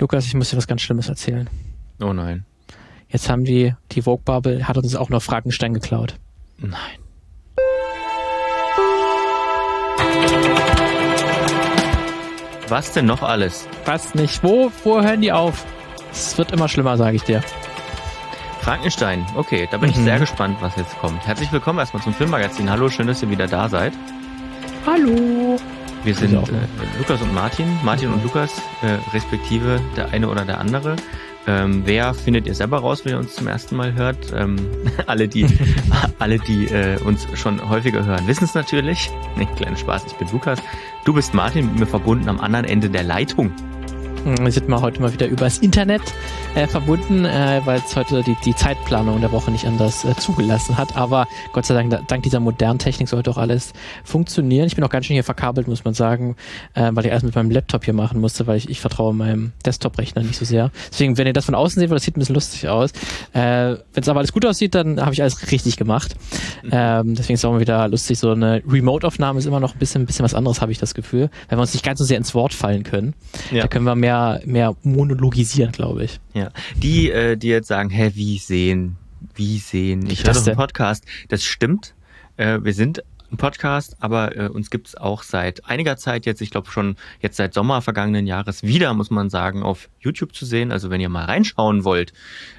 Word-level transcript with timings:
Lukas, 0.00 0.26
ich 0.26 0.34
muss 0.34 0.50
dir 0.50 0.56
was 0.56 0.66
ganz 0.66 0.80
Schlimmes 0.82 1.08
erzählen. 1.08 1.48
Oh 2.02 2.12
nein. 2.12 2.44
Jetzt 3.08 3.28
haben 3.28 3.44
die, 3.44 3.74
die 3.92 4.02
Vogue 4.02 4.22
Bubble 4.24 4.66
hat 4.66 4.76
uns 4.78 4.94
auch 4.96 5.10
noch 5.10 5.22
Frankenstein 5.22 5.74
geklaut. 5.74 6.14
Nein. 6.58 6.98
Was 12.68 12.92
denn 12.92 13.06
noch 13.06 13.22
alles? 13.22 13.68
Was 13.84 14.14
nicht? 14.14 14.42
Wo, 14.44 14.70
wo 14.84 15.02
hören 15.02 15.20
die 15.20 15.32
auf? 15.32 15.66
Es 16.12 16.38
wird 16.38 16.52
immer 16.52 16.68
schlimmer, 16.68 16.96
sage 16.96 17.16
ich 17.16 17.22
dir. 17.22 17.42
Frankenstein. 18.60 19.26
Okay, 19.36 19.66
da 19.70 19.78
bin 19.78 19.90
Mhm. 19.90 19.96
ich 19.96 20.02
sehr 20.04 20.18
gespannt, 20.18 20.56
was 20.60 20.76
jetzt 20.76 20.96
kommt. 20.98 21.26
Herzlich 21.26 21.50
willkommen 21.50 21.78
erstmal 21.78 22.02
zum 22.02 22.14
Filmmagazin. 22.14 22.70
Hallo, 22.70 22.88
schön, 22.88 23.06
dass 23.06 23.22
ihr 23.22 23.30
wieder 23.30 23.46
da 23.48 23.68
seid. 23.68 23.92
Hallo. 24.86 25.56
Wir 26.02 26.14
sind 26.14 26.32
äh. 26.32 26.98
Lukas 26.98 27.20
und 27.20 27.34
Martin. 27.34 27.66
Martin 27.84 28.12
und 28.12 28.22
Lukas, 28.22 28.62
äh, 28.82 28.98
respektive 29.12 29.80
der 29.96 30.10
eine 30.10 30.28
oder 30.28 30.44
der 30.44 30.58
andere. 30.58 30.96
Ähm, 31.46 31.82
wer 31.84 32.14
findet 32.14 32.46
ihr 32.46 32.54
selber 32.54 32.78
raus, 32.78 33.04
wenn 33.04 33.12
ihr 33.12 33.18
uns 33.18 33.34
zum 33.34 33.48
ersten 33.48 33.76
Mal 33.76 33.94
hört? 33.94 34.32
Ähm, 34.34 34.56
alle, 35.06 35.28
die, 35.28 35.46
alle, 36.18 36.38
die 36.38 36.66
äh, 36.66 36.98
uns 37.02 37.26
schon 37.34 37.68
häufiger 37.68 38.04
hören, 38.04 38.26
wissen 38.26 38.44
es 38.44 38.54
natürlich. 38.54 39.10
Nee, 39.36 39.48
kleiner 39.56 39.76
Spaß, 39.76 40.06
ich 40.06 40.14
bin 40.14 40.28
Lukas. 40.32 40.58
Du 41.04 41.12
bist 41.12 41.34
Martin, 41.34 41.66
mit 41.66 41.80
mir 41.80 41.86
verbunden 41.86 42.28
am 42.28 42.40
anderen 42.40 42.66
Ende 42.66 42.88
der 42.88 43.02
Leitung. 43.02 43.52
Wir 44.22 44.52
sind 44.52 44.68
mal 44.68 44.82
heute 44.82 45.00
mal 45.00 45.12
wieder 45.12 45.26
übers 45.26 45.58
Internet 45.58 46.02
äh, 46.54 46.66
verbunden, 46.66 47.24
äh, 47.24 47.62
weil 47.64 47.78
es 47.78 47.96
heute 47.96 48.22
die, 48.22 48.36
die 48.44 48.54
Zeitplanung 48.54 49.18
der 49.22 49.32
Woche 49.32 49.50
nicht 49.50 49.64
anders 49.64 50.04
äh, 50.04 50.14
zugelassen 50.14 50.76
hat. 50.76 50.94
Aber 50.94 51.26
Gott 51.52 51.64
sei 51.64 51.72
Dank, 51.72 51.90
da, 51.90 52.02
dank 52.06 52.22
dieser 52.24 52.38
modernen 52.38 52.78
Technik 52.78 53.08
sollte 53.08 53.30
auch 53.30 53.38
alles 53.38 53.72
funktionieren. 54.04 54.66
Ich 54.66 54.74
bin 54.74 54.84
auch 54.84 54.90
ganz 54.90 55.06
schön 55.06 55.14
hier 55.14 55.24
verkabelt, 55.24 55.68
muss 55.68 55.84
man 55.84 55.94
sagen, 55.94 56.36
äh, 56.74 56.90
weil 56.92 57.06
ich 57.06 57.12
alles 57.12 57.22
mit 57.22 57.34
meinem 57.34 57.50
Laptop 57.50 57.86
hier 57.86 57.94
machen 57.94 58.20
musste, 58.20 58.46
weil 58.46 58.58
ich, 58.58 58.68
ich 58.68 58.80
vertraue 58.80 59.14
meinem 59.14 59.52
Desktop-Rechner 59.64 60.22
nicht 60.22 60.36
so 60.36 60.44
sehr. 60.44 60.70
Deswegen, 60.90 61.16
wenn 61.16 61.26
ihr 61.26 61.32
das 61.32 61.46
von 61.46 61.54
außen 61.54 61.80
seht, 61.80 61.88
weil 61.88 61.96
das 61.96 62.04
sieht 62.04 62.16
ein 62.16 62.20
bisschen 62.20 62.34
lustig 62.34 62.68
aus. 62.68 62.90
Äh, 63.32 63.76
wenn 63.94 64.02
es 64.02 64.08
aber 64.08 64.18
alles 64.18 64.32
gut 64.32 64.44
aussieht, 64.44 64.74
dann 64.74 65.00
habe 65.00 65.14
ich 65.14 65.22
alles 65.22 65.50
richtig 65.50 65.78
gemacht. 65.78 66.14
Ähm, 66.70 67.14
deswegen 67.14 67.34
ist 67.34 67.40
es 67.40 67.44
auch 67.46 67.52
mal 67.52 67.60
wieder 67.60 67.88
lustig. 67.88 68.18
So 68.18 68.32
eine 68.32 68.62
Remote-Aufnahme 68.68 69.38
ist 69.38 69.46
immer 69.46 69.60
noch 69.60 69.74
ein 69.74 69.78
bisschen, 69.78 70.02
ein 70.02 70.06
bisschen 70.06 70.24
was 70.24 70.34
anderes, 70.34 70.60
habe 70.60 70.72
ich 70.72 70.78
das 70.78 70.94
Gefühl, 70.94 71.30
weil 71.48 71.56
wir 71.58 71.62
uns 71.62 71.72
nicht 71.72 71.84
ganz 71.84 71.98
so 71.98 72.04
sehr 72.04 72.18
ins 72.18 72.34
Wort 72.34 72.52
fallen 72.52 72.82
können. 72.82 73.14
Ja. 73.50 73.62
Da 73.62 73.68
können 73.68 73.86
wir 73.86 73.94
mehr, 73.94 74.09
mehr 74.44 74.76
monologisieren, 74.82 75.72
glaube 75.72 76.04
ich. 76.04 76.20
Ja, 76.34 76.50
die, 76.76 77.10
äh, 77.10 77.36
die 77.36 77.48
jetzt 77.48 77.68
sagen, 77.68 77.90
hä, 77.90 78.12
wie 78.14 78.38
sehen, 78.38 78.96
wie 79.34 79.58
sehen, 79.58 80.06
ich 80.08 80.24
höre 80.24 80.34
doch 80.34 80.46
einen 80.46 80.56
Podcast. 80.56 81.04
Das 81.28 81.44
stimmt. 81.44 81.94
Äh, 82.36 82.58
wir 82.62 82.72
sind 82.72 83.02
ein 83.32 83.36
Podcast, 83.36 83.96
aber 84.00 84.36
äh, 84.36 84.48
uns 84.48 84.70
gibt's 84.70 84.96
auch 84.96 85.22
seit 85.22 85.64
einiger 85.66 85.96
Zeit 85.96 86.26
jetzt, 86.26 86.40
ich 86.40 86.50
glaube 86.50 86.70
schon 86.70 86.96
jetzt 87.20 87.36
seit 87.36 87.54
Sommer 87.54 87.80
vergangenen 87.80 88.26
Jahres 88.26 88.62
wieder, 88.62 88.92
muss 88.94 89.10
man 89.10 89.30
sagen, 89.30 89.62
auf 89.62 89.88
YouTube 90.00 90.34
zu 90.34 90.44
sehen. 90.44 90.72
Also 90.72 90.90
wenn 90.90 91.00
ihr 91.00 91.08
mal 91.08 91.26
reinschauen 91.26 91.84
wollt 91.84 92.12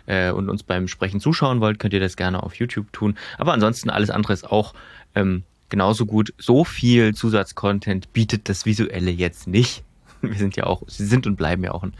äh, 0.05 0.31
und 0.31 0.49
uns 0.49 0.63
beim 0.63 0.87
Sprechen 0.87 1.19
zuschauen 1.19 1.59
wollt, 1.59 1.79
könnt 1.79 1.93
ihr 1.93 1.99
das 1.99 2.15
gerne 2.15 2.41
auf 2.43 2.55
YouTube 2.55 2.91
tun. 2.93 3.17
Aber 3.37 3.53
ansonsten 3.53 3.89
alles 3.89 4.09
andere 4.09 4.33
ist 4.33 4.49
auch 4.49 4.73
ähm, 5.15 5.43
genauso 5.69 6.05
gut. 6.05 6.33
So 6.37 6.63
viel 6.63 7.13
Zusatzcontent 7.13 8.13
bietet 8.13 8.47
das 8.47 8.65
Visuelle 8.65 9.11
jetzt 9.11 9.47
nicht. 9.47 9.83
Wir 10.31 10.37
sind 10.37 10.55
ja 10.55 10.65
auch, 10.65 10.83
sie 10.87 11.05
sind 11.05 11.27
und 11.27 11.35
bleiben 11.35 11.63
ja 11.63 11.71
auch 11.71 11.83
ein, 11.83 11.93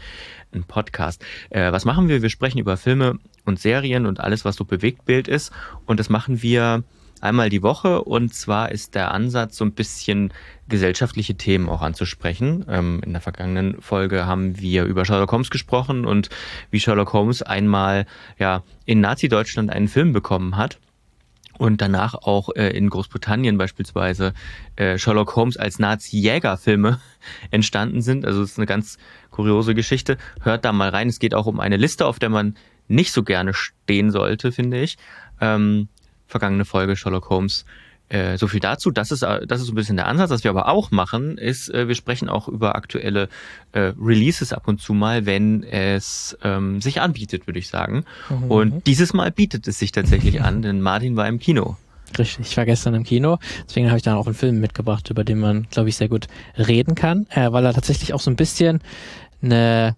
ein 0.52 0.64
Podcast. 0.64 1.24
Äh, 1.50 1.72
was 1.72 1.84
machen 1.84 2.08
wir? 2.08 2.22
Wir 2.22 2.30
sprechen 2.30 2.58
über 2.58 2.76
Filme 2.76 3.18
und 3.44 3.58
Serien 3.58 4.06
und 4.06 4.20
alles, 4.20 4.44
was 4.44 4.56
so 4.56 4.64
Bewegtbild 4.64 5.28
ist. 5.28 5.52
Und 5.86 5.98
das 5.98 6.08
machen 6.08 6.42
wir 6.42 6.84
einmal 7.20 7.48
die 7.48 7.62
Woche. 7.62 8.02
Und 8.02 8.34
zwar 8.34 8.70
ist 8.70 8.94
der 8.94 9.12
Ansatz, 9.12 9.56
so 9.56 9.64
ein 9.64 9.72
bisschen 9.72 10.32
gesellschaftliche 10.68 11.36
Themen 11.36 11.68
auch 11.68 11.82
anzusprechen. 11.82 12.64
Ähm, 12.68 13.00
in 13.04 13.12
der 13.12 13.22
vergangenen 13.22 13.80
Folge 13.80 14.26
haben 14.26 14.58
wir 14.60 14.84
über 14.84 15.04
Sherlock 15.04 15.32
Holmes 15.32 15.50
gesprochen 15.50 16.04
und 16.04 16.28
wie 16.70 16.80
Sherlock 16.80 17.12
Holmes 17.12 17.42
einmal 17.42 18.06
ja 18.38 18.62
in 18.84 19.00
Nazi-Deutschland 19.00 19.70
einen 19.70 19.88
Film 19.88 20.12
bekommen 20.12 20.56
hat 20.56 20.78
und 21.58 21.80
danach 21.80 22.14
auch 22.14 22.50
äh, 22.56 22.70
in 22.70 22.88
Großbritannien 22.88 23.58
beispielsweise 23.58 24.34
äh, 24.76 24.98
Sherlock 24.98 25.36
Holmes 25.36 25.56
als 25.56 25.78
Nazi-Jäger-Filme 25.78 27.00
entstanden 27.50 28.02
sind. 28.02 28.24
Also 28.24 28.42
es 28.42 28.52
ist 28.52 28.58
eine 28.58 28.66
ganz 28.66 28.98
kuriose 29.30 29.74
Geschichte. 29.74 30.16
Hört 30.40 30.64
da 30.64 30.72
mal 30.72 30.88
rein. 30.88 31.08
Es 31.08 31.18
geht 31.18 31.34
auch 31.34 31.46
um 31.46 31.60
eine 31.60 31.76
Liste, 31.76 32.06
auf 32.06 32.18
der 32.18 32.30
man 32.30 32.56
nicht 32.88 33.12
so 33.12 33.22
gerne 33.22 33.54
stehen 33.54 34.10
sollte, 34.10 34.52
finde 34.52 34.80
ich. 34.80 34.98
Ähm, 35.40 35.88
vergangene 36.26 36.64
Folge 36.64 36.96
Sherlock 36.96 37.28
Holmes. 37.30 37.64
Äh, 38.12 38.36
so 38.36 38.46
viel 38.46 38.60
dazu. 38.60 38.90
Das 38.90 39.10
ist, 39.10 39.22
äh, 39.22 39.46
das 39.46 39.62
ist 39.62 39.68
so 39.68 39.72
ein 39.72 39.74
bisschen 39.74 39.96
der 39.96 40.06
Ansatz. 40.06 40.28
Was 40.28 40.44
wir 40.44 40.50
aber 40.50 40.68
auch 40.68 40.90
machen, 40.90 41.38
ist, 41.38 41.72
äh, 41.72 41.88
wir 41.88 41.94
sprechen 41.94 42.28
auch 42.28 42.46
über 42.46 42.76
aktuelle 42.76 43.30
äh, 43.72 43.92
Releases 43.98 44.52
ab 44.52 44.68
und 44.68 44.82
zu 44.82 44.92
mal, 44.92 45.24
wenn 45.24 45.62
es 45.62 46.36
ähm, 46.44 46.82
sich 46.82 47.00
anbietet, 47.00 47.46
würde 47.46 47.58
ich 47.58 47.68
sagen. 47.68 48.04
Mhm. 48.28 48.50
Und 48.50 48.86
dieses 48.86 49.14
Mal 49.14 49.30
bietet 49.30 49.66
es 49.66 49.78
sich 49.78 49.92
tatsächlich 49.92 50.42
an, 50.42 50.60
denn 50.60 50.82
Martin 50.82 51.16
war 51.16 51.26
im 51.26 51.38
Kino. 51.38 51.78
Richtig, 52.18 52.50
ich 52.50 52.56
war 52.58 52.66
gestern 52.66 52.92
im 52.92 53.04
Kino, 53.04 53.38
deswegen 53.66 53.86
habe 53.86 53.96
ich 53.96 54.02
dann 54.02 54.16
auch 54.16 54.26
einen 54.26 54.34
Film 54.34 54.60
mitgebracht, 54.60 55.08
über 55.08 55.24
den 55.24 55.38
man, 55.38 55.66
glaube 55.70 55.88
ich, 55.88 55.96
sehr 55.96 56.10
gut 56.10 56.26
reden 56.58 56.94
kann, 56.94 57.26
äh, 57.30 57.50
weil 57.50 57.64
er 57.64 57.72
tatsächlich 57.72 58.12
auch 58.12 58.20
so 58.20 58.30
ein 58.30 58.36
bisschen 58.36 58.82
eine 59.40 59.96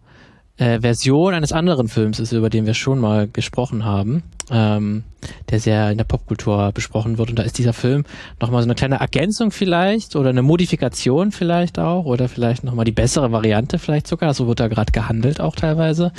äh, 0.57 0.81
Version 0.81 1.35
eines 1.35 1.51
anderen 1.51 1.89
Films 1.89 2.21
ist, 2.21 2.31
über 2.31 2.51
den 2.51 2.67
wir 2.67 2.75
schon 2.75 3.01
mal 3.01 3.27
gesprochen 3.27 3.85
haben, 3.85 4.23
ähm, 4.51 5.05
der 5.51 5.61
sehr 5.61 5.91
in 5.91 5.99
der 5.99 6.05
Popkultur 6.05 6.73
besprochen 6.73 7.19
wird. 7.19 7.31
Und 7.31 7.39
da 7.39 7.43
ist 7.43 7.59
dieser 7.59 7.73
Film 7.73 8.05
nochmal 8.41 8.63
so 8.63 8.67
eine 8.67 8.75
kleine 8.75 8.97
Ergänzung 8.97 9.51
vielleicht 9.51 10.17
oder 10.17 10.31
eine 10.31 10.43
Modifikation 10.43 11.33
vielleicht 11.33 11.79
auch 11.79 12.05
oder 12.05 12.29
vielleicht 12.29 12.65
nochmal 12.65 12.85
die 12.85 12.93
bessere 12.93 13.33
Variante 13.33 13.79
vielleicht 13.79 14.07
sogar. 14.07 14.35
So 14.35 14.47
wird 14.47 14.61
da 14.61 14.69
gerade 14.69 14.93
gehandelt 14.93 15.41
auch 15.41 15.57
teilweise. 15.57 16.13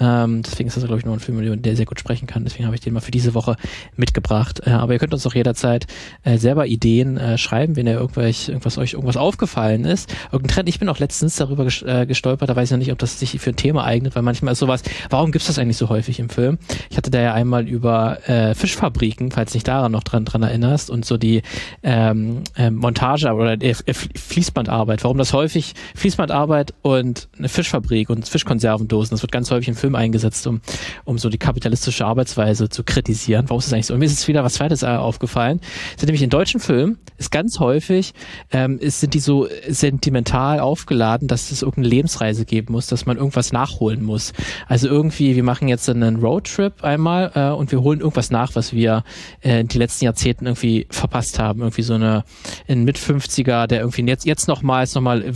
Ähm, 0.00 0.42
deswegen 0.42 0.68
ist 0.68 0.76
das, 0.76 0.84
glaube 0.84 0.98
ich, 0.98 1.06
noch 1.06 1.12
ein 1.12 1.20
Film, 1.20 1.38
über 1.40 1.56
den 1.56 1.62
der 1.62 1.76
sehr 1.76 1.86
gut 1.86 2.00
sprechen 2.00 2.26
kann. 2.26 2.44
Deswegen 2.44 2.66
habe 2.66 2.74
ich 2.74 2.80
den 2.80 2.94
mal 2.94 3.00
für 3.00 3.10
diese 3.10 3.34
Woche 3.34 3.56
mitgebracht. 3.96 4.62
Äh, 4.64 4.70
aber 4.70 4.92
ihr 4.92 4.98
könnt 4.98 5.14
uns 5.14 5.26
auch 5.26 5.34
jederzeit 5.34 5.86
äh, 6.24 6.38
selber 6.38 6.66
Ideen 6.66 7.16
äh, 7.16 7.38
schreiben, 7.38 7.76
wenn 7.76 7.86
ihr 7.86 7.94
irgendwelch, 7.94 8.48
irgendwas 8.48 8.78
euch 8.78 8.94
irgendwas 8.94 9.16
aufgefallen 9.16 9.84
ist. 9.84 10.14
Irgendein 10.32 10.54
Trend. 10.54 10.68
Ich 10.68 10.78
bin 10.78 10.88
auch 10.88 10.98
letztens 10.98 11.36
darüber 11.36 11.66
äh, 11.66 12.06
gestolpert, 12.06 12.48
da 12.48 12.56
weiß 12.56 12.68
ich 12.68 12.72
noch 12.72 12.78
nicht, 12.78 12.92
ob 12.92 12.98
das 12.98 13.18
sich 13.18 13.38
für 13.38 13.50
ein 13.50 13.56
Thema 13.56 13.84
eignet, 13.84 14.14
weil 14.14 14.22
manchmal 14.22 14.52
ist 14.52 14.58
sowas, 14.58 14.82
warum 15.10 15.32
gibt's 15.32 15.46
das 15.46 15.58
eigentlich 15.58 15.76
so 15.76 15.88
häufig 15.88 16.18
im 16.18 16.28
Film? 16.28 16.58
Ich 16.90 16.96
hatte 16.96 17.10
da 17.10 17.20
ja 17.20 17.34
einmal 17.34 17.67
über 17.68 18.28
äh, 18.28 18.54
Fischfabriken, 18.54 19.30
falls 19.30 19.52
dich 19.52 19.64
daran 19.64 19.92
noch 19.92 20.02
dran, 20.02 20.24
dran 20.24 20.42
erinnerst, 20.42 20.90
und 20.90 21.04
so 21.04 21.16
die 21.16 21.42
ähm, 21.82 22.42
äh, 22.56 22.70
Montage 22.70 23.32
oder 23.32 23.60
äh, 23.60 23.74
Fließbandarbeit, 23.74 25.04
warum 25.04 25.18
das 25.18 25.32
häufig 25.32 25.74
Fließbandarbeit 25.94 26.74
und 26.82 27.28
eine 27.38 27.48
Fischfabrik 27.48 28.10
und 28.10 28.28
Fischkonservendosen, 28.28 29.14
das 29.14 29.22
wird 29.22 29.32
ganz 29.32 29.50
häufig 29.50 29.68
im 29.68 29.76
Film 29.76 29.94
eingesetzt, 29.94 30.46
um, 30.46 30.60
um 31.04 31.18
so 31.18 31.28
die 31.28 31.38
kapitalistische 31.38 32.04
Arbeitsweise 32.04 32.68
zu 32.68 32.84
kritisieren. 32.84 33.44
Warum 33.48 33.58
ist 33.58 33.66
das 33.66 33.72
eigentlich 33.74 33.86
so? 33.86 33.94
Und 33.94 34.00
mir 34.00 34.06
ist 34.06 34.12
jetzt 34.12 34.28
wieder 34.28 34.44
was 34.44 34.54
zweites 34.54 34.82
äh, 34.82 34.86
aufgefallen. 34.86 35.60
Sind 35.96 36.06
nämlich 36.06 36.22
in 36.22 36.30
deutschen 36.30 36.60
Filmen 36.60 36.98
ist 37.18 37.30
ganz 37.30 37.58
häufig, 37.58 38.14
ähm, 38.52 38.78
ist, 38.78 39.00
sind 39.00 39.14
die 39.14 39.20
so 39.20 39.48
sentimental 39.68 40.60
aufgeladen, 40.60 41.28
dass 41.28 41.50
es 41.50 41.62
irgendeine 41.62 41.88
Lebensreise 41.88 42.44
geben 42.44 42.72
muss, 42.72 42.86
dass 42.86 43.06
man 43.06 43.16
irgendwas 43.16 43.52
nachholen 43.52 44.02
muss. 44.02 44.32
Also 44.68 44.88
irgendwie, 44.88 45.36
wir 45.36 45.42
machen 45.42 45.68
jetzt 45.68 45.88
einen 45.88 46.16
Roadtrip 46.16 46.84
einmal 46.84 47.32
äh, 47.34 47.50
und 47.58 47.70
wir 47.72 47.82
holen 47.82 48.00
irgendwas 48.00 48.30
nach, 48.30 48.54
was 48.54 48.72
wir 48.72 49.04
äh, 49.42 49.64
den 49.64 49.78
letzten 49.78 50.04
Jahrzehnten 50.06 50.46
irgendwie 50.46 50.86
verpasst 50.90 51.38
haben. 51.38 51.60
Irgendwie 51.60 51.82
so 51.82 51.94
eine 51.94 52.24
ein 52.68 52.84
mit 52.84 52.98
50er, 52.98 53.66
der 53.66 53.80
irgendwie 53.80 54.02
jetzt 54.06 54.24
jetzt 54.24 54.48
nochmal 54.48 54.86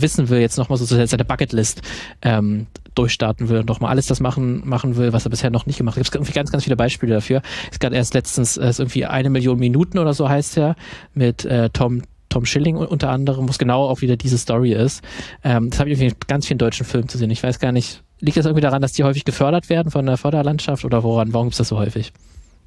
wissen 0.01 0.29
will, 0.29 0.39
jetzt 0.39 0.57
nochmal 0.57 0.77
so 0.77 0.85
seine 0.85 1.25
Bucketlist 1.25 1.81
ähm, 2.21 2.67
durchstarten 2.95 3.49
will 3.49 3.59
und 3.59 3.67
nochmal 3.67 3.91
alles 3.91 4.05
das 4.07 4.19
machen 4.19 4.61
machen 4.67 4.95
will, 4.97 5.13
was 5.13 5.25
er 5.25 5.29
bisher 5.31 5.49
noch 5.49 5.65
nicht 5.65 5.77
gemacht 5.77 5.95
hat. 5.97 6.03
Es 6.03 6.11
gibt 6.11 6.21
irgendwie 6.21 6.33
ganz, 6.33 6.51
ganz 6.51 6.63
viele 6.63 6.75
Beispiele 6.75 7.13
dafür. 7.15 7.41
Es 7.71 7.79
gab 7.79 7.93
erst 7.93 8.13
letztens 8.13 8.57
äh, 8.57 8.69
ist 8.69 8.79
irgendwie 8.79 9.05
eine 9.05 9.29
Million 9.29 9.59
Minuten 9.59 9.97
oder 9.97 10.13
so 10.13 10.29
heißt 10.29 10.57
er 10.57 10.75
mit 11.13 11.45
äh, 11.45 11.69
Tom 11.71 12.01
Tom 12.29 12.45
Schilling 12.45 12.77
un- 12.77 12.87
unter 12.87 13.09
anderem, 13.09 13.47
wo 13.47 13.51
es 13.51 13.59
genau 13.59 13.83
auch 13.87 14.01
wieder 14.01 14.17
diese 14.17 14.37
Story 14.39 14.73
ist. 14.73 15.03
Ähm, 15.43 15.69
das 15.69 15.79
habe 15.79 15.89
ich 15.91 15.99
irgendwie 15.99 16.15
in 16.15 16.19
ganz 16.27 16.47
vielen 16.47 16.57
deutschen 16.57 16.85
Filmen 16.85 17.07
zu 17.07 17.17
sehen. 17.19 17.29
Ich 17.29 17.43
weiß 17.43 17.59
gar 17.59 17.71
nicht, 17.71 18.01
liegt 18.23 18.37
das 18.37 18.45
irgendwie 18.45 18.61
daran, 18.61 18.81
dass 18.81 18.93
die 18.93 19.03
häufig 19.03 19.25
gefördert 19.25 19.69
werden 19.69 19.91
von 19.91 20.05
der 20.05 20.17
Förderlandschaft 20.17 20.85
oder 20.85 21.03
woran? 21.03 21.33
Warum 21.33 21.49
ist 21.49 21.59
das 21.59 21.67
so 21.67 21.77
häufig? 21.77 22.13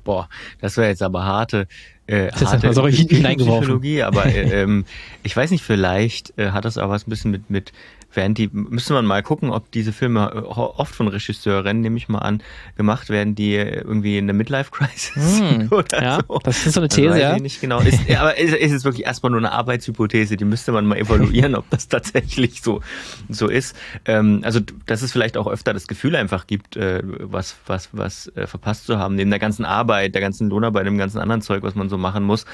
Boah, 0.05 0.29
das 0.61 0.77
wäre 0.77 0.89
jetzt 0.89 1.03
aber 1.03 1.25
harte, 1.25 1.67
äh, 2.09 2.29
ist 2.29 2.47
harte 2.47 2.73
so. 2.73 2.83
Psychologie, 2.83 4.03
aber 4.03 4.27
äh, 4.27 4.63
ähm, 4.63 4.85
ich 5.23 5.37
weiß 5.37 5.51
nicht, 5.51 5.65
vielleicht 5.65 6.39
äh, 6.39 6.51
hat 6.51 6.65
das 6.65 6.79
aber 6.79 6.93
was 6.93 7.07
ein 7.07 7.11
bisschen 7.11 7.31
mit, 7.31 7.51
mit 7.51 7.73
während 8.17 8.39
die, 8.39 8.49
müsste 8.53 8.95
man 8.95 9.07
mal 9.07 9.23
gucken, 9.23 9.51
ob 9.51 9.71
diese 9.71 9.93
Filme 9.93 10.31
äh, 10.35 10.39
oft 10.39 10.95
von 10.95 11.09
Regisseuren, 11.09 11.81
nehme 11.81 11.97
ich 11.97 12.09
mal 12.09 12.19
an, 12.19 12.43
gemacht 12.77 13.11
werden, 13.11 13.35
die 13.35 13.55
äh, 13.55 13.81
irgendwie 13.81 14.19
in 14.19 14.27
der 14.27 14.35
Midlife-Crisis 14.35 15.15
Hm, 15.15 15.49
sind 15.49 15.73
oder 15.73 16.03
ja, 16.03 16.21
so. 16.27 16.39
das 16.43 16.67
ist 16.67 16.75
so 16.75 16.81
eine 16.81 16.89
Das 16.89 16.97
These, 16.97 17.21
ja. 17.21 17.37
ich 17.37 17.43
nicht 17.43 17.61
genau. 17.61 17.81
Ist, 17.81 18.09
ja, 18.09 18.21
aber 18.21 18.39
ist, 18.39 18.55
ist 18.55 18.73
es 18.73 18.85
wirklich 18.85 19.07
erstmal 19.07 19.31
nur 19.31 19.41
eine 19.41 19.53
Arbeitshypothese, 19.53 20.37
die 20.37 20.45
müsste 20.45 20.73
man 20.73 20.87
mal 20.87 20.99
evaluieren, 20.99 21.55
ob 21.55 21.69
das 21.71 21.89
tatsächlich 21.89 22.63
so, 22.63 22.81
so 23.29 23.49
ist. 23.49 23.77
Ähm, 24.07 24.41
also, 24.43 24.61
dass 24.87 25.03
es 25.03 25.13
vielleicht 25.13 25.37
auch 25.37 25.47
öfter 25.47 25.75
das 25.75 25.87
Gefühl 25.87 26.17
einfach 26.17 26.47
gibt, 26.47 26.77
äh, 26.77 27.03
was, 27.05 27.57
was, 27.67 27.91
was 27.93 28.29
äh, 28.35 28.47
verpasst 28.47 28.87
zu 28.87 28.99
haben, 28.99 29.15
neben 29.17 29.31
der 29.31 29.39
ganzen 29.39 29.65
Arbeit, 29.65 30.15
der 30.15 30.23
ganzen 30.23 30.49
Lohnarbeit, 30.49 30.87
dem 30.87 30.99
ganzen 30.99 31.19
anderen 31.19 31.43
Zeug, 31.43 31.63
was 31.63 31.75
man 31.75 31.89
so 31.89 31.96
machen 31.99 32.25
muss. 32.25 32.45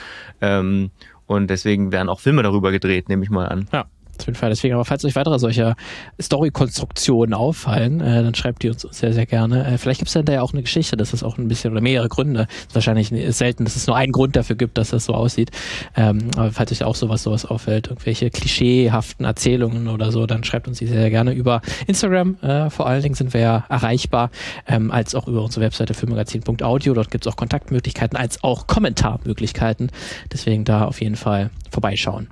Ähm, 0.40 0.90
und 1.26 1.48
deswegen 1.48 1.92
werden 1.92 2.08
auch 2.08 2.20
Filme 2.20 2.42
darüber 2.42 2.70
gedreht, 2.72 3.08
nehme 3.08 3.24
ich 3.24 3.30
mal 3.30 3.48
an. 3.48 3.68
Ja, 3.72 3.86
auf 4.20 4.26
jeden 4.26 4.38
Fall. 4.38 4.50
Deswegen, 4.50 4.74
aber 4.74 4.84
falls 4.84 5.04
euch 5.04 5.16
weitere 5.16 5.38
solcher 5.38 5.74
Story-Konstruktionen 6.20 7.34
auffallen, 7.34 8.00
äh, 8.00 8.22
dann 8.22 8.34
schreibt 8.34 8.62
die 8.62 8.68
uns 8.68 8.82
sehr, 8.82 9.12
sehr 9.12 9.26
gerne. 9.26 9.66
Äh, 9.66 9.78
vielleicht 9.78 9.98
gibt 9.98 10.08
es 10.08 10.14
dann 10.14 10.24
da 10.24 10.32
ja 10.34 10.42
auch 10.42 10.52
eine 10.52 10.62
Geschichte, 10.62 10.96
dass 10.96 11.12
es 11.12 11.22
auch 11.22 11.38
ein 11.38 11.48
bisschen 11.48 11.72
oder 11.72 11.80
mehrere 11.80 12.08
Gründe. 12.08 12.46
Ist 12.66 12.74
wahrscheinlich 12.74 13.10
ist 13.12 13.38
selten, 13.38 13.64
dass 13.64 13.76
es 13.76 13.86
nur 13.86 13.96
einen 13.96 14.12
Grund 14.12 14.36
dafür 14.36 14.56
gibt, 14.56 14.78
dass 14.78 14.90
das 14.90 15.06
so 15.06 15.14
aussieht. 15.14 15.50
Ähm, 15.96 16.30
aber 16.36 16.52
falls 16.52 16.72
euch 16.72 16.84
auch 16.84 16.94
sowas, 16.94 17.22
sowas 17.22 17.44
auffällt, 17.44 17.88
irgendwelche 17.88 18.30
klischeehaften 18.30 19.24
Erzählungen 19.24 19.88
oder 19.88 20.12
so, 20.12 20.26
dann 20.26 20.44
schreibt 20.44 20.68
uns 20.68 20.78
die 20.78 20.86
sehr, 20.86 21.00
sehr 21.00 21.10
gerne 21.10 21.32
über 21.32 21.62
Instagram. 21.86 22.36
Äh, 22.42 22.70
vor 22.70 22.86
allen 22.86 23.02
Dingen 23.02 23.14
sind 23.14 23.34
wir 23.34 23.40
ja 23.40 23.64
erreichbar, 23.68 24.30
ähm, 24.66 24.90
als 24.90 25.14
auch 25.14 25.26
über 25.26 25.42
unsere 25.42 25.64
Webseite 25.64 25.94
filmmagazin.audio. 25.94 26.94
Dort 26.94 27.10
gibt 27.10 27.26
es 27.26 27.32
auch 27.32 27.36
Kontaktmöglichkeiten 27.36 28.16
als 28.16 28.42
auch 28.44 28.66
Kommentarmöglichkeiten. 28.66 29.90
Deswegen 30.32 30.64
da 30.64 30.84
auf 30.84 31.00
jeden 31.00 31.16
Fall 31.16 31.50
vorbeischauen. 31.70 32.28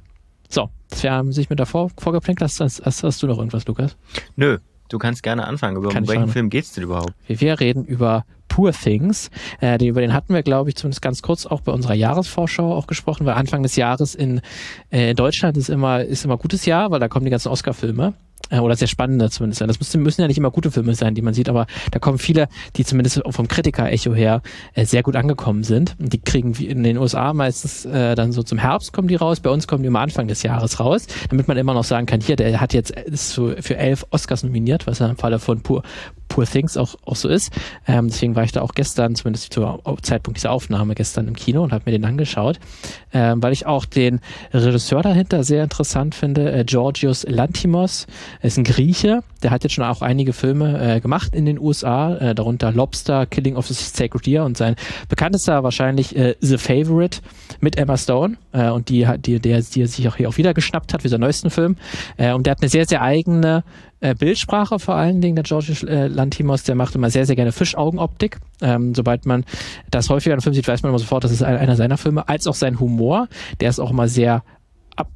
So, 0.49 0.69
wir 1.01 1.13
haben 1.13 1.33
sich 1.33 1.51
mit 1.51 1.61
davor 1.61 1.91
vorgeplinkt. 1.99 2.43
Hast, 2.43 2.61
hast, 2.61 2.83
hast, 2.85 3.03
hast 3.03 3.23
du 3.23 3.27
noch 3.27 3.39
irgendwas, 3.39 3.67
Lukas? 3.67 3.97
Nö, 4.37 4.59
du 4.89 4.99
kannst 4.99 5.23
gerne 5.23 5.47
anfangen. 5.47 5.77
Über 5.77 5.91
Kann 5.91 6.09
welchen. 6.09 6.29
Film 6.29 6.51
geht's 6.51 6.73
denn 6.73 6.85
überhaupt? 6.85 7.15
Wir, 7.27 7.41
wir 7.41 7.61
reden 7.61 7.85
über 7.85 8.25
Poor 8.49 8.73
Things. 8.73 9.31
Äh, 9.61 9.79
den, 9.79 9.89
über 9.89 10.01
den 10.01 10.13
hatten 10.13 10.35
wir, 10.35 10.43
glaube 10.43 10.69
ich, 10.69 10.77
zumindest 10.77 11.01
ganz 11.01 11.23
kurz 11.23 11.47
auch 11.47 11.61
bei 11.61 11.73
unserer 11.73 11.95
Jahresvorschau 11.95 12.75
auch 12.75 12.87
gesprochen, 12.87 13.25
weil 13.25 13.35
Anfang 13.35 13.63
des 13.63 13.77
Jahres 13.77 14.15
in 14.15 14.41
äh, 14.91 15.15
Deutschland 15.15 15.57
ist 15.57 15.71
immer, 15.71 16.05
ist 16.05 16.25
immer 16.25 16.37
gutes 16.37 16.67
Jahr, 16.67 16.91
weil 16.91 17.01
da 17.01 17.09
kommen 17.09 17.25
die 17.25 17.31
ganzen 17.31 17.49
Oscar-Filme. 17.49 18.15
Äh, 18.51 18.59
oder 18.59 18.77
sehr 18.77 18.89
spannende 18.89 19.31
zumindest 19.31 19.61
sein. 19.61 19.69
Das 19.69 19.79
müssen, 19.79 20.03
müssen 20.03 20.21
ja 20.21 20.27
nicht 20.27 20.39
immer 20.39 20.51
gute 20.51 20.71
Filme 20.71 20.95
sein, 20.95 21.15
die 21.15 21.23
man 21.23 21.35
sieht, 21.35 21.49
aber 21.49 21.67
da 21.93 21.99
kommen 21.99 22.19
viele, 22.19 22.49
die 22.77 22.85
zumindest 22.85 23.23
vom 23.31 23.49
Kritiker-Echo 23.49 24.15
her 24.15 24.43
äh, 24.75 24.85
sehr 24.85 25.03
gut 25.03 25.17
angekommen 25.17 25.63
sind. 25.63 25.97
Und 25.99 26.13
die 26.13 26.21
kriegen 26.21 26.53
in 26.55 26.83
den 26.83 26.99
USA 26.99 27.33
meistens 27.33 27.85
äh, 27.87 28.15
dann 28.15 28.33
so 28.33 28.43
zum 28.43 28.59
Herbst 28.59 28.93
kommen 28.93 29.09
die 29.09 29.17
raus, 29.17 29.41
bei 29.41 29.51
uns 29.51 29.67
kommen 29.67 29.83
die 29.83 29.87
immer 29.87 30.01
Anfang 30.01 30.27
des 30.29 30.43
Jahres 30.43 30.81
raus, 30.81 31.07
damit 31.31 31.49
man 31.49 31.57
immer 31.57 31.75
noch 31.75 31.85
sagen 31.85 32.07
kann, 32.07 32.21
hier, 32.21 32.37
der 32.37 32.61
hat 32.61 32.75
jetzt 32.75 32.91
ist 32.91 33.31
so 33.31 33.55
für 33.61 33.77
elf 33.77 34.05
Oscars 34.11 34.43
nominiert, 34.43 34.87
was 34.87 34.99
ja 34.99 35.09
im 35.09 35.17
Falle 35.17 35.39
von 35.39 35.63
Poor, 35.63 35.83
Poor 36.31 36.47
Things 36.47 36.79
auch, 36.79 36.95
auch 37.05 37.17
so 37.17 37.29
ist. 37.29 37.53
Ähm, 37.87 38.09
deswegen 38.09 38.37
war 38.37 38.45
ich 38.45 38.53
da 38.53 38.63
auch 38.63 38.73
gestern, 38.73 39.15
zumindest 39.15 39.53
zum 39.53 39.81
Zeitpunkt 40.01 40.39
dieser 40.39 40.53
Aufnahme, 40.53 40.95
gestern 40.95 41.29
im 41.29 41.35
Kino 41.35 41.63
und 41.63 41.73
habe 41.73 41.83
mir 41.87 41.93
den 41.93 42.05
angeschaut, 42.07 42.59
ähm, 43.13 43.43
weil 43.43 43.53
ich 43.53 43.67
auch 43.67 43.85
den 43.85 44.21
Regisseur 44.55 45.03
dahinter 45.03 45.45
sehr 45.45 45.63
interessant 45.63 46.15
finde, 46.15 46.53
äh, 46.53 46.65
Georgios 46.65 47.27
Lantimos, 47.29 48.07
ist 48.43 48.57
ein 48.57 48.65
Grieche, 48.65 49.23
der 49.43 49.51
hat 49.51 49.65
jetzt 49.65 49.73
schon 49.73 49.85
auch 49.85 50.03
einige 50.03 50.33
Filme 50.33 50.97
äh, 50.97 51.01
gemacht 51.01 51.35
in 51.35 51.47
den 51.47 51.59
USA, 51.59 52.15
äh, 52.17 52.35
darunter 52.35 52.71
Lobster, 52.73 53.27
Killing 53.27 53.57
of 53.57 53.67
the 53.67 53.75
Sacred 53.75 54.25
Deer 54.25 54.45
und 54.45 54.57
sein 54.57 54.77
bekanntester 55.09 55.65
wahrscheinlich 55.65 56.17
äh, 56.17 56.37
The 56.41 56.59
Favorite 56.59 57.21
mit 57.61 57.77
Emma 57.77 57.97
Stone 57.97 58.37
äh, 58.53 58.71
und 58.71 58.89
die, 58.89 59.07
die, 59.19 59.39
der, 59.41 59.61
die 59.61 59.81
er 59.83 59.87
sich 59.89 60.09
auch 60.09 60.17
hier 60.17 60.29
auch 60.29 60.37
wieder 60.37 60.55
geschnappt 60.55 60.93
hat 60.95 61.03
für 61.03 61.09
seinen 61.09 61.21
neuesten 61.21 61.51
Film. 61.51 61.77
Äh, 62.17 62.33
und 62.33 62.47
der 62.47 62.53
hat 62.53 62.61
eine 62.63 62.69
sehr, 62.69 62.87
sehr 62.87 63.03
eigene 63.03 63.65
äh, 64.01 64.15
Bildsprache 64.15 64.79
vor 64.79 64.95
allen 64.95 65.21
Dingen, 65.21 65.37
der 65.37 65.45
Georgios 65.45 65.83
äh, 65.83 66.07
Lantimos, 66.07 66.63
der 66.63 66.75
macht 66.75 66.95
immer 66.95 67.11
sehr, 67.11 67.27
sehr 67.27 67.37
gerne 67.37 67.53
Fischaugenoptik. 67.53 68.39
Ähm, 68.63 68.95
sobald 68.95 69.27
man 69.27 69.45
das 69.91 70.09
häufiger 70.09 70.33
in 70.33 70.39
einem 70.39 70.43
Film 70.43 70.55
sieht, 70.55 70.67
weiß 70.69 70.83
man 70.83 70.91
immer 70.91 70.99
sofort, 70.99 71.25
das 71.25 71.33
ist 71.33 71.43
ein- 71.43 71.57
einer 71.59 71.77
seiner 71.77 71.97
Filme, 71.99 72.29
als 72.29 72.47
auch 72.47 72.55
sein 72.55 72.81
Humor. 72.81 73.29
Der 73.61 73.69
ist 73.71 73.79
auch 73.79 73.91
immer 73.91 74.09
sehr 74.09 74.43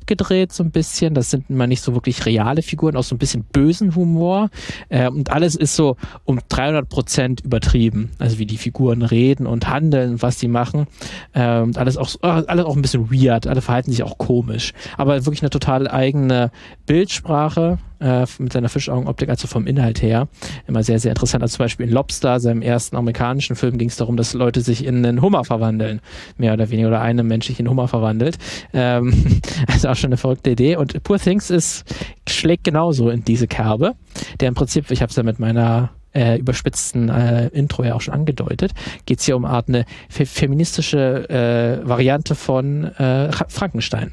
abgedreht 0.05 0.53
so 0.53 0.63
ein 0.63 0.71
bisschen. 0.71 1.15
Das 1.15 1.31
sind 1.31 1.49
immer 1.49 1.67
nicht 1.67 1.83
so 1.83 1.95
wirklich 1.95 2.27
reale 2.27 2.61
Figuren, 2.61 2.95
auch 2.95 3.03
so 3.03 3.15
ein 3.15 3.19
bisschen 3.19 3.45
bösen 3.45 3.95
Humor. 3.95 4.51
Äh, 4.91 5.09
und 5.09 5.33
alles 5.33 5.57
ist 5.57 5.75
so 5.75 5.97
um 6.25 6.41
300 6.49 6.89
Prozent 6.89 7.41
übertrieben. 7.41 8.11
Also 8.19 8.39
wie 8.39 8.45
die 8.45 8.59
Figuren 8.59 9.03
reden 9.03 9.47
und 9.47 9.67
handeln, 9.67 10.21
was 10.21 10.39
sie 10.39 10.49
machen. 10.49 10.87
Äh, 11.33 11.61
und 11.61 11.79
alles 11.79 11.97
auch, 11.97 12.11
äh, 12.23 12.27
alles 12.27 12.67
auch 12.67 12.77
ein 12.77 12.83
bisschen 12.83 13.11
weird. 13.11 13.47
Alle 13.47 13.63
verhalten 13.63 13.93
sich 13.93 14.03
auch 14.03 14.19
komisch. 14.19 14.75
Aber 14.99 15.25
wirklich 15.25 15.43
eine 15.43 15.51
total 15.51 15.89
eigene 15.89 16.51
Bildsprache 16.85 17.79
äh, 18.01 18.27
mit 18.39 18.53
seiner 18.53 18.69
Fischaugenoptik, 18.69 19.29
also 19.31 19.49
vom 19.49 19.67
Inhalt 19.67 20.03
her. 20.03 20.29
Immer 20.67 20.83
sehr, 20.83 20.99
sehr 20.99 21.13
interessant. 21.13 21.43
Also 21.43 21.57
zum 21.57 21.65
Beispiel 21.65 21.87
in 21.87 21.93
Lobster, 21.93 22.39
seinem 22.41 22.61
ersten 22.61 22.97
amerikanischen 22.97 23.57
Film, 23.57 23.79
ging 23.79 23.89
es 23.89 23.97
darum, 23.97 24.17
dass 24.17 24.35
Leute 24.35 24.61
sich 24.61 24.85
in 24.85 25.05
einen 25.05 25.23
Hummer 25.23 25.45
verwandeln. 25.45 26.01
Mehr 26.37 26.53
oder 26.53 26.69
weniger. 26.71 26.89
Oder 26.89 27.01
eine 27.01 27.23
Mensch 27.23 27.47
sich 27.47 27.59
in 27.59 27.69
Hummer 27.69 27.89
verwandelt. 27.89 28.37
Ähm, 28.75 29.41
also 29.67 29.89
auch 29.95 29.99
schon 29.99 30.09
eine 30.09 30.17
verrückte 30.17 30.51
Idee. 30.51 30.77
Und 30.77 31.03
Poor 31.03 31.19
Things 31.19 31.51
ist, 31.51 31.85
schlägt 32.29 32.65
genauso 32.65 33.11
in 33.11 33.25
diese 33.25 33.47
Kerbe. 33.47 33.93
Der 34.41 34.49
im 34.49 34.55
Prinzip, 34.55 34.91
ich 34.91 35.01
habe 35.01 35.11
es 35.11 35.17
ja 35.17 35.23
mit 35.23 35.39
meiner 35.39 35.91
äh, 36.15 36.39
überspitzten 36.39 37.09
äh, 37.09 37.49
Intro 37.49 37.85
ja 37.85 37.95
auch 37.95 38.01
schon 38.01 38.15
angedeutet, 38.15 38.73
geht 39.07 39.19
es 39.19 39.25
hier 39.25 39.37
um 39.37 39.45
eine 39.45 39.55
Art 39.55 39.69
eine 39.69 39.85
fe 40.09 40.27
feministische 40.27 41.29
äh, 41.29 41.89
Variante 41.89 42.35
von 42.35 42.85
äh, 42.85 43.33
Frankenstein. 43.49 44.13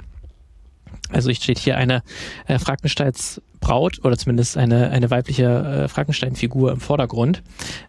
Also 1.09 1.29
ich 1.29 1.37
steht 1.37 1.59
hier 1.59 1.77
eine 1.77 2.03
äh, 2.47 2.57
Frankensteins 2.57 3.41
Braut 3.59 4.03
oder 4.03 4.17
zumindest 4.17 4.57
eine, 4.57 4.89
eine 4.89 5.11
weibliche 5.11 5.45
äh, 5.45 5.87
Frankenstein-Figur 5.87 6.71
im 6.71 6.79
Vordergrund. 6.79 7.43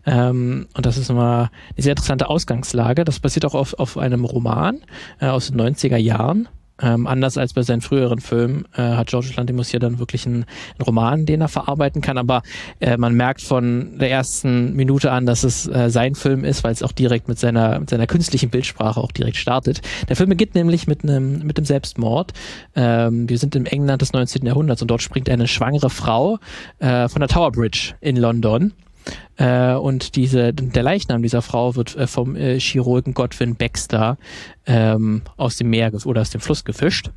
Ähm, 0.05 0.67
und 0.75 0.87
das 0.87 0.99
ist 0.99 1.09
immer 1.09 1.51
eine 1.75 1.83
sehr 1.83 1.93
interessante 1.93 2.29
Ausgangslage. 2.29 3.05
Das 3.05 3.21
basiert 3.21 3.47
auch 3.47 3.55
auf, 3.55 3.75
auf 3.75 3.97
einem 3.97 4.25
Roman 4.25 4.81
äh, 5.21 5.27
aus 5.27 5.49
den 5.49 5.61
90er 5.61 5.97
Jahren. 5.97 6.49
Ähm, 6.83 7.07
anders 7.07 7.39
als 7.39 7.53
bei 7.53 7.63
seinen 7.63 7.81
früheren 7.81 8.21
Filmen 8.21 8.67
äh, 8.77 8.83
hat 8.83 9.09
George 9.09 9.33
Lantimos 9.37 9.69
hier 9.69 9.81
dann 9.81 9.99
wirklich 9.99 10.27
einen, 10.27 10.45
einen 10.45 10.85
Roman, 10.85 11.27
den 11.27 11.41
er 11.41 11.49
verarbeiten 11.49 12.03
kann, 12.03 12.19
aber 12.19 12.43
äh, 12.81 12.97
man 12.97 13.15
merkt 13.15 13.41
von 13.41 13.99
der 13.99 14.11
ersten 14.11 14.75
Minute 14.75 15.13
an, 15.13 15.27
dass 15.27 15.45
es 15.45 15.67
äh, 15.69 15.91
sein 15.91 16.15
Film 16.15 16.45
ist, 16.45 16.65
weil 16.65 16.73
es 16.73 16.83
auch 16.83 16.93
direkt 16.93 17.29
mit 17.29 17.39
seiner, 17.39 17.81
mit 17.81 17.91
seiner 17.91 18.07
künstlichen 18.07 18.51
Bildsprache 18.51 19.01
auch 19.01 19.13
direkt 19.13 19.37
startet. 19.37 19.81
Der 20.09 20.17
Film 20.17 20.31
beginnt 20.31 20.55
nämlich 20.55 20.87
mit 20.87 21.03
einem 21.03 21.47
mit 21.47 21.59
dem 21.59 21.65
Selbstmord. 21.65 22.33
Ähm, 22.75 23.29
wir 23.29 23.39
sind 23.39 23.55
im 23.57 23.67
England 23.67 24.03
des 24.03 24.13
19. 24.13 24.45
Jahrhunderts 24.45 24.83
und 24.83 24.91
dort 24.91 25.03
springt 25.03 25.29
eine 25.29 25.49
schwangere 25.49 25.91
Frau 25.91 26.39
äh, 26.79 27.09
von 27.09 27.21
der 27.21 27.29
Tower 27.29 27.53
Bridge 27.53 27.95
in 28.01 28.17
London. 28.17 28.73
Äh, 29.37 29.75
und 29.75 30.17
diese, 30.17 30.53
der 30.53 30.83
Leichnam 30.83 31.23
dieser 31.23 31.43
Frau 31.43 31.75
wird 31.75 31.97
äh, 31.97 32.07
vom 32.07 32.37
äh, 32.37 32.61
Chirurgen 32.61 33.15
Godwin 33.15 33.57
Baxter 33.57 34.19
ähm, 34.67 35.23
aus 35.37 35.57
dem 35.57 35.71
Meer 35.71 35.91
oder 36.05 36.21
aus 36.21 36.31
dem 36.31 36.41
Fluss 36.41 36.65
gefischt. 36.65 37.11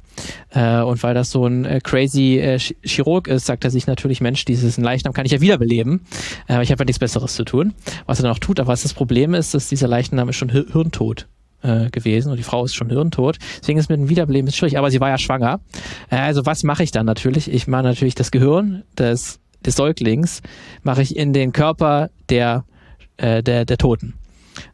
Äh, 0.52 0.82
und 0.82 1.04
weil 1.04 1.14
das 1.14 1.30
so 1.32 1.46
ein 1.46 1.66
äh, 1.66 1.80
crazy 1.84 2.40
äh, 2.40 2.56
Ch- 2.56 2.76
Chirurg 2.84 3.28
ist, 3.28 3.46
sagt 3.46 3.64
er 3.66 3.70
sich 3.70 3.86
natürlich, 3.86 4.22
Mensch, 4.22 4.46
dieses 4.46 4.78
Leichnam 4.78 5.14
kann 5.14 5.26
ich 5.26 5.34
ja 5.34 5.42
wiederbeleben. 5.42 6.02
Äh, 6.48 6.64
ich 6.64 6.72
habe 6.72 6.82
ja 6.82 6.86
nichts 6.86 7.00
Besseres 7.00 7.36
zu 7.36 7.44
tun. 7.44 7.74
Was 8.06 8.20
er 8.20 8.24
dann 8.24 8.32
auch 8.32 8.40
tut, 8.40 8.60
aber 8.60 8.70
was 8.70 8.84
das 8.84 8.94
Problem 8.94 9.34
ist, 9.34 9.54
dass 9.54 9.68
dieser 9.68 9.88
Leichnam 9.88 10.30
ist 10.30 10.38
schon 10.38 10.50
hir 10.50 10.66
hirntot 10.72 11.28
äh, 11.62 11.90
gewesen 11.90 12.32
und 12.32 12.38
die 12.38 12.44
Frau 12.44 12.64
ist 12.66 12.76
schon 12.76 12.90
hirntot. 12.90 13.38
Deswegen 13.62 13.78
ist 13.78 13.90
mit 13.90 14.00
dem 14.00 14.10
Wiederbeleben 14.10 14.48
ist 14.48 14.56
schwierig, 14.56 14.78
aber 14.78 14.90
sie 14.90 15.02
war 15.02 15.10
ja 15.10 15.18
schwanger. 15.18 15.60
Äh, 16.10 16.16
also 16.18 16.46
was 16.46 16.64
mache 16.64 16.84
ich 16.84 16.92
dann 16.92 17.06
natürlich? 17.06 17.52
Ich 17.52 17.68
mache 17.68 17.84
natürlich 17.84 18.16
das 18.16 18.32
Gehirn 18.32 18.84
des, 18.98 19.40
des 19.66 19.76
Säuglings, 19.76 20.42
mache 20.84 21.02
ich 21.02 21.16
in 21.16 21.34
den 21.34 21.52
Körper 21.52 22.10
der, 22.30 22.66
äh, 23.18 23.42
der, 23.44 23.66
der 23.66 23.78
Toten 23.78 24.14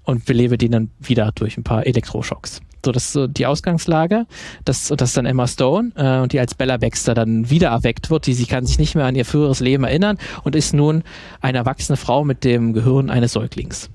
und 0.04 0.26
belebe 0.26 0.58
den 0.58 0.72
dann 0.72 0.92
wieder 1.00 1.32
durch 1.34 1.58
ein 1.58 1.64
paar 1.64 1.86
Elektroschocks. 1.88 2.62
So, 2.84 2.92
das 2.92 3.06
ist 3.06 3.14
so 3.14 3.28
die 3.28 3.46
Ausgangslage. 3.46 4.26
Das, 4.66 4.88
das 4.88 5.10
ist 5.10 5.18
dann 5.18 5.28
Emma 5.28 5.48
Stone, 5.48 5.92
äh, 5.96 6.18
und 6.18 6.34
die 6.34 6.40
als 6.40 6.56
Bella 6.56 6.78
Baxter 6.78 7.14
dann 7.14 7.50
wieder 7.50 7.70
erweckt 7.70 8.10
wird. 8.10 8.26
Die, 8.26 8.34
sie 8.34 8.48
kann 8.48 8.66
sich 8.66 8.80
nicht 8.80 8.96
mehr 8.96 9.06
an 9.06 9.16
ihr 9.16 9.26
früheres 9.26 9.60
Leben 9.60 9.84
erinnern 9.84 10.18
und 10.44 10.56
ist 10.56 10.74
nun 10.74 11.04
eine 11.42 11.60
erwachsene 11.60 11.96
Frau 11.96 12.24
mit 12.24 12.44
dem 12.44 12.74
Gehirn 12.74 13.12
eines 13.12 13.34
Säuglings. 13.34 13.92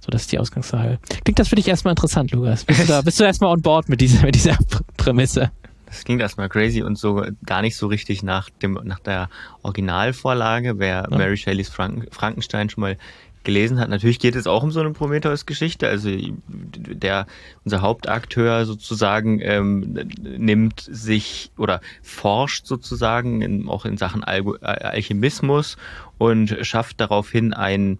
So, 0.00 0.10
das 0.10 0.22
ist 0.22 0.32
die 0.32 0.40
Ausgangslage. 0.40 0.98
Klingt 1.24 1.38
das 1.38 1.48
für 1.48 1.56
dich 1.56 1.68
erstmal 1.68 1.92
interessant, 1.92 2.32
Lukas? 2.32 2.64
Bist 2.64 2.80
du, 2.80 2.86
da, 2.86 3.02
bist 3.02 3.18
du 3.20 3.24
erstmal 3.24 3.52
on 3.52 3.62
board 3.62 3.88
mit 3.88 4.00
dieser, 4.00 4.22
mit 4.22 4.34
dieser 4.34 4.52
Pr- 4.54 4.82
Prämisse? 4.96 5.50
Das 5.86 6.04
klingt 6.04 6.20
erstmal 6.20 6.48
crazy 6.48 6.82
und 6.82 6.98
so 6.98 7.24
gar 7.44 7.62
nicht 7.62 7.76
so 7.76 7.86
richtig 7.86 8.22
nach 8.22 8.50
dem 8.50 8.78
nach 8.84 8.98
der 8.98 9.28
Originalvorlage. 9.62 10.78
Wer 10.78 11.08
Ja. 11.10 11.16
Mary 11.16 11.36
Shelleys 11.36 11.68
Frank 11.68 12.08
Frankenstein 12.10 12.68
schon 12.68 12.82
mal 12.82 12.98
gelesen 13.44 13.78
hat, 13.78 13.88
natürlich 13.88 14.18
geht 14.18 14.34
es 14.34 14.48
auch 14.48 14.64
um 14.64 14.72
so 14.72 14.80
eine 14.80 14.90
Prometheus-Geschichte. 14.90 15.88
Also 15.88 16.10
der 16.48 17.26
unser 17.64 17.80
Hauptakteur 17.80 18.66
sozusagen 18.66 19.40
ähm, 19.40 20.08
nimmt 20.20 20.80
sich 20.80 21.52
oder 21.56 21.80
forscht 22.02 22.66
sozusagen 22.66 23.42
in, 23.42 23.68
auch 23.68 23.84
in 23.84 23.96
Sachen 23.96 24.24
Al 24.24 24.42
Alchemismus 24.60 25.76
und 26.18 26.56
schafft 26.62 27.00
daraufhin 27.00 27.54
ein 27.54 27.98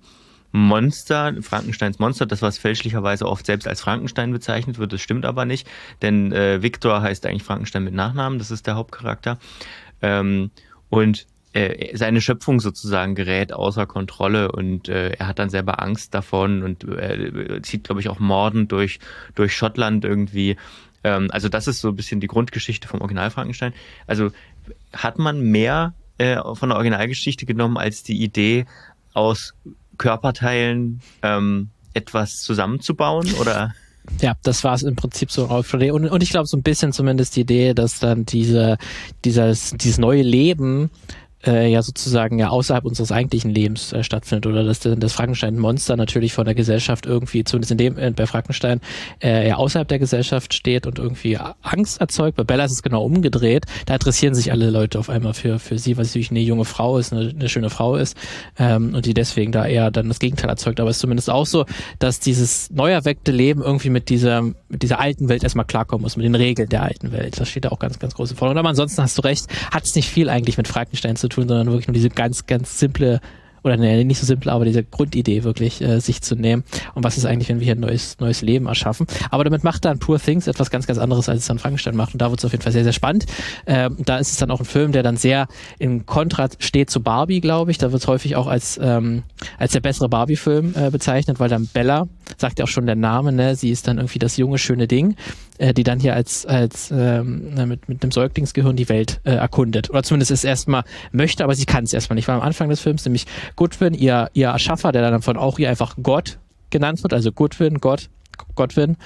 Monster, 0.57 1.35
Frankensteins 1.43 1.99
Monster, 1.99 2.25
das 2.25 2.41
was 2.41 2.57
fälschlicherweise 2.57 3.27
oft 3.27 3.45
selbst 3.45 3.69
als 3.69 3.83
Frankenstein 3.83 4.33
bezeichnet 4.33 4.79
wird, 4.79 4.93
das 4.93 5.03
stimmt 5.03 5.27
aber 5.27 5.45
nicht, 5.45 5.69
denn 6.01 6.33
äh, 6.33 6.63
Victor 6.63 7.03
heißt 7.03 7.27
eigentlich 7.27 7.43
Frankenstein 7.43 7.85
mit 7.85 7.93
Nachnamen, 7.93 8.39
das 8.39 8.51
ist 8.51 8.67
der 8.67 8.75
Hauptcharakter. 8.75 9.39
Ähm, 10.01 10.51
und 10.89 11.27
äh, 11.53 11.95
seine 11.95 12.23
Schöpfung 12.23 12.61
sozusagen 12.61 13.15
gerät 13.15 13.53
außer 13.53 13.87
Kontrolle 13.87 14.51
und 14.51 14.89
äh, 14.89 15.11
er 15.11 15.27
hat 15.27 15.39
dann 15.39 15.51
selber 15.51 15.83
Angst 15.83 16.15
davon 16.15 16.63
und 16.63 16.85
äh, 16.85 17.61
zieht, 17.61 17.85
glaube 17.85 18.01
ich, 18.01 18.09
auch 18.09 18.19
mordend 18.19 18.73
durch, 18.73 18.99
durch 19.35 19.55
Schottland 19.55 20.07
irgendwie. 20.07 20.57
Ähm, 21.05 21.29
also 21.33 21.51
das 21.51 21.67
ist 21.67 21.83
so 21.83 21.89
ein 21.89 21.97
bisschen 21.97 22.21
die 22.21 22.29
Grundgeschichte 22.29 22.89
vom 22.89 23.03
Original 23.03 23.31
Frankenstein. 23.31 23.75
Also 24.07 24.31
hat 24.95 25.19
man 25.19 25.43
mehr 25.51 25.93
äh, 26.17 26.37
von 26.55 26.71
der 26.71 26.77
Originalgeschichte 26.77 27.45
genommen 27.45 27.77
als 27.77 28.03
die 28.03 28.23
Idee 28.23 28.65
aus 29.13 29.55
Körperteilen 29.97 31.01
ähm, 31.23 31.71
etwas 31.95 32.41
zusammenzubauen 32.41 33.33
oder? 33.41 33.75
ja, 34.21 34.35
das 34.43 34.65
war 34.65 34.75
es 34.75 34.83
im 34.83 34.97
Prinzip 34.97 35.31
so 35.31 35.47
und, 35.47 36.09
und 36.09 36.23
ich 36.23 36.31
glaube 36.31 36.47
so 36.47 36.57
ein 36.57 36.63
bisschen 36.63 36.93
zumindest 36.93 37.37
die 37.37 37.41
Idee, 37.41 37.75
dass 37.75 37.99
dann 37.99 38.25
diese, 38.25 38.79
dieses, 39.25 39.73
dieses 39.73 39.99
neue 39.99 40.23
Leben 40.23 40.91
äh, 41.47 41.69
ja 41.69 41.83
sozusagen 41.83 42.39
ja 42.39 42.49
außerhalb 42.49 42.85
unseres 42.85 43.13
eigentlichen 43.13 43.51
Lebens 43.51 43.93
äh, 43.93 44.03
stattfindet 44.03 44.47
oder 44.47 44.65
dass 44.65 44.81
das 44.81 45.13
Frankenstein-Monster 45.13 45.97
natürlich 45.97 46.33
von 46.33 46.45
der 46.45 46.55
Gesellschaft 46.55 47.07
irgendwie, 47.07 47.45
zumindest 47.45 47.73
in 47.73 47.79
dem, 47.79 47.99
äh, 47.99 48.11
bei 48.11 48.27
Frankenstein, 48.27 48.81
äh, 49.23 49.49
ja 49.49 49.57
außerhalb 49.57 49.89
der 49.89 49.99
Gesellschaft 49.99 50.55
steht 50.55 50.87
und 50.87 50.99
irgendwie 50.99 51.39
Angst 51.63 52.01
erzeugt. 52.01 52.37
Bei 52.37 52.45
Bella 52.45 52.65
ist 52.65 52.73
es 52.73 52.83
genau 52.83 53.05
umgedreht. 53.05 53.67
Da 53.87 53.95
interessieren 53.95 54.35
sich 54.35 54.53
alle 54.53 54.71
Leute 54.71 54.99
auf 54.99 55.11
einmal 55.11 55.35
für, 55.35 55.59
für 55.59 55.79
sie, 55.79 55.97
weil 55.97 56.05
sie 56.05 56.11
natürlich 56.11 56.31
eine 56.31 56.41
junge 56.41 56.65
Frau 56.65 56.99
ist, 56.99 57.13
eine, 57.13 57.31
eine 57.31 57.49
schöne 57.49 57.71
Frau 57.71 57.97
ist 57.97 58.17
ähm, 58.59 58.95
und 58.95 59.07
die 59.07 59.15
deswegen 59.15 59.53
da 59.53 59.67
eher 59.67 59.91
dann 59.91 60.09
das 60.09 60.19
Gegenteil 60.19 60.51
erzeugt. 60.51 60.81
Aber 60.81 60.91
es 60.91 60.97
ist 60.97 61.01
zumindest 61.01 61.31
auch 61.31 61.47
so, 61.47 61.65
dass 61.99 62.21
dieses 62.21 62.71
neu 62.71 62.91
erweckte 62.91 63.33
Leben 63.33 63.63
irgendwie 63.63 63.91
mit 63.91 64.09
dieser, 64.09 64.43
mit 64.43 64.83
dieser 64.83 65.01
alten 65.01 65.29
Welt 65.29 65.43
erstmal 65.43 65.67
klarkommen 65.67 66.03
muss, 66.03 66.17
mit 66.17 66.25
den 66.25 66.35
Regeln 66.35 66.69
der 66.69 66.83
alten 66.83 67.13
Welt. 67.13 67.39
Das 67.41 67.49
steht 67.49 67.65
da 67.65 67.71
auch 67.71 67.79
ganz, 67.79 67.99
ganz 67.99 68.15
große 68.15 68.35
Forderung. 68.35 68.59
Aber 68.59 68.69
ansonsten 68.69 69.03
hast 69.03 69.19
du 69.19 69.23
recht, 69.23 69.47
hat 69.71 69.85
es 69.85 69.95
nicht 69.95 70.09
viel 70.09 70.29
eigentlich 70.29 70.57
mit 70.57 70.69
Frankenstein 70.69 71.17
zu 71.17 71.29
tun 71.29 71.36
tun, 71.37 71.49
sondern 71.49 71.69
wirklich 71.69 71.87
nur 71.87 71.95
diese 71.95 72.11
ganz, 72.11 72.47
ganz 72.47 72.79
simple 72.79 73.21
oder 73.67 73.77
nee, 73.77 74.05
nicht 74.05 74.21
so 74.21 74.27
simple, 74.27 74.53
aber 74.53 74.65
diese 74.65 74.85
Grundidee 74.85 75.45
wirklich 75.45 75.83
äh, 75.83 76.01
sich 76.01 76.23
zu 76.23 76.37
nehmen 76.37 76.65
und 76.95 77.05
was 77.05 77.19
ist 77.19 77.27
eigentlich, 77.27 77.49
wenn 77.49 77.59
wir 77.59 77.65
hier 77.65 77.75
ein 77.75 77.81
neues, 77.81 78.19
neues 78.21 78.41
Leben 78.41 78.67
erschaffen. 78.67 79.07
Aber 79.31 79.45
damit 79.45 79.65
macht 79.65 79.85
dann 79.85 79.99
Poor 79.99 80.19
Things 80.19 80.47
etwas 80.47 80.71
ganz, 80.71 80.87
ganz 80.87 80.99
anderes, 80.99 81.29
als 81.29 81.41
es 81.41 81.47
dann 81.47 81.59
Frankenstein 81.59 81.97
macht 81.97 82.15
und 82.15 82.23
da 82.23 82.31
wird 82.31 82.41
es 82.41 82.45
auf 82.45 82.53
jeden 82.53 82.63
Fall 82.63 82.73
sehr, 82.73 82.85
sehr 82.85 82.93
spannend. 82.93 83.27
Ähm, 83.67 83.97
da 83.99 84.19
ist 84.19 84.31
es 84.31 84.37
dann 84.37 84.51
auch 84.51 84.61
ein 84.61 84.67
Film, 84.67 84.93
der 84.93 85.03
dann 85.03 85.17
sehr 85.17 85.49
im 85.79 86.07
Kontrast 86.07 86.63
steht 86.63 86.91
zu 86.91 87.03
Barbie, 87.03 87.41
glaube 87.41 87.71
ich. 87.73 87.79
Da 87.79 87.93
wird 87.93 88.03
es 88.03 88.09
häufig 88.09 88.37
auch 88.37 88.47
als, 88.47 88.79
ähm, 88.81 89.25
als 89.59 89.73
der 89.73 89.81
bessere 89.81 90.09
Barbie-Film 90.09 90.75
äh, 90.77 90.91
bezeichnet, 90.91 91.41
weil 91.41 91.49
dann 91.49 91.67
Bella, 91.67 92.07
sagt 92.39 92.59
ja 92.59 92.65
auch 92.65 92.69
schon 92.69 92.87
der 92.87 92.97
Name, 92.97 93.33
ne, 93.33 93.57
sie 93.57 93.71
ist 93.71 93.89
dann 93.89 93.99
irgendwie 93.99 94.21
das 94.21 94.37
junge, 94.37 94.59
schöne 94.59 94.87
Ding 94.87 95.17
äh, 95.59 95.75
die 95.75 95.85
dann 95.85 96.01
hier 96.01 96.15
als, 96.15 96.47
als 96.47 96.91
ähm, 96.91 97.55
mit, 97.69 97.89
mit 97.89 98.03
einem 98.03 98.11
Säuglingsgehirn 98.11 98.77
die 98.77 98.89
Welt 98.89 99.21
äh, 99.25 99.33
erkundet. 99.33 99.91
Oder 99.91 100.03
zumindest 100.03 100.31
es 100.31 100.45
erstmal 100.45 100.85
möchte, 101.13 101.45
aber 101.45 101.55
sie 101.55 101.67
kann 101.67 101.85
es 101.85 101.93
erstmal 101.93 102.15
nicht. 102.15 102.29
Weil 102.29 102.37
am 102.37 102.43
Anfang 102.43 102.69
des 102.69 102.81
Films 102.81 103.05
nämlich 103.05 103.27
Goodwin, 103.57 103.95
ihr, 103.95 104.31
ihr 104.33 104.49
Erschaffer, 104.49 104.93
der 104.93 105.11
dann 105.11 105.23
von 105.23 105.37
auch 105.37 105.57
hier 105.57 105.71
einfach 105.71 105.97
Gott 106.03 106.39
genannt 106.71 107.03
wird, 107.03 107.13
also 107.13 107.33
Goodwin, 107.33 107.79
Gott, 107.79 108.09
Godwin, 108.55 108.97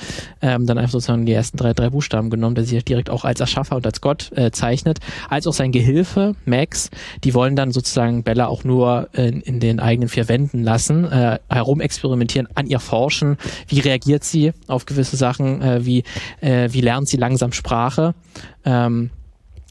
ähm, 0.41 0.67
dann 0.67 0.79
einfach 0.79 0.93
sozusagen 0.93 1.27
die 1.27 1.33
ersten 1.33 1.57
drei, 1.57 1.75
drei 1.75 1.91
Buchstaben 1.91 2.31
genommen, 2.31 2.55
der 2.55 2.65
sich 2.65 2.85
direkt 2.85 3.11
auch 3.11 3.25
als 3.25 3.41
Erschaffer 3.41 3.77
und 3.77 3.87
als 3.87 4.01
Gott 4.01 4.31
äh, 4.37 4.51
zeichnet, 4.51 5.01
als 5.29 5.47
auch 5.47 5.53
sein 5.53 5.73
Gehilfe, 5.73 6.35
Max, 6.47 6.91
die 7.25 7.35
wollen 7.35 7.57
dann 7.57 7.73
sozusagen 7.73 8.23
Bella 8.23 8.47
auch 8.47 8.65
nur 8.65 9.09
in, 9.13 9.41
in 9.41 9.61
den 9.61 9.81
eigenen 9.81 10.09
vier 10.09 10.29
Wänden 10.29 10.63
lassen, 10.63 11.05
äh, 11.05 11.39
herumexperimentieren, 11.49 12.49
an 12.55 12.67
ihr 12.67 12.81
forschen, 12.81 13.37
wie 13.67 13.81
reagiert 13.81 14.25
sie 14.25 14.53
auf 14.67 14.87
gewisse 14.87 15.17
Sachen, 15.17 15.61
äh, 15.61 15.85
wie, 15.85 16.05
äh, 16.41 16.69
wie 16.73 16.81
lernt 16.81 17.09
sie 17.09 17.17
langsam 17.17 17.53
Sprache. 17.53 18.15
Ähm, 18.65 19.11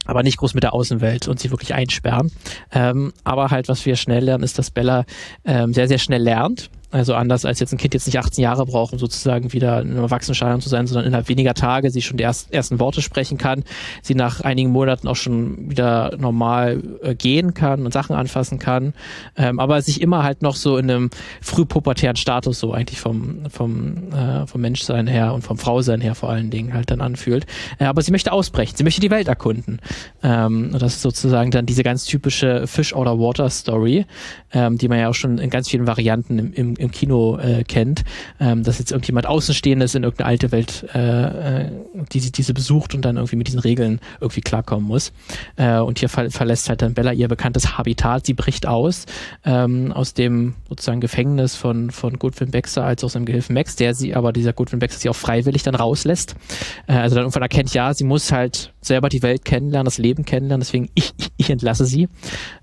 aber 0.06 0.22
nicht 0.22 0.38
groß 0.38 0.54
mit 0.54 0.64
der 0.64 0.72
Außenwelt 0.72 1.28
und 1.28 1.38
sie 1.38 1.50
wirklich 1.50 1.74
einsperren. 1.74 2.32
Ähm, 2.72 3.12
aber 3.22 3.50
halt, 3.50 3.68
was 3.68 3.84
wir 3.86 3.96
schnell 3.96 4.24
lernen, 4.24 4.42
ist, 4.42 4.58
dass 4.58 4.70
Bella 4.70 5.04
ähm, 5.44 5.72
sehr, 5.72 5.88
sehr 5.88 5.98
schnell 5.98 6.22
lernt 6.22 6.70
also 6.90 7.14
anders 7.14 7.44
als 7.44 7.60
jetzt 7.60 7.72
ein 7.72 7.78
Kind 7.78 7.94
jetzt 7.94 8.06
nicht 8.06 8.18
18 8.18 8.42
Jahre 8.42 8.66
braucht, 8.66 8.92
um 8.92 8.98
sozusagen 8.98 9.52
wieder 9.52 9.76
einem 9.76 9.98
Erwachsenenstadium 9.98 10.60
zu 10.60 10.68
sein, 10.68 10.86
sondern 10.86 11.06
innerhalb 11.06 11.28
weniger 11.28 11.54
Tage 11.54 11.90
sie 11.90 12.02
schon 12.02 12.16
die 12.16 12.24
erst, 12.24 12.52
ersten 12.52 12.80
Worte 12.80 13.00
sprechen 13.00 13.38
kann, 13.38 13.64
sie 14.02 14.14
nach 14.14 14.40
einigen 14.40 14.70
Monaten 14.70 15.06
auch 15.06 15.16
schon 15.16 15.70
wieder 15.70 16.16
normal 16.18 16.82
äh, 17.02 17.14
gehen 17.14 17.54
kann 17.54 17.84
und 17.84 17.92
Sachen 17.92 18.16
anfassen 18.16 18.58
kann, 18.58 18.94
ähm, 19.36 19.60
aber 19.60 19.80
sich 19.82 20.00
immer 20.00 20.22
halt 20.24 20.42
noch 20.42 20.56
so 20.56 20.76
in 20.76 20.90
einem 20.90 21.10
frühpubertären 21.40 22.16
Status 22.16 22.58
so 22.58 22.72
eigentlich 22.72 23.00
vom, 23.00 23.48
vom, 23.48 24.12
äh, 24.12 24.46
vom 24.46 24.60
Menschsein 24.60 25.06
her 25.06 25.32
und 25.32 25.42
vom 25.42 25.58
Frausein 25.58 26.00
her 26.00 26.14
vor 26.14 26.30
allen 26.30 26.50
Dingen 26.50 26.74
halt 26.74 26.90
dann 26.90 27.00
anfühlt. 27.00 27.46
Äh, 27.78 27.84
aber 27.84 28.02
sie 28.02 28.10
möchte 28.10 28.32
ausbrechen, 28.32 28.76
sie 28.76 28.84
möchte 28.84 29.00
die 29.00 29.10
Welt 29.10 29.28
erkunden. 29.28 29.78
Ähm, 30.22 30.70
und 30.72 30.82
das 30.82 30.94
ist 30.94 31.02
sozusagen 31.02 31.52
dann 31.52 31.66
diese 31.66 31.84
ganz 31.84 32.04
typische 32.04 32.66
Fish 32.66 32.92
out 32.94 33.06
of 33.06 33.20
Water 33.20 33.48
Story, 33.48 34.06
ähm, 34.52 34.76
die 34.76 34.88
man 34.88 34.98
ja 34.98 35.08
auch 35.08 35.14
schon 35.14 35.38
in 35.38 35.50
ganz 35.50 35.68
vielen 35.68 35.86
Varianten 35.86 36.38
im, 36.38 36.52
im 36.52 36.79
im 36.80 36.90
Kino 36.90 37.38
äh, 37.38 37.64
kennt, 37.64 38.04
ähm, 38.40 38.62
dass 38.62 38.78
jetzt 38.78 38.90
irgendjemand 38.90 39.26
Außenstehendes 39.26 39.94
in 39.94 40.04
irgendeine 40.04 40.28
alte 40.28 40.52
Welt, 40.52 40.86
äh, 40.94 41.64
äh, 41.64 41.70
die 42.12 42.32
diese 42.32 42.54
besucht 42.54 42.94
und 42.94 43.04
dann 43.04 43.16
irgendwie 43.16 43.36
mit 43.36 43.48
diesen 43.48 43.60
Regeln 43.60 44.00
irgendwie 44.20 44.40
klarkommen 44.40 44.86
muss. 44.86 45.12
Äh, 45.56 45.78
und 45.78 45.98
hier 45.98 46.08
ver 46.08 46.30
verlässt 46.30 46.68
halt 46.68 46.82
dann 46.82 46.94
Bella 46.94 47.12
ihr 47.12 47.28
bekanntes 47.28 47.76
Habitat. 47.76 48.26
Sie 48.26 48.34
bricht 48.34 48.66
aus 48.66 49.06
ähm, 49.44 49.92
aus 49.92 50.14
dem 50.14 50.54
sozusagen 50.68 51.00
Gefängnis 51.00 51.56
von 51.56 51.90
von 51.90 52.18
Goodwin 52.18 52.50
Baxter 52.50 52.84
als 52.84 53.04
auch 53.04 53.10
seinem 53.10 53.26
Gehilfen 53.26 53.54
Max, 53.54 53.76
der 53.76 53.94
sie 53.94 54.14
aber 54.14 54.32
dieser 54.32 54.52
Goodwin 54.52 54.78
Baxter 54.78 55.00
sie 55.00 55.08
auch 55.08 55.16
freiwillig 55.16 55.62
dann 55.62 55.74
rauslässt. 55.74 56.34
Äh, 56.86 56.94
also 56.94 57.14
dann 57.14 57.24
irgendwann 57.24 57.42
erkennt, 57.42 57.74
ja, 57.74 57.92
sie 57.92 58.04
muss 58.04 58.32
halt 58.32 58.72
selber 58.80 59.08
die 59.08 59.22
Welt 59.22 59.44
kennenlernen, 59.44 59.84
das 59.84 59.98
Leben 59.98 60.24
kennenlernen. 60.24 60.60
Deswegen 60.60 60.88
ich 60.94 61.10
ich, 61.18 61.30
ich 61.36 61.50
entlasse 61.50 61.86
sie. 61.86 62.08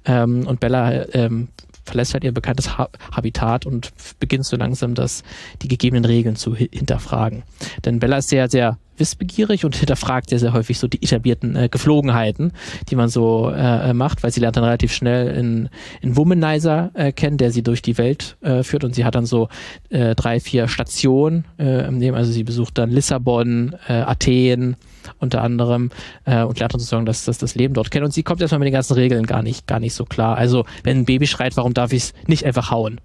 Ähm, 0.05 0.47
und 0.47 0.59
Bella 0.59 1.05
ähm, 1.13 1.49
verlässt 1.87 2.13
halt 2.13 2.23
ihr 2.23 2.31
bekanntes 2.31 2.77
ha 2.77 2.89
Habitat 3.11 3.65
und 3.65 3.91
beginnt 4.19 4.45
so 4.45 4.57
langsam 4.57 4.95
das, 4.95 5.23
die 5.61 5.67
gegebenen 5.67 6.05
Regeln 6.05 6.35
zu 6.35 6.55
hinterfragen. 6.55 7.43
Denn 7.85 7.99
Bella 7.99 8.17
ist 8.17 8.29
sehr, 8.29 8.49
sehr 8.49 8.77
wissbegierig 8.97 9.65
und 9.65 9.75
hinterfragt 9.77 10.29
sehr, 10.29 10.39
sehr 10.39 10.53
häufig 10.53 10.79
so 10.79 10.87
die 10.87 11.01
etablierten 11.01 11.55
äh, 11.55 11.69
Geflogenheiten, 11.69 12.51
die 12.89 12.95
man 12.95 13.09
so 13.09 13.49
äh, 13.49 13.93
macht, 13.93 14.23
weil 14.23 14.31
sie 14.31 14.39
lernt 14.39 14.57
dann 14.57 14.63
relativ 14.63 14.91
schnell 14.91 15.35
in, 15.35 15.69
in 16.01 16.17
Womanizer 16.17 16.91
äh, 16.93 17.11
kennen, 17.11 17.37
der 17.37 17.51
sie 17.51 17.63
durch 17.63 17.81
die 17.81 17.97
Welt 17.97 18.37
äh, 18.41 18.63
führt 18.63 18.83
und 18.83 18.95
sie 18.95 19.05
hat 19.05 19.15
dann 19.15 19.25
so 19.25 19.49
äh, 19.89 20.15
drei, 20.15 20.39
vier 20.39 20.67
Stationen 20.67 21.45
äh, 21.57 21.87
im 21.87 21.99
Leben. 21.99 22.15
Also 22.15 22.31
sie 22.31 22.43
besucht 22.43 22.77
dann 22.77 22.89
Lissabon, 22.89 23.75
äh, 23.87 23.93
Athen 23.93 24.75
unter 25.19 25.41
anderem 25.41 25.91
äh, 26.25 26.43
und 26.43 26.59
lernt 26.59 26.73
dann 26.73 26.79
sozusagen 26.79 27.05
das, 27.05 27.25
das, 27.25 27.37
das 27.37 27.55
Leben 27.55 27.73
dort 27.73 27.91
kennen. 27.91 28.05
Und 28.05 28.13
sie 28.13 28.23
kommt 28.23 28.41
erstmal 28.41 28.59
mit 28.59 28.67
den 28.67 28.73
ganzen 28.73 28.93
Regeln 28.93 29.25
gar 29.25 29.43
nicht, 29.43 29.67
gar 29.67 29.79
nicht 29.79 29.93
so 29.93 30.05
klar. 30.05 30.37
Also 30.37 30.65
wenn 30.83 30.99
ein 30.99 31.05
Baby 31.05 31.27
schreit, 31.27 31.57
warum 31.57 31.73
darf 31.73 31.93
ich 31.93 32.03
es 32.03 32.13
nicht 32.27 32.45
einfach 32.45 32.71
hauen? 32.71 32.99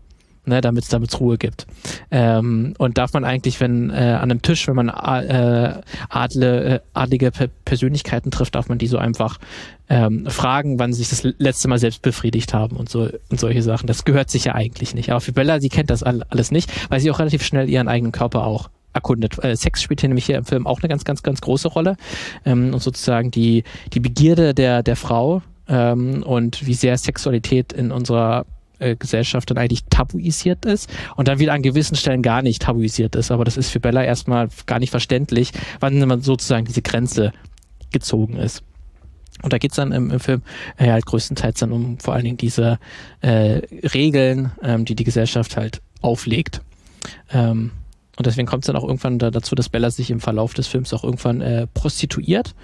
ne, 0.44 0.60
damit 0.60 0.84
es 0.84 1.20
Ruhe 1.20 1.38
gibt. 1.38 1.66
Ähm, 2.10 2.74
und 2.78 2.98
darf 2.98 3.12
man 3.12 3.24
eigentlich, 3.24 3.60
wenn 3.60 3.90
äh, 3.90 3.94
an 3.94 4.30
einem 4.30 4.42
Tisch, 4.42 4.66
wenn 4.66 4.74
man 4.74 4.88
äh, 4.88 5.80
adle, 6.08 6.64
äh, 6.64 6.80
adlige 6.94 7.30
Persönlichkeiten 7.64 8.30
trifft, 8.30 8.54
darf 8.54 8.68
man 8.68 8.78
die 8.78 8.86
so 8.86 8.98
einfach 8.98 9.38
ähm, 9.88 10.26
fragen, 10.26 10.78
wann 10.78 10.92
sie 10.92 11.04
sich 11.04 11.10
das 11.10 11.34
letzte 11.38 11.68
Mal 11.68 11.78
selbst 11.78 12.02
befriedigt 12.02 12.54
haben 12.54 12.76
und 12.76 12.88
so 12.88 13.08
und 13.30 13.40
solche 13.40 13.62
Sachen. 13.62 13.86
Das 13.86 14.04
gehört 14.04 14.30
sich 14.30 14.44
ja 14.44 14.54
eigentlich 14.54 14.94
nicht. 14.94 15.10
Aber 15.10 15.20
für 15.20 15.32
Bella, 15.32 15.60
sie 15.60 15.68
kennt 15.68 15.90
das 15.90 16.02
alles 16.02 16.50
nicht, 16.50 16.72
weil 16.90 17.00
sie 17.00 17.10
auch 17.10 17.18
relativ 17.18 17.44
schnell 17.44 17.68
ihren 17.68 17.88
eigenen 17.88 18.12
Körper 18.12 18.44
auch 18.44 18.70
erkundet. 18.92 19.42
Äh, 19.42 19.56
Sex 19.56 19.82
spielt 19.82 20.00
hier 20.00 20.08
nämlich 20.08 20.26
hier 20.26 20.38
im 20.38 20.44
Film 20.44 20.66
auch 20.66 20.80
eine 20.80 20.88
ganz, 20.88 21.04
ganz, 21.04 21.22
ganz 21.22 21.40
große 21.40 21.68
Rolle. 21.68 21.96
Ähm, 22.44 22.72
und 22.72 22.82
sozusagen 22.82 23.30
die, 23.30 23.64
die 23.92 24.00
Begierde 24.00 24.54
der, 24.54 24.82
der 24.82 24.96
Frau 24.96 25.42
ähm, 25.68 26.22
und 26.22 26.66
wie 26.66 26.74
sehr 26.74 26.96
Sexualität 26.98 27.72
in 27.72 27.90
unserer 27.90 28.46
äh, 28.78 28.96
Gesellschaft 28.96 29.50
dann 29.50 29.58
eigentlich 29.58 29.84
tabuisiert 29.90 30.64
ist 30.64 30.90
und 31.16 31.28
dann 31.28 31.38
wieder 31.38 31.52
an 31.52 31.62
gewissen 31.62 31.96
Stellen 31.96 32.22
gar 32.22 32.42
nicht 32.42 32.62
tabuisiert 32.62 33.14
ist. 33.16 33.30
Aber 33.30 33.44
das 33.44 33.56
ist 33.56 33.70
für 33.70 33.80
Bella 33.80 34.02
erstmal 34.02 34.48
gar 34.66 34.78
nicht 34.78 34.90
verständlich, 34.90 35.52
wann 35.80 35.98
man 36.06 36.20
sozusagen 36.20 36.66
diese 36.66 36.82
Grenze 36.82 37.32
gezogen 37.92 38.36
ist. 38.36 38.62
Und 39.42 39.52
da 39.52 39.58
geht's 39.58 39.76
dann 39.76 39.92
im, 39.92 40.10
im 40.10 40.20
Film 40.20 40.42
äh, 40.76 40.90
halt 40.90 41.06
größtenteils 41.06 41.60
dann 41.60 41.72
um 41.72 41.98
vor 41.98 42.14
allen 42.14 42.24
Dingen 42.24 42.36
diese 42.36 42.78
äh, 43.20 43.62
Regeln, 43.94 44.52
ähm, 44.62 44.84
die 44.84 44.94
die 44.94 45.04
Gesellschaft 45.04 45.56
halt 45.56 45.80
auflegt. 46.00 46.60
Ähm, 47.32 47.72
und 48.16 48.26
deswegen 48.26 48.46
kommt 48.46 48.64
es 48.64 48.66
dann 48.66 48.76
auch 48.76 48.84
irgendwann 48.84 49.18
da, 49.18 49.30
dazu, 49.30 49.54
dass 49.54 49.68
Bella 49.68 49.90
sich 49.90 50.10
im 50.10 50.20
Verlauf 50.20 50.54
des 50.54 50.66
Films 50.66 50.92
auch 50.92 51.04
irgendwann 51.04 51.40
äh, 51.40 51.66
prostituiert, 51.66 52.54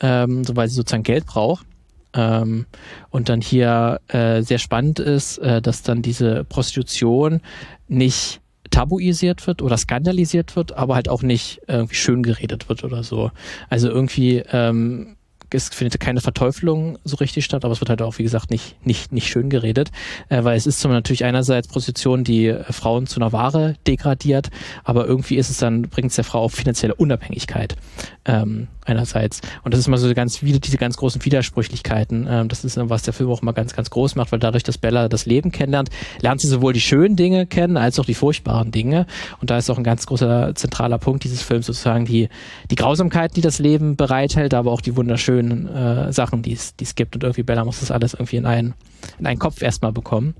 ähm, 0.00 0.44
so 0.44 0.56
weil 0.56 0.68
sie 0.68 0.74
sozusagen 0.74 1.02
Geld 1.02 1.26
braucht. 1.26 1.66
Ähm, 2.12 2.66
und 3.10 3.28
dann 3.28 3.40
hier 3.40 4.00
äh, 4.08 4.42
sehr 4.42 4.58
spannend 4.58 4.98
ist, 4.98 5.38
äh, 5.38 5.62
dass 5.62 5.82
dann 5.82 6.02
diese 6.02 6.44
Prostitution 6.44 7.40
nicht 7.88 8.40
tabuisiert 8.70 9.46
wird 9.46 9.62
oder 9.62 9.76
skandalisiert 9.76 10.54
wird, 10.56 10.72
aber 10.72 10.94
halt 10.94 11.08
auch 11.08 11.22
nicht 11.22 11.60
irgendwie 11.66 11.94
schön 11.94 12.22
geredet 12.22 12.68
wird 12.68 12.84
oder 12.84 13.02
so. 13.02 13.30
Also 13.68 13.88
irgendwie 13.88 14.42
ähm, 14.52 15.16
es 15.54 15.68
findet 15.68 16.00
keine 16.00 16.20
Verteufelung 16.20 16.98
so 17.04 17.16
richtig 17.16 17.44
statt, 17.44 17.64
aber 17.64 17.72
es 17.72 17.80
wird 17.80 17.90
halt 17.90 18.02
auch, 18.02 18.18
wie 18.18 18.22
gesagt, 18.22 18.50
nicht, 18.50 18.76
nicht, 18.86 19.12
nicht 19.12 19.28
schön 19.28 19.50
geredet, 19.50 19.90
äh, 20.28 20.44
weil 20.44 20.56
es 20.56 20.66
ist 20.66 20.80
zum 20.80 20.90
natürlich 20.92 21.24
einerseits 21.24 21.68
Prostitution, 21.68 22.24
die 22.24 22.46
äh, 22.46 22.72
Frauen 22.72 23.06
zu 23.06 23.20
einer 23.20 23.32
Ware 23.32 23.76
degradiert, 23.86 24.50
aber 24.84 25.06
irgendwie 25.06 25.36
ist 25.36 25.50
es 25.50 25.58
dann, 25.58 25.82
bringt 25.82 26.10
es 26.10 26.16
der 26.16 26.24
Frau 26.24 26.40
auch 26.40 26.50
finanzielle 26.50 26.94
Unabhängigkeit 26.94 27.76
ähm, 28.24 28.68
einerseits. 28.84 29.40
Und 29.62 29.72
das 29.72 29.80
ist 29.80 29.88
mal 29.88 29.96
so 29.96 30.12
ganz 30.14 30.42
wieder 30.42 30.58
diese 30.58 30.76
ganz 30.76 30.96
großen 30.96 31.24
Widersprüchlichkeiten. 31.24 32.26
Ähm, 32.28 32.48
das 32.48 32.64
ist 32.64 32.78
was 32.80 33.02
der 33.02 33.12
Film 33.12 33.30
auch 33.30 33.42
mal 33.42 33.52
ganz, 33.52 33.74
ganz 33.74 33.90
groß 33.90 34.16
macht, 34.16 34.32
weil 34.32 34.38
dadurch, 34.38 34.62
dass 34.62 34.78
Bella 34.78 35.08
das 35.08 35.26
Leben 35.26 35.52
kennenlernt, 35.52 35.90
lernt 36.20 36.40
sie 36.40 36.48
sowohl 36.48 36.72
die 36.72 36.80
schönen 36.80 37.16
Dinge 37.16 37.46
kennen 37.46 37.76
als 37.76 37.98
auch 37.98 38.04
die 38.04 38.14
furchtbaren 38.14 38.70
Dinge. 38.70 39.06
Und 39.40 39.50
da 39.50 39.58
ist 39.58 39.70
auch 39.70 39.78
ein 39.78 39.84
ganz 39.84 40.06
großer 40.06 40.54
zentraler 40.54 40.98
Punkt 40.98 41.24
dieses 41.24 41.42
Films 41.42 41.66
sozusagen 41.66 42.04
die, 42.04 42.28
die 42.70 42.74
Grausamkeit, 42.74 43.36
die 43.36 43.40
das 43.40 43.58
Leben 43.58 43.96
bereithält, 43.96 44.54
aber 44.54 44.72
auch 44.72 44.80
die 44.80 44.96
wunderschönen 44.96 45.39
schönen 45.40 45.68
äh, 45.68 46.12
Sachen, 46.12 46.42
die 46.42 46.52
es 46.52 46.94
gibt. 46.94 47.14
Und 47.14 47.22
irgendwie 47.22 47.42
Bella 47.42 47.64
muss 47.64 47.80
das 47.80 47.90
alles 47.90 48.14
irgendwie 48.14 48.36
in 48.36 48.46
einen, 48.46 48.74
in 49.18 49.26
einen 49.26 49.38
Kopf 49.38 49.62
erstmal 49.62 49.92
bekommen. 49.92 50.34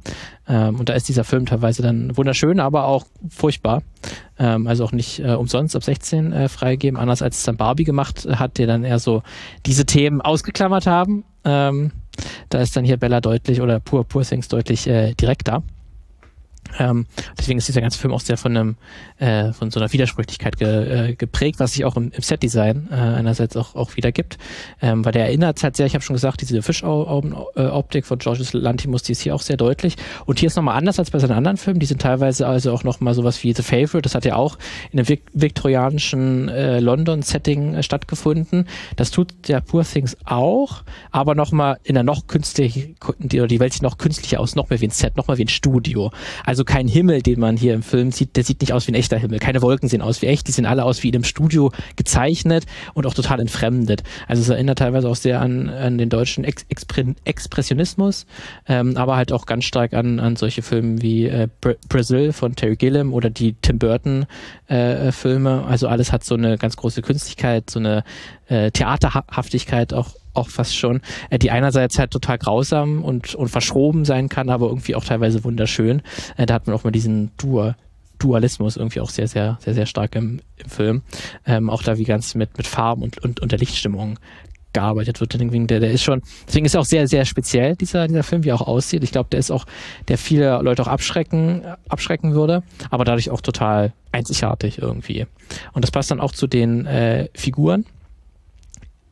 Ähm, 0.49 0.79
und 0.79 0.89
da 0.89 0.95
ist 0.95 1.09
dieser 1.09 1.25
Film 1.25 1.47
teilweise 1.47 1.83
dann 1.83 2.17
wunderschön, 2.17 2.61
aber 2.61 2.85
auch 2.85 3.07
furchtbar. 3.29 3.83
Ähm, 4.39 4.67
also 4.67 4.85
auch 4.85 4.93
nicht 4.93 5.21
äh, 5.21 5.33
umsonst 5.33 5.77
ab 5.77 5.85
16 5.85 6.33
äh, 6.33 6.49
freigegeben, 6.49 6.99
anders 6.99 7.23
als 7.23 7.39
es 7.39 7.45
dann 7.45 7.57
Barbie 7.57 7.85
gemacht 7.85 8.27
hat, 8.31 8.59
der 8.59 8.67
dann 8.67 8.85
eher 8.85 8.99
so 8.99 9.23
diese 9.67 9.87
Themen 9.87 10.21
ausgeklammert 10.21 10.87
haben. 10.87 11.25
Ähm, 11.45 11.93
da 12.51 12.61
ist 12.61 12.77
dann 12.77 12.85
hier 12.85 12.99
Bella 12.99 13.21
deutlich 13.21 13.61
oder 13.61 13.81
Poor 13.81 14.07
Things 14.23 14.49
deutlich 14.49 14.87
äh, 14.87 15.15
direkter. 15.15 15.63
Ähm, 16.79 17.07
deswegen 17.39 17.59
ist 17.59 17.69
dieser 17.69 17.81
ganze 17.81 17.99
Film 17.99 18.13
auch 18.13 18.21
sehr 18.21 18.37
von 18.37 18.57
einem 18.57 18.77
äh, 19.19 19.53
von 19.53 19.71
so 19.71 19.81
einer 19.81 19.93
Widersprüchlichkeit 19.93 20.57
ge, 20.57 21.11
äh, 21.11 21.15
geprägt, 21.15 21.61
was 21.61 21.73
sich 21.73 21.85
auch 21.85 21.97
im, 21.97 22.11
im 22.13 22.23
Setdesign 22.23 22.89
äh, 22.91 22.95
einerseits 22.95 23.57
auch 23.57 23.75
auch 23.75 23.97
wieder 23.97 24.13
gibt, 24.13 24.39
ähm, 24.81 25.05
weil 25.05 25.13
der 25.13 25.27
erinnert 25.27 25.63
halt 25.63 25.77
sehr, 25.77 25.87
ich 25.87 25.95
habe 25.95 26.05
schon 26.05 26.15
gesagt, 26.15 26.41
diese 26.41 26.63
Fischaugen-Optik 26.63 28.07
von 28.07 28.19
Georges 28.19 28.53
Lantimos, 28.53 29.03
die 29.03 29.13
ist 29.13 29.21
hier 29.21 29.35
auch 29.35 29.43
sehr 29.43 29.57
deutlich. 29.57 29.97
Und 30.27 30.39
hier 30.39 30.49
ist 30.49 30.57
nochmal 30.57 30.77
anders 30.77 30.99
als 30.99 31.11
bei 31.11 31.19
seinen 31.19 31.33
anderen 31.33 31.57
Filmen, 31.57 31.81
die 31.81 31.87
sind 31.87 32.03
teilweise 32.03 32.47
also 32.47 32.73
auch 32.73 32.85
nochmal 32.85 33.15
sowas 33.15 33.43
wie 33.43 33.53
The 33.53 33.63
Favorite, 33.63 34.03
das 34.03 34.15
hat 34.15 34.25
ja 34.25 34.37
auch 34.37 34.59
in 34.93 34.99
einem 34.99 35.19
viktorianischen 35.33 36.49
äh, 36.49 36.81
London-Setting 36.81 37.75
äh, 37.75 37.83
stattgefunden, 37.83 38.67
das 38.97 39.11
tut 39.11 39.49
der 39.49 39.61
Poor 39.61 39.85
Things 39.85 40.17
auch, 40.25 40.83
aber 41.11 41.35
nochmal 41.35 41.79
in 41.83 41.97
einer 41.97 42.05
noch 42.05 42.27
künstlich, 42.27 42.95
die, 43.19 43.47
die 43.47 43.61
Welt 43.61 43.73
sieht 43.73 43.83
noch 43.83 43.99
künstlicher 43.99 44.41
aus, 44.41 44.57
noch 44.57 44.71
mehr 44.71 44.81
wie 44.81 44.87
ein 44.87 44.91
Set, 44.91 45.17
noch 45.17 45.29
mal 45.29 45.39
wie 45.39 45.45
ein 45.45 45.49
Studio, 45.49 46.11
also 46.45 46.60
kein 46.65 46.89
Himmel, 46.89 47.23
den 47.23 47.41
man 47.41 47.57
hier 47.57 47.75
im 47.75 47.83
Film 47.83 48.13
sieht, 48.13 48.37
der 48.37 48.45
sieht 48.45 48.61
nicht 48.61 48.73
aus 48.73 48.87
wie 48.87 48.93
ein 48.93 48.97
echter 48.97 49.19
Himmel. 49.19 49.39
Keine 49.39 49.63
Wolken 49.63 49.89
sehen 49.89 50.03
aus 50.03 50.23
wie 50.23 50.27
echt, 50.27 50.49
die 50.49 50.53
sehen 50.53 50.67
alle 50.67 50.85
aus 50.85 51.03
wie 51.03 51.09
in 51.09 51.15
einem 51.15 51.25
Studio 51.25 51.73
gezeichnet 51.97 52.67
und 52.95 53.07
auch 53.07 53.15
total 53.15 53.41
entfremdet. 53.41 54.03
Also 54.27 54.43
es 54.43 54.49
erinnert 54.49 54.79
teilweise 54.79 55.09
auch 55.09 55.17
sehr 55.17 55.41
an, 55.41 55.69
an 55.69 55.99
den 55.99 56.09
deutschen 56.09 56.45
Ex 56.45 56.65
Expressionismus, 57.25 58.27
ähm, 58.69 58.97
aber 58.97 59.17
halt 59.17 59.33
auch 59.33 59.47
ganz 59.47 59.65
stark 59.65 59.95
an, 59.95 60.21
an 60.21 60.37
solche 60.37 60.63
Filme 60.63 61.03
wie 61.03 61.27
äh, 61.27 61.49
Br 61.61 61.75
Brazil 61.89 62.33
von 62.33 62.55
Terry 62.55 62.77
Gilliam 62.77 63.13
oder 63.13 63.31
die 63.31 63.55
Tim 63.63 63.79
Burton 63.79 64.27
äh, 64.67 65.13
Filme. 65.13 65.65
Also 65.67 65.89
alles 65.89 66.13
hat 66.13 66.25
so 66.25 66.35
eine 66.35 66.59
ganz 66.59 66.77
große 66.77 67.03
Künstlichkeit, 67.03 67.71
so 67.71 67.79
eine 67.79 68.05
äh, 68.49 68.71
Theaterhaftigkeit 68.71 69.93
auch 69.95 70.15
auch 70.41 70.49
fast 70.49 70.77
schon, 70.77 71.01
äh, 71.31 71.39
die 71.39 71.51
einerseits 71.51 71.99
halt 71.99 72.11
total 72.11 72.39
grausam 72.39 73.05
und, 73.05 73.35
und 73.35 73.49
verschroben 73.49 74.05
sein 74.05 74.29
kann, 74.29 74.49
aber 74.49 74.69
irgendwie 74.69 74.95
auch 74.95 75.05
teilweise 75.05 75.45
wunderschön. 75.45 76.03
Äh, 76.37 76.47
da 76.47 76.55
hat 76.55 76.67
man 76.67 76.75
auch 76.75 76.85
mal 76.85 76.91
diesen 76.91 77.31
Dual, 77.37 77.77
Dualismus 78.19 78.77
irgendwie 78.77 79.01
auch 79.01 79.11
sehr, 79.11 79.29
sehr, 79.29 79.59
sehr, 79.61 79.75
sehr 79.75 79.87
stark 79.87 80.15
im, 80.15 80.41
im 80.57 80.71
Film. 80.71 81.03
Ähm, 81.47 81.71
auch 81.71 81.83
da 81.83 81.99
wie 81.99 82.05
ganz 82.05 82.35
mit, 82.35 82.57
mit 82.57 82.67
Farben 82.67 83.03
und, 83.03 83.19
und, 83.19 83.41
und 83.41 83.53
der 83.53 83.59
Lichtstimmung 83.59 84.19
gearbeitet 84.73 85.21
wird. 85.21 85.35
Deswegen, 85.35 85.67
der, 85.67 85.81
der 85.81 85.91
ist 85.91 86.03
schon, 86.03 86.23
deswegen 86.47 86.67
ist 86.67 86.75
er 86.75 86.81
auch 86.81 86.87
sehr, 86.87 87.09
sehr 87.09 87.25
speziell, 87.25 87.77
dieser, 87.77 88.07
dieser 88.07 88.23
Film, 88.23 88.45
wie 88.45 88.51
er 88.51 88.55
auch 88.55 88.67
aussieht. 88.67 89.03
Ich 89.03 89.13
glaube, 89.13 89.29
der 89.31 89.41
ist 89.41 89.51
auch, 89.51 89.65
der 90.09 90.19
viele 90.19 90.61
Leute 90.63 90.83
auch 90.83 90.89
abschrecken, 90.89 91.63
abschrecken 91.89 92.35
würde, 92.35 92.63
aber 92.91 93.05
dadurch 93.05 93.31
auch 93.31 93.41
total 93.41 93.93
einzigartig 94.13 94.79
irgendwie. 94.79 95.27
Und 95.73 95.83
das 95.83 95.91
passt 95.91 96.11
dann 96.11 96.21
auch 96.21 96.33
zu 96.33 96.47
den 96.47 96.87
äh, 96.87 97.29
Figuren 97.35 97.85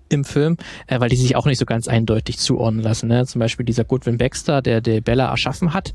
im 0.09 0.25
Film, 0.25 0.57
äh, 0.87 1.01
weil 1.01 1.09
die 1.09 1.17
sich 1.17 1.37
auch 1.37 1.47
nicht 1.47 1.59
so 1.59 1.67
ganz 1.67 1.89
eindeutig 1.89 2.39
zuordnen 2.39 2.83
lassen. 2.83 3.09
Ne? 3.09 3.27
Zum 3.27 3.39
Beispiel 3.41 3.67
dieser 3.67 3.85
Goodwin 3.85 4.19
Baxter, 4.19 4.63
der 4.63 4.81
der 4.81 5.01
Bella 5.01 5.31
erschaffen 5.31 5.75
hat, 5.75 5.93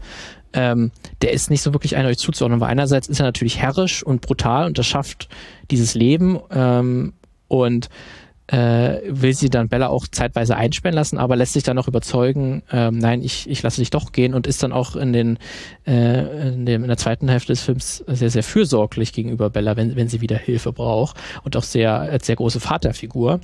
ähm, 0.54 0.92
der 1.22 1.34
ist 1.34 1.50
nicht 1.50 1.62
so 1.62 1.74
wirklich 1.74 1.96
eindeutig 1.96 2.20
zuzuordnen, 2.20 2.62
weil 2.62 2.70
einerseits 2.70 3.08
ist 3.08 3.20
er 3.20 3.26
natürlich 3.26 3.60
herrisch 3.60 4.04
und 4.04 4.22
brutal 4.22 4.68
und 4.68 4.78
das 4.78 4.86
schafft 4.86 5.30
dieses 5.72 5.96
Leben 5.96 6.40
ähm, 6.52 7.14
und 7.48 7.90
äh, 8.54 9.02
will 9.10 9.34
sie 9.34 9.50
dann 9.50 9.68
Bella 9.68 9.88
auch 9.88 10.06
zeitweise 10.08 10.56
einsperren 10.56 10.94
lassen, 10.94 11.18
aber 11.18 11.36
lässt 11.36 11.54
sich 11.54 11.64
dann 11.64 11.80
auch 11.80 11.88
überzeugen, 11.88 12.62
ähm, 12.72 13.00
nein, 13.00 13.24
ich, 13.24 13.50
ich 13.50 13.64
lasse 13.64 13.82
dich 13.82 13.90
doch 13.90 14.12
gehen 14.12 14.36
und 14.36 14.46
ist 14.46 14.62
dann 14.62 14.72
auch 14.72 14.96
in 14.96 15.12
den 15.12 15.40
äh, 15.88 16.50
in, 16.50 16.68
dem, 16.68 16.84
in 16.84 16.88
der 16.88 16.98
zweiten 16.98 17.30
Hälfte 17.30 17.54
des 17.54 17.64
Films 17.64 18.04
sehr, 18.06 18.30
sehr 18.30 18.44
fürsorglich 18.44 19.12
gegenüber 19.12 19.50
Bella, 19.50 19.76
wenn, 19.76 19.96
wenn 19.96 20.08
sie 20.08 20.22
wieder 20.22 20.38
Hilfe 20.38 20.72
braucht 20.72 21.18
und 21.44 21.58
auch 21.58 21.64
sehr 21.64 22.00
als 22.00 22.28
sehr 22.28 22.36
große 22.36 22.60
Vaterfigur 22.60 23.40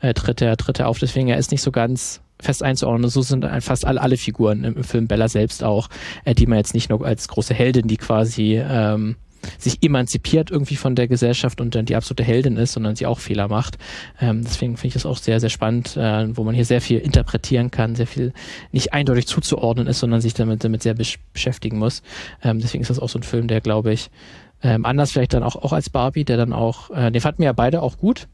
äh, 0.00 0.14
tritt 0.14 0.40
er 0.40 0.56
tritt 0.56 0.78
er 0.78 0.86
auf. 0.86 1.00
Deswegen 1.00 1.26
er 1.28 1.38
ist 1.38 1.50
nicht 1.50 1.62
so 1.62 1.72
ganz 1.72 2.20
fest 2.40 2.62
einzuordnen. 2.62 3.10
So 3.10 3.22
sind 3.22 3.44
fast 3.60 3.84
alle, 3.84 4.00
alle 4.00 4.16
Figuren 4.16 4.62
im, 4.62 4.84
Film 4.84 5.08
Bella 5.08 5.28
selbst 5.28 5.64
auch, 5.64 5.88
äh, 6.24 6.34
die 6.34 6.46
man 6.46 6.58
jetzt 6.58 6.74
nicht 6.74 6.90
nur 6.90 7.04
als 7.04 7.26
große 7.26 7.54
Heldin, 7.54 7.88
die 7.88 7.96
quasi 7.96 8.62
ähm, 8.64 9.16
sich 9.58 9.82
emanzipiert 9.82 10.50
irgendwie 10.50 10.76
von 10.76 10.94
der 10.94 11.08
Gesellschaft 11.08 11.60
und 11.60 11.74
dann 11.74 11.86
die 11.86 11.96
absolute 11.96 12.24
Heldin 12.24 12.56
ist, 12.56 12.72
sondern 12.72 12.96
sie 12.96 13.06
auch 13.06 13.18
Fehler 13.18 13.48
macht. 13.48 13.78
Ähm, 14.20 14.42
deswegen 14.42 14.76
finde 14.76 14.88
ich 14.88 14.94
das 14.94 15.06
auch 15.06 15.18
sehr, 15.18 15.40
sehr 15.40 15.50
spannend, 15.50 15.96
äh, 15.96 16.36
wo 16.36 16.44
man 16.44 16.54
hier 16.54 16.64
sehr 16.64 16.80
viel 16.80 16.98
interpretieren 16.98 17.70
kann, 17.70 17.94
sehr 17.94 18.06
viel 18.06 18.32
nicht 18.72 18.92
eindeutig 18.92 19.26
zuzuordnen 19.26 19.86
ist, 19.86 20.00
sondern 20.00 20.20
sich 20.20 20.34
damit, 20.34 20.64
damit 20.64 20.82
sehr 20.82 20.94
besch 20.94 21.18
beschäftigen 21.32 21.78
muss. 21.78 22.02
Ähm, 22.42 22.60
deswegen 22.60 22.82
ist 22.82 22.90
das 22.90 22.98
auch 22.98 23.08
so 23.08 23.18
ein 23.18 23.22
Film, 23.22 23.48
der, 23.48 23.60
glaube 23.60 23.92
ich, 23.92 24.10
ähm, 24.62 24.84
anders 24.84 25.12
vielleicht 25.12 25.34
dann 25.34 25.42
auch, 25.42 25.56
auch 25.56 25.72
als 25.72 25.90
Barbie, 25.90 26.24
der 26.24 26.36
dann 26.36 26.52
auch, 26.52 26.90
äh, 26.90 27.10
den 27.10 27.20
fanden 27.20 27.40
wir 27.40 27.46
ja 27.46 27.52
beide 27.52 27.82
auch 27.82 27.98
gut, 27.98 28.28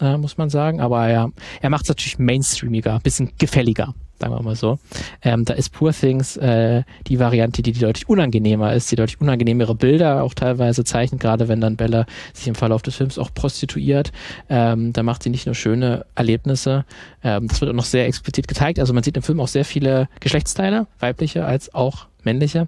äh, 0.00 0.16
muss 0.16 0.36
man 0.36 0.50
sagen, 0.50 0.80
aber 0.80 1.06
er, 1.06 1.30
er 1.60 1.70
macht 1.70 1.84
es 1.84 1.88
natürlich 1.88 2.18
mainstreamiger, 2.18 2.98
bisschen 3.00 3.32
gefälliger 3.38 3.94
sagen 4.18 4.34
wir 4.34 4.42
mal 4.42 4.56
so. 4.56 4.78
Ähm, 5.22 5.44
da 5.44 5.54
ist 5.54 5.70
Poor 5.70 5.92
Things 5.92 6.36
äh, 6.36 6.82
die 7.06 7.18
Variante, 7.18 7.62
die, 7.62 7.72
die 7.72 7.80
deutlich 7.80 8.08
unangenehmer 8.08 8.72
ist, 8.74 8.90
die 8.90 8.96
deutlich 8.96 9.20
unangenehmere 9.20 9.74
Bilder 9.74 10.22
auch 10.22 10.34
teilweise 10.34 10.84
zeichnet, 10.84 11.20
gerade 11.20 11.48
wenn 11.48 11.60
dann 11.60 11.76
Bella 11.76 12.06
sich 12.32 12.48
im 12.48 12.54
Verlauf 12.54 12.82
des 12.82 12.96
Films 12.96 13.18
auch 13.18 13.32
prostituiert. 13.34 14.12
Ähm, 14.48 14.92
da 14.92 15.02
macht 15.02 15.22
sie 15.22 15.30
nicht 15.30 15.46
nur 15.46 15.54
schöne 15.54 16.06
Erlebnisse, 16.14 16.84
ähm, 17.22 17.48
das 17.48 17.60
wird 17.60 17.70
auch 17.70 17.76
noch 17.76 17.84
sehr 17.84 18.06
explizit 18.06 18.48
gezeigt. 18.48 18.78
Also 18.78 18.92
man 18.92 19.02
sieht 19.02 19.16
im 19.16 19.22
Film 19.22 19.40
auch 19.40 19.48
sehr 19.48 19.64
viele 19.64 20.08
Geschlechtsteile, 20.20 20.86
weibliche 21.00 21.44
als 21.44 21.74
auch 21.74 22.06
männliche. 22.26 22.66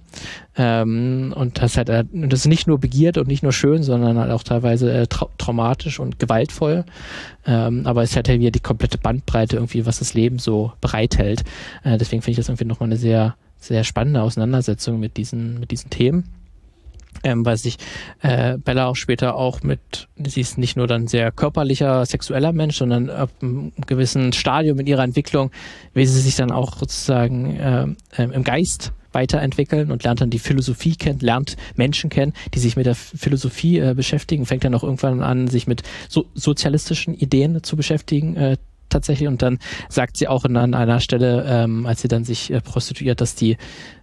Ähm, 0.56 1.34
und 1.36 1.60
das 1.60 1.76
halt, 1.76 1.88
das 1.88 2.06
ist 2.12 2.46
nicht 2.46 2.66
nur 2.66 2.78
begiert 2.78 3.18
und 3.18 3.28
nicht 3.28 3.42
nur 3.42 3.52
schön, 3.52 3.82
sondern 3.82 4.18
halt 4.18 4.30
auch 4.30 4.42
teilweise 4.42 4.90
äh, 4.90 5.06
trau 5.06 5.28
traumatisch 5.36 6.00
und 6.00 6.18
gewaltvoll. 6.18 6.84
Ähm, 7.48 7.86
aber 7.86 8.02
es 8.02 8.14
hat 8.14 8.28
ja 8.28 8.38
wieder 8.38 8.50
die 8.50 8.60
komplette 8.60 8.98
Bandbreite 8.98 9.56
irgendwie, 9.56 9.86
was 9.86 10.00
das 10.00 10.12
Leben 10.12 10.38
so 10.38 10.72
bereithält. 10.82 11.44
Äh, 11.82 11.96
deswegen 11.96 12.20
finde 12.20 12.32
ich 12.32 12.36
das 12.36 12.50
irgendwie 12.50 12.66
nochmal 12.66 12.90
eine 12.90 12.98
sehr, 12.98 13.36
sehr 13.56 13.84
spannende 13.84 14.20
Auseinandersetzung 14.20 15.00
mit 15.00 15.16
diesen, 15.16 15.58
mit 15.58 15.70
diesen 15.70 15.88
Themen. 15.88 16.24
Ähm, 17.24 17.44
weil 17.44 17.56
sich 17.56 17.78
äh, 18.20 18.58
Bella 18.58 18.86
auch 18.86 18.94
später 18.94 19.34
auch 19.34 19.62
mit, 19.62 20.08
sie 20.24 20.40
ist 20.40 20.58
nicht 20.58 20.76
nur 20.76 20.86
dann 20.86 21.08
sehr 21.08 21.32
körperlicher, 21.32 22.04
sexueller 22.06 22.52
Mensch, 22.52 22.76
sondern 22.76 23.10
ab 23.10 23.30
einem 23.40 23.72
gewissen 23.86 24.32
Stadium 24.32 24.78
in 24.78 24.86
ihrer 24.86 25.02
Entwicklung 25.02 25.50
will 25.94 26.06
sie 26.06 26.20
sich 26.20 26.36
dann 26.36 26.52
auch 26.52 26.76
sozusagen 26.76 27.56
äh, 27.56 27.86
äh, 28.16 28.22
im 28.30 28.44
Geist 28.44 28.92
weiterentwickeln 29.12 29.90
und 29.90 30.04
lernt 30.04 30.20
dann 30.20 30.30
die 30.30 30.38
Philosophie 30.38 30.96
kennen, 30.96 31.20
lernt 31.20 31.56
Menschen 31.76 32.10
kennen, 32.10 32.32
die 32.54 32.58
sich 32.58 32.76
mit 32.76 32.86
der 32.86 32.94
Philosophie 32.94 33.78
äh, 33.78 33.94
beschäftigen, 33.94 34.46
fängt 34.46 34.64
dann 34.64 34.74
auch 34.74 34.82
irgendwann 34.82 35.22
an, 35.22 35.48
sich 35.48 35.66
mit 35.66 35.82
so 36.08 36.26
sozialistischen 36.34 37.14
Ideen 37.14 37.62
zu 37.62 37.76
beschäftigen, 37.76 38.36
äh, 38.36 38.56
tatsächlich. 38.88 39.28
Und 39.28 39.42
dann 39.42 39.58
sagt 39.88 40.16
sie 40.16 40.28
auch 40.28 40.44
an 40.44 40.74
einer 40.74 41.00
Stelle, 41.00 41.44
ähm, 41.46 41.86
als 41.86 42.02
sie 42.02 42.08
dann 42.08 42.24
sich 42.24 42.52
äh, 42.52 42.60
prostituiert, 42.60 43.20
dass 43.20 43.34
die 43.34 43.56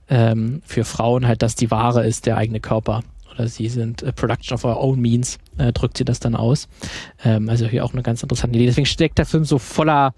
ähm, 0.10 0.62
für 0.66 0.84
Frauen 0.84 1.28
halt, 1.28 1.42
dass 1.42 1.56
die 1.56 1.72
Ware 1.72 2.06
ist 2.06 2.26
der 2.26 2.38
eigene 2.38 2.60
Körper. 2.60 3.02
Oder 3.34 3.48
sie 3.48 3.68
sind 3.68 4.02
äh, 4.04 4.14
Production 4.14 4.56
of 4.56 4.64
our 4.64 4.80
own 4.80 5.00
means, 5.00 5.38
äh, 5.58 5.74
drückt 5.74 5.98
sie 5.98 6.06
das 6.06 6.20
dann 6.20 6.36
aus. 6.36 6.68
Ähm, 7.24 7.50
also 7.50 7.66
hier 7.66 7.84
auch 7.84 7.94
eine 7.94 8.04
ganz 8.04 8.24
interessante 8.24 8.58
Idee. 8.58 8.68
Deswegen 8.68 8.86
steckt 8.86 9.18
der 9.18 9.26
Film 9.26 9.46
so 9.46 9.58
voller 9.58 10.14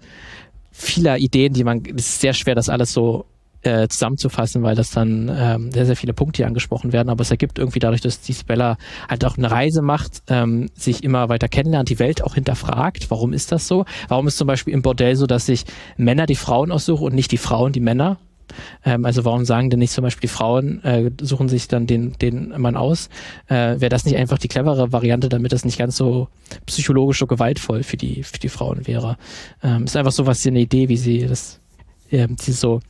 vieler 0.70 1.18
Ideen, 1.18 1.52
die 1.54 1.64
man, 1.64 1.82
es 1.96 2.08
ist 2.08 2.20
sehr 2.20 2.34
schwer, 2.34 2.54
das 2.54 2.68
alles 2.68 2.92
so 2.92 3.26
äh, 3.62 3.88
zusammenzufassen, 3.88 4.62
weil 4.62 4.76
das 4.76 4.90
dann 4.90 5.30
ähm, 5.34 5.72
sehr, 5.72 5.86
sehr 5.86 5.96
viele 5.96 6.12
Punkte 6.12 6.38
hier 6.38 6.46
angesprochen 6.46 6.92
werden. 6.92 7.08
Aber 7.08 7.22
es 7.22 7.30
ergibt 7.30 7.58
irgendwie 7.58 7.78
dadurch, 7.78 8.00
dass 8.00 8.20
die 8.20 8.34
Bella 8.46 8.76
halt 9.08 9.24
auch 9.24 9.36
eine 9.36 9.50
Reise 9.50 9.82
macht, 9.82 10.22
ähm, 10.28 10.70
sich 10.74 11.02
immer 11.04 11.28
weiter 11.28 11.48
kennenlernt, 11.48 11.88
die 11.88 11.98
Welt 11.98 12.22
auch 12.22 12.34
hinterfragt. 12.34 13.10
Warum 13.10 13.32
ist 13.32 13.52
das 13.52 13.66
so? 13.66 13.84
Warum 14.08 14.26
ist 14.28 14.36
zum 14.36 14.46
Beispiel 14.46 14.74
im 14.74 14.82
Bordell 14.82 15.16
so, 15.16 15.26
dass 15.26 15.46
sich 15.46 15.64
Männer 15.96 16.26
die 16.26 16.36
Frauen 16.36 16.70
aussuchen 16.70 17.06
und 17.06 17.14
nicht 17.14 17.32
die 17.32 17.38
Frauen 17.38 17.72
die 17.72 17.80
Männer? 17.80 18.18
Ähm, 18.84 19.04
also 19.04 19.24
warum 19.24 19.44
sagen 19.44 19.70
denn 19.70 19.78
nicht 19.78 19.92
zum 19.92 20.02
Beispiel 20.02 20.28
die 20.28 20.34
Frauen, 20.34 20.82
äh, 20.84 21.10
suchen 21.20 21.48
sich 21.48 21.68
dann 21.68 21.86
den, 21.86 22.12
den 22.14 22.54
Mann 22.60 22.76
aus? 22.76 23.08
Äh, 23.48 23.80
Wäre 23.80 23.88
das 23.88 24.04
nicht 24.04 24.16
einfach 24.16 24.38
die 24.38 24.48
clevere 24.48 24.92
Variante, 24.92 25.28
damit 25.28 25.52
das 25.52 25.64
nicht 25.64 25.78
ganz 25.78 25.96
so 25.96 26.28
psychologisch 26.66 27.18
so 27.18 27.26
gewaltvoll 27.26 27.82
für 27.82 27.96
die, 27.96 28.22
für 28.22 28.38
die 28.38 28.48
Frauen 28.48 28.86
wäre? 28.86 29.16
Ähm, 29.62 29.84
ist 29.84 29.96
einfach 29.96 30.12
so 30.12 30.26
was, 30.26 30.46
eine 30.46 30.60
Idee, 30.60 30.88
wie 30.88 30.96
sie 30.96 31.26
das 31.26 31.60
ähm, 32.10 32.36
sie 32.38 32.52
so 32.52 32.80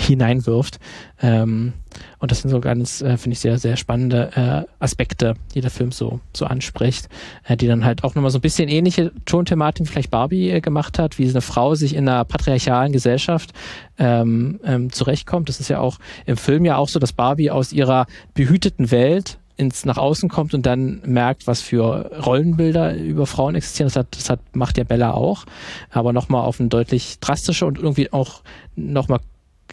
hineinwirft. 0.00 0.78
Ähm, 1.20 1.72
und 2.18 2.30
das 2.30 2.42
sind 2.42 2.50
so 2.50 2.60
ganz, 2.60 3.02
äh, 3.02 3.16
finde 3.16 3.34
ich, 3.34 3.40
sehr, 3.40 3.58
sehr 3.58 3.76
spannende 3.76 4.30
äh, 4.34 4.82
Aspekte, 4.82 5.34
die 5.54 5.60
der 5.60 5.70
Film 5.70 5.92
so, 5.92 6.20
so 6.32 6.46
anspricht, 6.46 7.08
äh, 7.44 7.56
die 7.56 7.66
dann 7.66 7.84
halt 7.84 8.04
auch 8.04 8.14
nochmal 8.14 8.30
so 8.30 8.38
ein 8.38 8.42
bisschen 8.42 8.68
ähnliche 8.68 9.12
Tonthematik 9.24 9.86
vielleicht 9.88 10.10
Barbie 10.10 10.50
äh, 10.50 10.60
gemacht 10.60 10.98
hat, 10.98 11.18
wie 11.18 11.28
eine 11.28 11.40
Frau 11.40 11.74
sich 11.74 11.94
in 11.94 12.08
einer 12.08 12.24
patriarchalen 12.24 12.92
Gesellschaft 12.92 13.52
ähm, 13.98 14.60
ähm, 14.64 14.90
zurechtkommt. 14.92 15.48
Das 15.48 15.60
ist 15.60 15.68
ja 15.68 15.78
auch 15.78 15.98
im 16.26 16.36
Film 16.36 16.64
ja 16.64 16.76
auch 16.76 16.88
so, 16.88 16.98
dass 16.98 17.12
Barbie 17.12 17.50
aus 17.50 17.72
ihrer 17.72 18.06
behüteten 18.34 18.90
Welt 18.90 19.38
ins 19.56 19.84
nach 19.84 19.98
außen 19.98 20.28
kommt 20.28 20.54
und 20.54 20.66
dann 20.66 21.00
merkt, 21.04 21.46
was 21.46 21.60
für 21.60 22.10
Rollenbilder 22.24 22.96
über 22.96 23.26
Frauen 23.26 23.54
existieren. 23.54 23.86
Das, 23.86 23.96
hat, 23.96 24.16
das 24.16 24.30
hat, 24.30 24.40
macht 24.54 24.78
ja 24.78 24.84
Bella 24.84 25.12
auch, 25.12 25.44
aber 25.90 26.12
nochmal 26.12 26.42
auf 26.42 26.58
eine 26.58 26.68
deutlich 26.68 27.18
drastische 27.20 27.66
und 27.66 27.78
irgendwie 27.78 28.12
auch 28.12 28.42
nochmal 28.74 29.20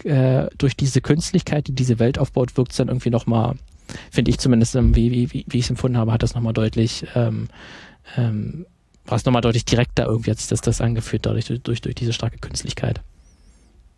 äh, 0.04 0.48
durch 0.58 0.76
diese 0.76 1.02
Künstlichkeit, 1.02 1.68
die 1.68 1.74
diese 1.74 2.00
Welt 2.00 2.20
aufbaut, 2.20 2.58
wirkt 2.58 2.72
es 2.72 2.78
dann 2.78 2.90
irgendwie 2.90 3.10
nochmal, 3.10 3.56
finde 4.12 4.30
ich 4.30 4.38
zumindest, 4.38 4.76
ähm, 4.76 4.96
wie, 4.96 5.12
wie, 5.12 5.34
wie, 5.34 5.46
wie 5.48 5.58
ich 5.58 5.66
es 5.66 5.70
empfunden 5.70 5.98
habe, 5.98 6.12
hat 6.12 6.24
das 6.24 6.36
nochmal 6.36 6.54
deutlich, 6.54 7.06
ähm, 7.16 7.48
ähm, 8.18 8.66
war 9.06 9.18
es 9.18 9.26
nochmal 9.26 9.42
deutlich 9.42 9.66
direkter 9.66 10.06
irgendwie, 10.06 10.32
hat 10.32 10.38
sich 10.38 10.48
das, 10.48 10.62
das 10.62 10.80
angeführt, 10.80 11.26
dadurch, 11.26 11.46
durch, 11.64 11.82
durch 11.82 11.96
diese 11.96 12.14
starke 12.14 12.38
Künstlichkeit. 12.38 13.02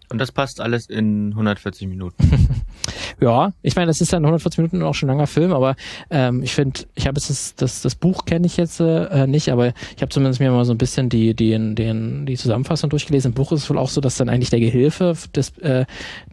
Und 0.09 0.19
das 0.19 0.31
passt 0.31 0.61
alles 0.61 0.89
in 0.89 1.31
140 1.31 1.87
Minuten. 1.87 2.15
ja, 3.21 3.53
ich 3.61 3.75
meine, 3.75 3.87
das 3.87 4.01
ist 4.01 4.11
ja 4.11 4.17
in 4.17 4.25
140 4.25 4.57
Minuten 4.59 4.83
auch 4.83 4.93
schon 4.93 5.09
ein 5.09 5.15
langer 5.15 5.27
Film, 5.27 5.53
aber 5.53 5.75
ähm, 6.09 6.43
ich 6.43 6.53
finde, 6.53 6.81
ich 6.95 7.07
habe 7.07 7.17
jetzt 7.17 7.29
das, 7.29 7.55
das, 7.55 7.81
das 7.81 7.95
Buch 7.95 8.25
kenne 8.25 8.45
ich 8.45 8.57
jetzt 8.57 8.79
äh, 8.79 9.27
nicht, 9.27 9.49
aber 9.49 9.73
ich 9.95 10.01
habe 10.01 10.09
zumindest 10.09 10.39
mir 10.39 10.51
mal 10.51 10.65
so 10.65 10.73
ein 10.73 10.77
bisschen 10.77 11.09
die, 11.09 11.33
die, 11.33 11.51
den, 11.75 12.25
die 12.25 12.37
Zusammenfassung 12.37 12.89
durchgelesen. 12.89 13.31
Im 13.31 13.35
Buch 13.35 13.51
ist 13.51 13.63
es 13.63 13.69
wohl 13.69 13.77
auch 13.77 13.89
so, 13.89 14.01
dass 14.01 14.17
dann 14.17 14.29
eigentlich 14.29 14.49
der 14.49 14.59
Gehilfe 14.59 15.13
des, 15.35 15.57
äh, 15.59 15.85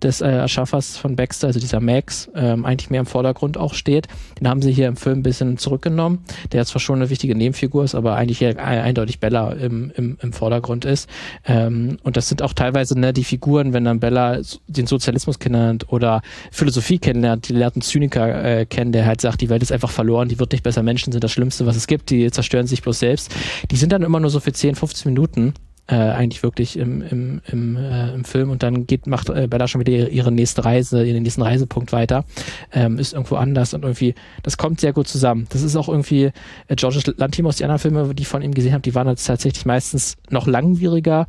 des 0.03 0.21
äh, 0.21 0.29
Erschaffers 0.29 0.97
von 0.97 1.17
Baxter, 1.17 1.49
also 1.49 1.61
dieser 1.61 1.81
Max, 1.81 2.31
ähm, 2.35 2.65
eigentlich 2.65 2.91
mehr 2.91 3.01
im 3.01 3.07
Vordergrund 3.07 3.59
auch 3.59 3.75
steht. 3.75 4.09
Den 4.39 4.49
haben 4.49 4.63
sie 4.63 4.73
hier 4.73 4.89
im 4.89 4.97
Film 4.97 5.21
ein 5.21 5.23
bisschen 5.23 5.59
zurückgenommen, 5.59 6.25
der 6.53 6.65
zwar 6.67 6.81
schon 6.81 6.97
eine 6.97 7.11
wichtige 7.11 7.35
Nebenfigur 7.35 7.85
ist, 7.85 7.95
aber 7.95 8.17
eigentlich 8.17 8.39
hier 8.39 8.59
eindeutig 8.59 9.21
Bella 9.21 9.53
im, 9.53 9.93
im, 9.97 10.17
im 10.21 10.33
Vordergrund 10.33 10.85
ist. 10.85 11.09
Ähm, 11.47 11.99
und 12.03 12.17
das 12.17 12.29
sind 12.29 12.43
auch 12.43 12.53
teilweise 12.53 12.99
ne, 12.99 13.13
die 13.13 13.25
Figuren, 13.25 13.73
wenn 13.73 13.85
dann 13.85 14.01
Bella 14.01 14.41
den 14.67 14.87
Sozialismus 14.87 15.39
kennenlernt 15.39 15.93
oder 15.93 16.23
Philosophie 16.51 16.70
kennenlernt, 17.01 17.49
die 17.49 17.53
lernt 17.53 17.77
einen 17.77 17.83
Zyniker 17.83 18.45
äh, 18.45 18.67
kennen, 18.67 18.93
der 18.93 19.07
halt 19.07 19.21
sagt, 19.21 19.41
die 19.41 19.49
Welt 19.49 19.63
ist 19.63 19.73
einfach 19.73 19.91
verloren, 19.91 20.29
die 20.29 20.39
wird 20.39 20.53
nicht 20.53 20.63
besser, 20.63 20.83
Menschen 20.83 21.13
sind 21.13 21.23
das 21.23 21.33
Schlimmste, 21.33 21.67
was 21.67 21.77
es 21.77 21.87
gibt, 21.87 22.11
die 22.11 22.31
zerstören 22.31 22.67
sich 22.67 22.83
bloß 22.83 22.99
selbst. 22.99 23.35
Die 23.71 23.77
sind 23.77 23.93
dann 23.93 24.03
immer 24.03 24.21
nur 24.21 24.31
so 24.31 24.41
für 24.41 24.53
10, 24.53 24.75
15 24.75 25.13
Minuten 25.13 25.55
äh, 25.91 25.95
eigentlich 25.97 26.43
wirklich 26.43 26.79
im, 26.79 27.03
im, 27.03 27.41
im, 27.51 27.77
äh, 27.77 28.15
im 28.15 28.25
Film 28.25 28.51
und 28.51 28.63
dann 28.63 28.87
geht, 28.87 29.07
macht 29.07 29.29
äh, 29.29 29.49
Bella 29.49 29.67
schon 29.67 29.81
wieder 29.81 29.93
ihre, 29.93 30.09
ihre 30.09 30.33
nächste 30.33 30.65
Reise, 30.65 31.05
ihren 31.05 31.23
nächsten 31.23 31.43
Reisepunkt 31.43 31.93
weiter, 31.93 32.25
ähm, 32.73 32.99
ist 32.99 33.13
irgendwo 33.13 33.37
anders 33.37 33.75
und 33.75 33.83
irgendwie, 33.83 34.15
das 34.43 34.57
kommt 34.57 34.81
sehr 34.81 34.93
gut 34.93 35.09
zusammen. 35.09 35.47
Das 35.51 35.63
ist 35.63 35.75
auch 35.77 35.89
irgendwie, 35.89 36.31
äh, 36.69 36.77
George 36.77 37.13
Lantimos, 37.17 37.57
die 37.57 37.65
anderen 37.65 37.81
Filme, 37.81 38.15
die 38.15 38.23
ich 38.23 38.29
von 38.29 38.43
ihm 38.43 38.55
gesehen 38.55 38.73
habe, 38.73 38.83
die 38.83 38.95
waren 38.95 39.09
jetzt 39.09 39.27
tatsächlich 39.27 39.67
meistens 39.67 40.17
noch 40.31 40.47
langwieriger 40.47 41.27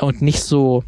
und 0.00 0.22
nicht 0.22 0.42
so 0.42 0.82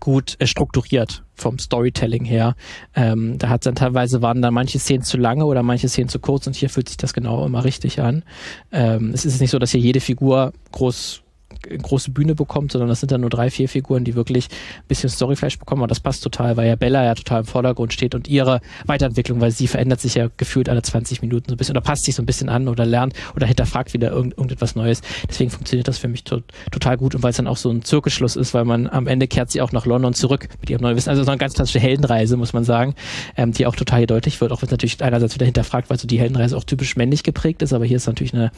gut 0.00 0.36
äh, 0.38 0.46
strukturiert 0.46 1.24
vom 1.34 1.58
Storytelling 1.58 2.24
her. 2.24 2.56
Ähm, 2.94 3.38
da 3.38 3.48
hat 3.48 3.66
dann 3.66 3.74
teilweise 3.74 4.22
waren 4.22 4.42
dann 4.42 4.54
manche 4.54 4.78
Szenen 4.78 5.02
zu 5.02 5.16
lange 5.16 5.44
oder 5.44 5.62
manche 5.62 5.88
Szenen 5.88 6.08
zu 6.08 6.18
kurz 6.18 6.46
und 6.46 6.56
hier 6.56 6.70
fühlt 6.70 6.88
sich 6.88 6.96
das 6.96 7.12
genau 7.12 7.44
immer 7.46 7.64
richtig 7.64 8.00
an. 8.00 8.24
Ähm, 8.72 9.10
es 9.14 9.24
ist 9.24 9.40
nicht 9.40 9.50
so, 9.50 9.58
dass 9.58 9.70
hier 9.70 9.80
jede 9.80 10.00
Figur 10.00 10.52
groß 10.72 11.22
große 11.62 12.10
Bühne 12.10 12.34
bekommt, 12.34 12.72
sondern 12.72 12.88
das 12.88 13.00
sind 13.00 13.12
dann 13.12 13.20
nur 13.20 13.30
drei, 13.30 13.50
vier 13.50 13.68
Figuren, 13.68 14.04
die 14.04 14.14
wirklich 14.14 14.48
ein 14.48 14.88
bisschen 14.88 15.10
Storyflash 15.10 15.58
bekommen. 15.58 15.82
Und 15.82 15.90
das 15.90 16.00
passt 16.00 16.22
total, 16.22 16.56
weil 16.56 16.68
ja 16.68 16.76
Bella 16.76 17.04
ja 17.04 17.14
total 17.14 17.40
im 17.40 17.46
Vordergrund 17.46 17.92
steht 17.92 18.14
und 18.14 18.28
ihre 18.28 18.60
Weiterentwicklung, 18.86 19.40
weil 19.40 19.50
sie 19.50 19.66
verändert 19.66 20.00
sich 20.00 20.14
ja 20.14 20.28
gefühlt 20.36 20.68
alle 20.68 20.82
20 20.82 21.22
Minuten 21.22 21.48
so 21.48 21.54
ein 21.54 21.58
bisschen 21.58 21.76
oder 21.76 21.84
passt 21.84 22.04
sich 22.04 22.14
so 22.14 22.22
ein 22.22 22.26
bisschen 22.26 22.48
an 22.48 22.68
oder 22.68 22.86
lernt 22.86 23.14
oder 23.36 23.46
hinterfragt 23.46 23.92
wieder 23.92 24.10
irgend, 24.10 24.34
irgendetwas 24.34 24.74
Neues. 24.74 25.02
Deswegen 25.28 25.50
funktioniert 25.50 25.88
das 25.88 25.98
für 25.98 26.08
mich 26.08 26.24
to 26.24 26.40
total 26.70 26.96
gut 26.96 27.14
und 27.14 27.22
weil 27.22 27.30
es 27.30 27.36
dann 27.36 27.46
auch 27.46 27.56
so 27.56 27.70
ein 27.70 27.82
Zirkelschluss 27.82 28.36
ist, 28.36 28.54
weil 28.54 28.64
man 28.64 28.86
am 28.86 29.06
Ende 29.06 29.26
kehrt 29.26 29.50
sie 29.50 29.60
auch 29.60 29.72
nach 29.72 29.86
London 29.86 30.14
zurück 30.14 30.48
mit 30.60 30.70
ihrem 30.70 30.82
neuen 30.82 30.96
Wissen. 30.96 31.10
Also 31.10 31.24
so 31.24 31.30
eine 31.30 31.38
ganz 31.38 31.54
klassische 31.54 31.80
Heldenreise, 31.80 32.36
muss 32.36 32.52
man 32.52 32.64
sagen, 32.64 32.94
ähm, 33.36 33.52
die 33.52 33.66
auch 33.66 33.76
total 33.76 34.06
deutlich 34.06 34.40
wird, 34.40 34.52
auch 34.52 34.62
wenn 34.62 34.66
es 34.66 34.70
natürlich 34.70 35.02
einerseits 35.02 35.34
wieder 35.34 35.46
hinterfragt, 35.46 35.90
weil 35.90 35.98
so 35.98 36.06
die 36.06 36.18
Heldenreise 36.18 36.56
auch 36.56 36.64
typisch 36.64 36.96
männlich 36.96 37.22
geprägt 37.22 37.62
ist, 37.62 37.72
aber 37.72 37.84
hier 37.84 37.96
ist 37.96 38.06
natürlich 38.06 38.34
eine, 38.34 38.50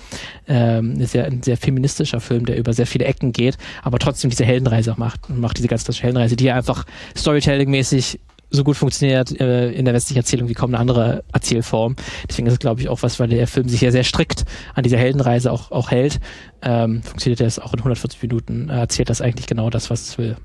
ähm, 0.49 0.93
eine 0.97 1.07
sehr, 1.07 1.25
ein 1.27 1.43
sehr 1.43 1.57
feministischer 1.57 2.21
Film, 2.21 2.47
der 2.47 2.59
über 2.59 2.73
sehr 2.73 2.87
viele 2.91 3.05
Ecken 3.05 3.33
geht, 3.33 3.57
aber 3.83 3.99
trotzdem 3.99 4.31
diese 4.31 4.45
Heldenreise 4.45 4.93
auch 4.93 4.99
macht 4.99 5.29
und 5.29 5.41
macht 5.41 5.59
diese 5.59 5.69
ganz 5.69 5.85
klassische 5.85 6.05
Heldenreise, 6.05 6.37
die 6.37 6.45
ja 6.45 6.55
einfach 6.55 6.85
Storytelling-mäßig 7.17 8.19
so 8.51 8.65
gut 8.65 8.77
funktioniert 8.77 9.39
äh, 9.41 9.71
in 9.71 9.85
der 9.85 9.95
westlichen 9.95 10.19
Erzählung 10.19 10.49
wie 10.49 10.55
kaum 10.55 10.71
eine 10.71 10.79
andere 10.79 11.25
Erzählform. 11.33 11.97
Deswegen 12.29 12.49
ist 12.49 12.55
es, 12.55 12.59
glaube 12.59 12.81
ich, 12.81 12.89
auch 12.89 13.03
was, 13.03 13.21
weil 13.21 13.29
der 13.29 13.47
Film 13.47 13.69
sich 13.69 13.81
ja 13.81 13.93
sehr 13.93 14.05
strikt 14.05 14.45
an 14.75 14.83
dieser 14.83 14.99
Heldenreise 14.99 15.53
auch, 15.53 15.71
auch 15.71 15.91
hält. 15.91 16.21
Ähm, 16.63 17.03
funktioniert 17.03 17.41
das 17.41 17.59
auch 17.59 17.73
in 17.73 17.79
140 17.79 18.21
Minuten, 18.23 18.69
äh, 18.69 18.81
erzählt 18.81 19.09
das 19.09 19.21
eigentlich 19.21 19.47
genau 19.47 19.71
das, 19.71 19.89
was 19.91 20.09
es 20.09 20.19
will. 20.19 20.37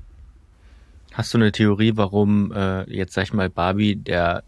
Hast 1.12 1.34
du 1.34 1.38
eine 1.38 1.50
Theorie, 1.50 1.92
warum 1.96 2.52
äh, 2.52 2.88
jetzt, 2.94 3.14
sag 3.14 3.24
ich 3.24 3.32
mal, 3.32 3.50
Barbie 3.50 3.96
der, 3.96 4.44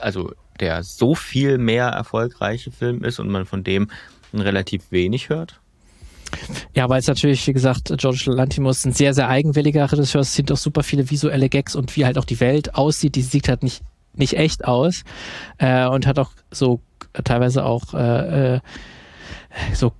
also 0.00 0.32
der 0.60 0.82
so 0.82 1.14
viel 1.14 1.58
mehr 1.58 1.88
erfolgreiche 1.88 2.70
Film 2.70 3.04
ist 3.04 3.18
und 3.18 3.28
man 3.28 3.46
von 3.46 3.64
dem 3.64 3.90
relativ 4.32 4.90
wenig 4.90 5.28
hört? 5.28 5.60
Ja, 6.74 6.88
weil 6.88 7.00
es 7.00 7.06
natürlich, 7.06 7.46
wie 7.46 7.52
gesagt, 7.52 7.92
George 7.96 8.24
Lantimos 8.26 8.84
ein 8.84 8.92
sehr, 8.92 9.14
sehr 9.14 9.28
eigenwilliger 9.28 9.90
Regisseur. 9.90 10.22
Es 10.22 10.34
sind 10.34 10.50
auch 10.50 10.56
super 10.56 10.82
viele 10.82 11.10
visuelle 11.10 11.48
Gags 11.48 11.74
und 11.74 11.94
wie 11.96 12.04
halt 12.04 12.18
auch 12.18 12.24
die 12.24 12.40
Welt 12.40 12.74
aussieht, 12.74 13.14
die 13.14 13.22
sieht 13.22 13.48
halt 13.48 13.62
nicht, 13.62 13.82
nicht 14.14 14.36
echt 14.36 14.64
aus. 14.64 15.04
Äh, 15.58 15.86
und 15.86 16.06
hat 16.06 16.18
auch 16.18 16.30
so 16.50 16.80
teilweise 17.22 17.64
auch 17.64 17.94
äh, 17.94 18.56
äh 18.56 18.60
so 19.72 19.92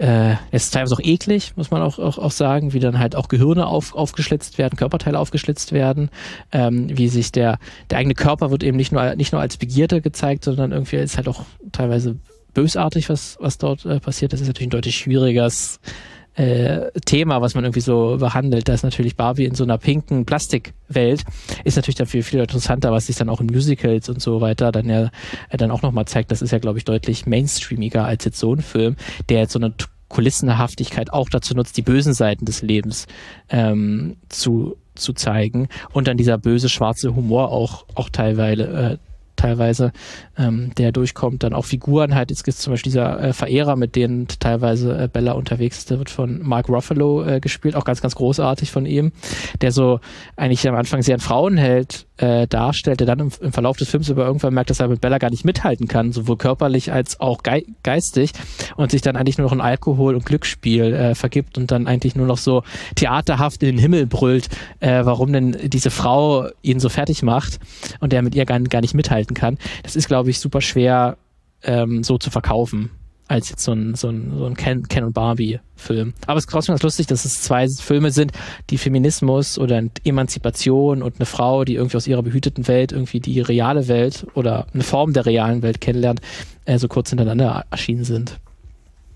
äh, 0.00 0.34
ist 0.50 0.72
teilweise 0.74 0.94
auch 0.94 1.00
eklig, 1.00 1.54
muss 1.56 1.70
man 1.70 1.82
auch, 1.82 1.98
auch, 1.98 2.18
auch 2.18 2.30
sagen, 2.30 2.72
wie 2.72 2.80
dann 2.80 2.98
halt 2.98 3.16
auch 3.16 3.28
Gehirne 3.28 3.66
auf, 3.66 3.94
aufgeschlitzt 3.94 4.58
werden, 4.58 4.76
Körperteile 4.76 5.18
aufgeschlitzt 5.18 5.72
werden, 5.72 6.10
ähm, 6.52 6.86
wie 6.96 7.08
sich 7.08 7.32
der, 7.32 7.58
der 7.90 7.98
eigene 7.98 8.14
Körper 8.14 8.50
wird 8.50 8.62
eben 8.62 8.76
nicht 8.76 8.92
nur, 8.92 9.14
nicht 9.16 9.32
nur 9.32 9.40
als 9.40 9.56
Begierde 9.56 10.00
gezeigt, 10.00 10.44
sondern 10.44 10.72
irgendwie 10.72 10.96
ist 10.96 11.16
halt 11.16 11.28
auch 11.28 11.44
teilweise 11.72 12.16
bösartig, 12.58 13.08
was, 13.08 13.36
was 13.40 13.56
dort 13.58 13.86
äh, 13.86 14.00
passiert. 14.00 14.32
Das 14.32 14.40
ist 14.40 14.48
natürlich 14.48 14.66
ein 14.66 14.70
deutlich 14.70 14.96
schwieriges 14.96 15.78
äh, 16.34 16.90
Thema, 17.04 17.40
was 17.40 17.54
man 17.54 17.62
irgendwie 17.62 17.80
so 17.80 18.16
behandelt. 18.18 18.68
Da 18.68 18.74
ist 18.74 18.82
natürlich 18.82 19.14
Barbie 19.14 19.44
in 19.44 19.54
so 19.54 19.62
einer 19.62 19.78
pinken 19.78 20.26
Plastikwelt, 20.26 21.22
ist 21.62 21.76
natürlich 21.76 21.94
dafür 21.94 22.24
viel 22.24 22.40
interessanter, 22.40 22.90
was 22.90 23.06
sich 23.06 23.14
dann 23.14 23.28
auch 23.28 23.40
in 23.40 23.46
Musicals 23.46 24.08
und 24.08 24.20
so 24.20 24.40
weiter 24.40 24.72
dann 24.72 24.88
ja 24.88 25.10
äh, 25.50 25.56
dann 25.56 25.70
auch 25.70 25.82
nochmal 25.82 26.06
zeigt. 26.06 26.32
Das 26.32 26.42
ist 26.42 26.50
ja, 26.50 26.58
glaube 26.58 26.78
ich, 26.78 26.84
deutlich 26.84 27.26
mainstreamiger 27.26 28.04
als 28.04 28.24
jetzt 28.24 28.40
so 28.40 28.54
ein 28.54 28.60
Film, 28.60 28.96
der 29.28 29.38
jetzt 29.38 29.52
so 29.52 29.60
eine 29.60 29.72
Kulissenhaftigkeit 30.08 31.12
auch 31.12 31.28
dazu 31.28 31.54
nutzt, 31.54 31.76
die 31.76 31.82
bösen 31.82 32.12
Seiten 32.12 32.44
des 32.44 32.62
Lebens 32.62 33.06
ähm, 33.50 34.16
zu 34.28 34.76
zu 34.96 35.12
zeigen 35.12 35.68
und 35.92 36.08
dann 36.08 36.16
dieser 36.16 36.38
böse 36.38 36.68
schwarze 36.68 37.14
Humor 37.14 37.52
auch 37.52 37.86
auch 37.94 38.08
teilweise 38.08 38.64
äh, 38.64 39.07
teilweise, 39.38 39.92
ähm, 40.36 40.72
der 40.76 40.92
durchkommt. 40.92 41.42
Dann 41.42 41.54
auch 41.54 41.64
Figuren 41.64 42.14
halt, 42.14 42.30
jetzt 42.30 42.44
gibt 42.44 42.58
zum 42.58 42.72
Beispiel 42.72 42.90
dieser 42.90 43.20
äh, 43.20 43.32
Verehrer, 43.32 43.76
mit 43.76 43.96
denen 43.96 44.28
teilweise 44.28 45.04
äh, 45.04 45.08
Bella 45.08 45.32
unterwegs 45.32 45.78
ist, 45.78 45.90
der 45.90 45.98
wird 45.98 46.10
von 46.10 46.42
Mark 46.42 46.68
Ruffalo 46.68 47.24
äh, 47.24 47.40
gespielt, 47.40 47.76
auch 47.76 47.84
ganz, 47.84 48.02
ganz 48.02 48.14
großartig 48.14 48.70
von 48.70 48.84
ihm, 48.84 49.12
der 49.60 49.72
so 49.72 50.00
eigentlich 50.36 50.68
am 50.68 50.74
Anfang 50.74 51.02
sehr 51.02 51.16
ein 51.16 51.20
Frauenheld 51.20 52.07
äh, 52.18 52.46
darstellt, 52.46 53.00
der 53.00 53.06
dann 53.06 53.20
im, 53.20 53.30
im, 53.40 53.52
Verlauf 53.52 53.76
des 53.76 53.88
Films 53.88 54.10
aber 54.10 54.26
irgendwann 54.26 54.54
merkt, 54.54 54.70
dass 54.70 54.80
er 54.80 54.88
mit 54.88 55.00
Bella 55.00 55.18
gar 55.18 55.30
nicht 55.30 55.44
mithalten 55.44 55.88
kann, 55.88 56.12
sowohl 56.12 56.36
körperlich 56.36 56.92
als 56.92 57.20
auch 57.20 57.42
ge 57.42 57.64
geistig 57.82 58.32
und 58.76 58.90
sich 58.90 59.02
dann 59.02 59.16
eigentlich 59.16 59.38
nur 59.38 59.46
noch 59.46 59.52
in 59.52 59.60
Alkohol 59.60 60.14
und 60.14 60.26
Glücksspiel 60.26 60.92
äh, 60.92 61.14
vergibt 61.14 61.58
und 61.58 61.70
dann 61.70 61.86
eigentlich 61.86 62.16
nur 62.16 62.26
noch 62.26 62.38
so 62.38 62.62
theaterhaft 62.96 63.62
in 63.62 63.76
den 63.76 63.78
Himmel 63.78 64.06
brüllt, 64.06 64.48
äh, 64.80 65.04
warum 65.04 65.32
denn 65.32 65.56
diese 65.64 65.90
Frau 65.90 66.48
ihn 66.62 66.80
so 66.80 66.88
fertig 66.88 67.22
macht 67.22 67.58
und 68.00 68.12
der 68.12 68.22
mit 68.22 68.34
ihr 68.34 68.44
gar, 68.44 68.60
gar 68.60 68.80
nicht 68.80 68.94
mithalten 68.94 69.34
kann. 69.34 69.58
Das 69.82 69.96
ist, 69.96 70.08
glaube 70.08 70.30
ich, 70.30 70.40
super 70.40 70.60
schwer 70.60 71.16
ähm, 71.62 72.02
so 72.02 72.18
zu 72.18 72.30
verkaufen 72.30 72.90
als 73.28 73.50
jetzt 73.50 73.62
so 73.62 73.72
ein, 73.72 73.94
so 73.94 74.08
ein, 74.08 74.32
so 74.36 74.46
ein 74.46 74.54
Ken, 74.56 74.88
Ken 74.88 75.04
und 75.04 75.12
Barbie-Film. 75.12 76.14
Aber 76.26 76.38
es 76.38 76.44
ist 76.44 76.50
trotzdem 76.50 76.72
ganz 76.72 76.82
lustig, 76.82 77.06
dass 77.06 77.24
es 77.24 77.42
zwei 77.42 77.68
Filme 77.68 78.10
sind, 78.10 78.32
die 78.70 78.78
Feminismus 78.78 79.58
oder 79.58 79.82
Emanzipation 80.04 81.02
und 81.02 81.16
eine 81.16 81.26
Frau, 81.26 81.64
die 81.64 81.74
irgendwie 81.74 81.98
aus 81.98 82.06
ihrer 82.06 82.22
behüteten 82.22 82.66
Welt 82.68 82.92
irgendwie 82.92 83.20
die 83.20 83.40
reale 83.40 83.86
Welt 83.88 84.26
oder 84.34 84.66
eine 84.72 84.82
Form 84.82 85.12
der 85.12 85.26
realen 85.26 85.62
Welt 85.62 85.80
kennenlernt, 85.80 86.20
äh, 86.64 86.78
so 86.78 86.88
kurz 86.88 87.10
hintereinander 87.10 87.66
erschienen 87.70 88.04
sind. 88.04 88.40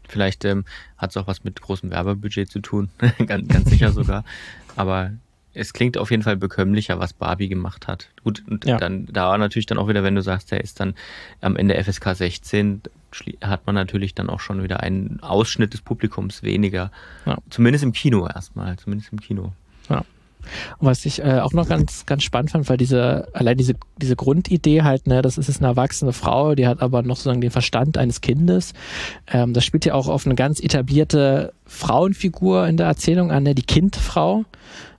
Vielleicht 0.08 0.44
ähm, 0.44 0.64
hat 0.98 1.10
es 1.10 1.16
auch 1.16 1.26
was 1.26 1.42
mit 1.42 1.60
großem 1.62 1.90
Werbebudget 1.90 2.50
zu 2.50 2.60
tun, 2.60 2.90
ganz, 3.26 3.48
ganz 3.48 3.70
sicher 3.70 3.92
sogar. 3.92 4.24
Aber 4.76 5.12
es 5.54 5.72
klingt 5.72 5.98
auf 5.98 6.10
jeden 6.10 6.22
Fall 6.22 6.36
bekömmlicher, 6.36 6.98
was 6.98 7.12
Barbie 7.12 7.48
gemacht 7.48 7.86
hat. 7.86 8.08
Gut, 8.24 8.42
und 8.48 8.64
ja. 8.64 8.78
dann 8.78 9.06
da 9.06 9.36
natürlich 9.36 9.66
dann 9.66 9.78
auch 9.78 9.88
wieder, 9.88 10.02
wenn 10.02 10.14
du 10.14 10.22
sagst, 10.22 10.52
er 10.52 10.62
ist 10.62 10.80
dann 10.80 10.94
am 11.40 11.56
Ende 11.56 11.82
FSK 11.82 12.14
16, 12.14 12.82
hat 13.42 13.66
man 13.66 13.74
natürlich 13.74 14.14
dann 14.14 14.30
auch 14.30 14.40
schon 14.40 14.62
wieder 14.62 14.80
einen 14.80 15.20
Ausschnitt 15.22 15.74
des 15.74 15.82
Publikums 15.82 16.42
weniger. 16.42 16.90
Ja. 17.26 17.38
Zumindest 17.50 17.84
im 17.84 17.92
Kino 17.92 18.26
erstmal, 18.26 18.76
zumindest 18.76 19.12
im 19.12 19.20
Kino. 19.20 19.52
Ja. 19.90 20.04
Und 20.78 20.86
was 20.86 21.04
ich 21.06 21.22
äh, 21.22 21.38
auch 21.40 21.52
noch 21.52 21.68
ganz, 21.68 22.06
ganz 22.06 22.22
spannend 22.22 22.50
fand, 22.50 22.68
weil 22.68 22.76
diese, 22.76 23.28
allein 23.32 23.56
diese, 23.56 23.74
diese 23.96 24.16
Grundidee 24.16 24.82
halt, 24.82 25.06
ne, 25.06 25.22
das 25.22 25.38
ist 25.38 25.48
jetzt 25.48 25.60
eine 25.60 25.68
erwachsene 25.68 26.12
Frau, 26.12 26.54
die 26.54 26.66
hat 26.66 26.82
aber 26.82 27.02
noch 27.02 27.16
sozusagen 27.16 27.40
den 27.40 27.50
Verstand 27.50 27.98
eines 27.98 28.20
Kindes. 28.20 28.72
Ähm, 29.28 29.52
das 29.52 29.64
spielt 29.64 29.84
ja 29.84 29.94
auch 29.94 30.08
auf 30.08 30.26
eine 30.26 30.34
ganz 30.34 30.60
etablierte 30.60 31.52
Frauenfigur 31.66 32.66
in 32.66 32.76
der 32.76 32.86
Erzählung 32.86 33.30
an, 33.30 33.44
ne, 33.44 33.54
die 33.54 33.62
Kindfrau. 33.62 34.44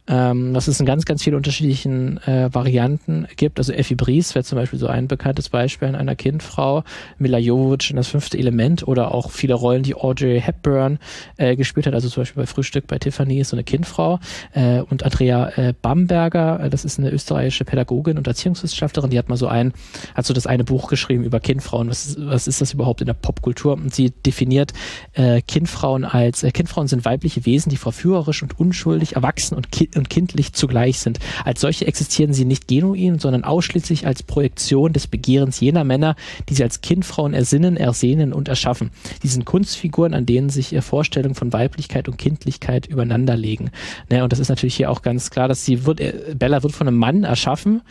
Ähm, 0.08 0.54
dass 0.54 0.68
es 0.68 0.80
in 0.80 0.86
ganz, 0.86 1.06
ganz 1.06 1.24
vielen 1.24 1.36
unterschiedlichen 1.36 2.18
äh, 2.24 2.54
Varianten 2.54 3.28
gibt. 3.36 3.60
Also 3.60 3.74
Effi 3.74 3.96
Bries 3.96 4.36
wäre 4.36 4.44
zum 4.44 4.58
Beispiel 4.58 4.80
so 4.80 4.88
ein 4.88 5.08
bekanntes 5.08 5.50
Beispiel 5.50 5.88
in 5.88 5.96
einer 5.96 6.16
Kindfrau, 6.16 6.84
Mila 7.18 7.38
Jovovich 7.38 7.90
in 7.90 7.96
das 7.96 8.08
fünfte 8.10 8.38
Element 8.38 8.88
oder 8.88 9.14
auch 9.14 9.32
viele 9.32 9.54
Rollen, 9.54 9.84
die 9.84 9.96
Audrey 9.96 10.42
Hepburn 10.42 11.00
äh, 11.38 11.56
gespielt 11.56 11.88
hat, 11.88 11.94
also 11.94 12.10
zum 12.10 12.22
Beispiel 12.22 12.44
bei 12.44 12.48
Frühstück 12.48 12.88
bei 12.88 13.00
Tiffany 13.00 13.40
ist 13.40 13.50
so 13.50 13.56
eine 13.56 13.64
Kindfrau. 13.64 14.20
Äh, 14.54 14.82
und 14.82 15.04
Andrea 15.04 15.50
äh, 15.56 15.74
Bamberger, 15.82 16.60
äh, 16.60 16.70
das 16.70 16.86
ist 16.86 17.00
eine 17.00 17.10
österreichische 17.12 17.66
Pädagogin 17.66 18.18
und 18.18 18.28
Erziehungswissenschaftlerin, 18.28 19.10
die 19.10 19.18
hat 19.18 19.30
mal 19.30 19.38
so 19.38 19.48
ein, 19.48 19.74
hat 20.16 20.26
so 20.26 20.34
das 20.34 20.48
eine 20.48 20.64
Buch 20.64 20.90
geschrieben 20.90 21.24
über 21.24 21.40
Kindfrauen, 21.40 21.90
was 21.90 22.06
ist, 22.06 22.18
was 22.20 22.48
ist 22.48 22.62
das 22.62 22.74
überhaupt 22.74 23.02
in 23.02 23.08
der 23.08 23.14
Popkultur? 23.14 23.74
Und 23.74 23.94
sie 23.94 24.12
definiert 24.12 24.74
äh, 25.14 25.42
Kindfrauen 25.42 26.04
als, 26.04 26.44
äh, 26.44 26.52
Kindfrauen 26.52 26.88
sind 26.88 27.06
weibliche 27.06 27.46
Wesen, 27.46 27.70
die 27.70 27.78
verführerisch 27.78 28.44
und 28.44 28.60
unschuldig, 28.60 29.16
erwachsen 29.16 29.56
und, 29.56 29.72
ki 29.72 29.90
und 29.98 30.10
kindlich 30.10 30.54
zugleich 30.54 31.00
sind. 31.00 31.20
Als 31.46 31.62
solche 31.62 31.86
existieren 31.88 32.34
sie 32.34 32.46
nicht 32.46 32.68
genuin, 32.68 33.20
sondern 33.20 33.44
ausschließlich 33.44 34.06
als 34.08 34.24
Projektion 34.24 34.94
des 34.94 35.08
Begehrens 35.08 35.60
jener 35.60 35.84
Männer, 35.84 36.16
die 36.50 36.56
sie 36.56 36.64
als 36.64 36.82
Kindfrauen 36.82 37.34
ersinnen, 37.34 37.78
ersehnen 37.78 38.34
und 38.34 38.48
erschaffen. 38.48 38.92
Die 39.24 39.28
sind 39.28 39.46
Kunstfiguren, 39.46 40.14
an 40.14 40.26
denen 40.26 40.50
sich 40.50 40.74
ihre 40.74 40.82
Vorstellungen 40.82 41.36
von 41.36 41.54
Weiblichkeit 41.54 42.08
und 42.08 42.18
Kindlichkeit 42.18 42.88
übereinanderlegen. 42.88 43.72
Ne, 44.10 44.24
und 44.24 44.32
das 44.32 44.40
ist 44.40 44.50
natürlich 44.50 44.76
hier 44.76 44.90
auch 44.90 45.02
ganz 45.02 45.30
klar, 45.30 45.48
dass 45.48 45.66
sie 45.66 45.86
wird, 45.86 46.00
äh, 46.00 46.36
Bella 46.38 46.64
wird 46.64 46.74
von 46.74 46.88
einem 46.88 46.98
Mann 46.98 47.24
erschaffen 47.24 47.82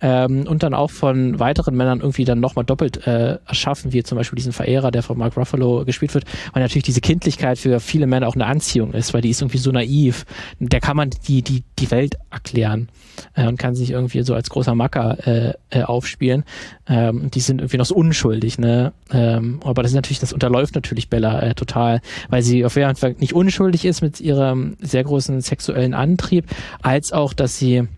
ähm, 0.00 0.46
und 0.46 0.62
dann 0.62 0.74
auch 0.74 0.90
von 0.90 1.38
weiteren 1.38 1.76
Männern 1.76 2.00
irgendwie 2.00 2.24
dann 2.24 2.40
nochmal 2.40 2.64
doppelt 2.64 3.06
äh, 3.06 3.38
erschaffen, 3.46 3.92
wie 3.92 4.02
zum 4.02 4.18
Beispiel 4.18 4.36
diesen 4.36 4.52
Verehrer, 4.52 4.90
der 4.90 5.02
von 5.02 5.18
Mark 5.18 5.36
Ruffalo 5.36 5.84
gespielt 5.84 6.14
wird, 6.14 6.24
weil 6.52 6.62
natürlich 6.62 6.84
diese 6.84 7.00
Kindlichkeit 7.00 7.58
für 7.58 7.80
viele 7.80 8.06
Männer 8.06 8.28
auch 8.28 8.34
eine 8.34 8.46
Anziehung 8.46 8.92
ist, 8.92 9.14
weil 9.14 9.20
die 9.20 9.30
ist 9.30 9.40
irgendwie 9.40 9.58
so 9.58 9.70
naiv. 9.70 10.24
Der 10.58 10.80
kann 10.80 10.96
man 10.96 11.10
die, 11.28 11.42
die, 11.42 11.51
die 11.78 11.90
Welt 11.90 12.16
erklären 12.30 12.88
äh, 13.34 13.46
und 13.46 13.58
kann 13.58 13.74
sich 13.74 13.90
irgendwie 13.90 14.22
so 14.22 14.34
als 14.34 14.50
großer 14.50 14.74
Macker 14.74 15.26
äh, 15.26 15.52
äh, 15.70 15.82
aufspielen. 15.82 16.44
Ähm, 16.88 17.30
die 17.30 17.40
sind 17.40 17.60
irgendwie 17.60 17.76
noch 17.76 17.86
so 17.86 17.94
unschuldig, 17.94 18.58
ne? 18.58 18.92
Ähm, 19.10 19.60
aber 19.64 19.82
das 19.82 19.92
ist 19.92 19.96
natürlich, 19.96 20.20
das 20.20 20.32
unterläuft 20.32 20.74
natürlich 20.74 21.08
Bella 21.08 21.40
äh, 21.40 21.54
total, 21.54 22.00
weil 22.28 22.42
sie 22.42 22.64
auf 22.64 22.76
jeden 22.76 22.96
Fall 22.96 23.14
nicht 23.18 23.34
unschuldig 23.34 23.84
ist 23.84 24.02
mit 24.02 24.20
ihrem 24.20 24.76
sehr 24.80 25.04
großen 25.04 25.40
sexuellen 25.40 25.94
Antrieb, 25.94 26.46
als 26.82 27.12
auch, 27.12 27.32
dass 27.32 27.58
sie 27.58 27.88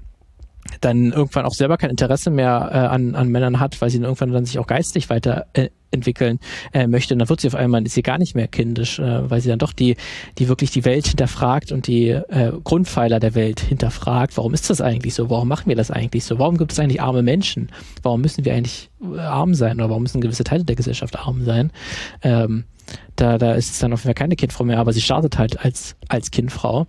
dann 0.80 1.12
irgendwann 1.12 1.44
auch 1.44 1.54
selber 1.54 1.76
kein 1.76 1.90
Interesse 1.90 2.30
mehr 2.30 2.70
äh, 2.72 2.76
an, 2.76 3.14
an 3.14 3.28
Männern 3.28 3.60
hat, 3.60 3.80
weil 3.80 3.90
sie 3.90 3.98
dann 3.98 4.04
irgendwann 4.04 4.32
dann 4.32 4.44
sich 4.44 4.58
auch 4.58 4.66
geistig 4.66 5.10
weiter 5.10 5.46
äh, 5.52 5.68
entwickeln 5.94 6.40
äh, 6.72 6.86
möchte, 6.86 7.14
und 7.14 7.20
dann 7.20 7.28
wird 7.28 7.40
sie 7.40 7.48
auf 7.48 7.54
einmal, 7.54 7.84
ist 7.84 7.94
sie 7.94 8.02
gar 8.02 8.18
nicht 8.18 8.34
mehr 8.34 8.48
kindisch, 8.48 8.98
äh, 8.98 9.30
weil 9.30 9.40
sie 9.40 9.48
dann 9.48 9.58
doch 9.58 9.72
die, 9.72 9.96
die 10.38 10.48
wirklich 10.48 10.70
die 10.70 10.84
Welt 10.84 11.06
hinterfragt 11.06 11.72
und 11.72 11.86
die 11.86 12.08
äh, 12.08 12.52
Grundpfeiler 12.62 13.20
der 13.20 13.34
Welt 13.34 13.60
hinterfragt. 13.60 14.36
Warum 14.36 14.52
ist 14.52 14.68
das 14.68 14.80
eigentlich 14.80 15.14
so? 15.14 15.30
Warum 15.30 15.48
machen 15.48 15.68
wir 15.68 15.76
das 15.76 15.90
eigentlich 15.90 16.24
so? 16.24 16.38
Warum 16.38 16.58
gibt 16.58 16.72
es 16.72 16.78
eigentlich 16.78 17.00
arme 17.00 17.22
Menschen? 17.22 17.70
Warum 18.02 18.20
müssen 18.20 18.44
wir 18.44 18.54
eigentlich 18.54 18.90
äh, 19.00 19.20
arm 19.20 19.54
sein 19.54 19.76
oder 19.76 19.88
warum 19.88 20.02
müssen 20.02 20.20
gewisse 20.20 20.44
Teile 20.44 20.64
der 20.64 20.76
Gesellschaft 20.76 21.18
arm 21.18 21.44
sein? 21.44 21.70
Ähm, 22.22 22.64
da, 23.16 23.38
da 23.38 23.52
ist 23.52 23.70
es 23.70 23.78
dann 23.78 23.92
auf 23.92 24.00
jeden 24.00 24.08
Fall 24.08 24.14
keine 24.14 24.36
Kindfrau 24.36 24.64
mehr, 24.64 24.78
aber 24.78 24.92
sie 24.92 25.00
startet 25.00 25.38
halt 25.38 25.64
als, 25.64 25.96
als 26.08 26.30
Kindfrau. 26.30 26.86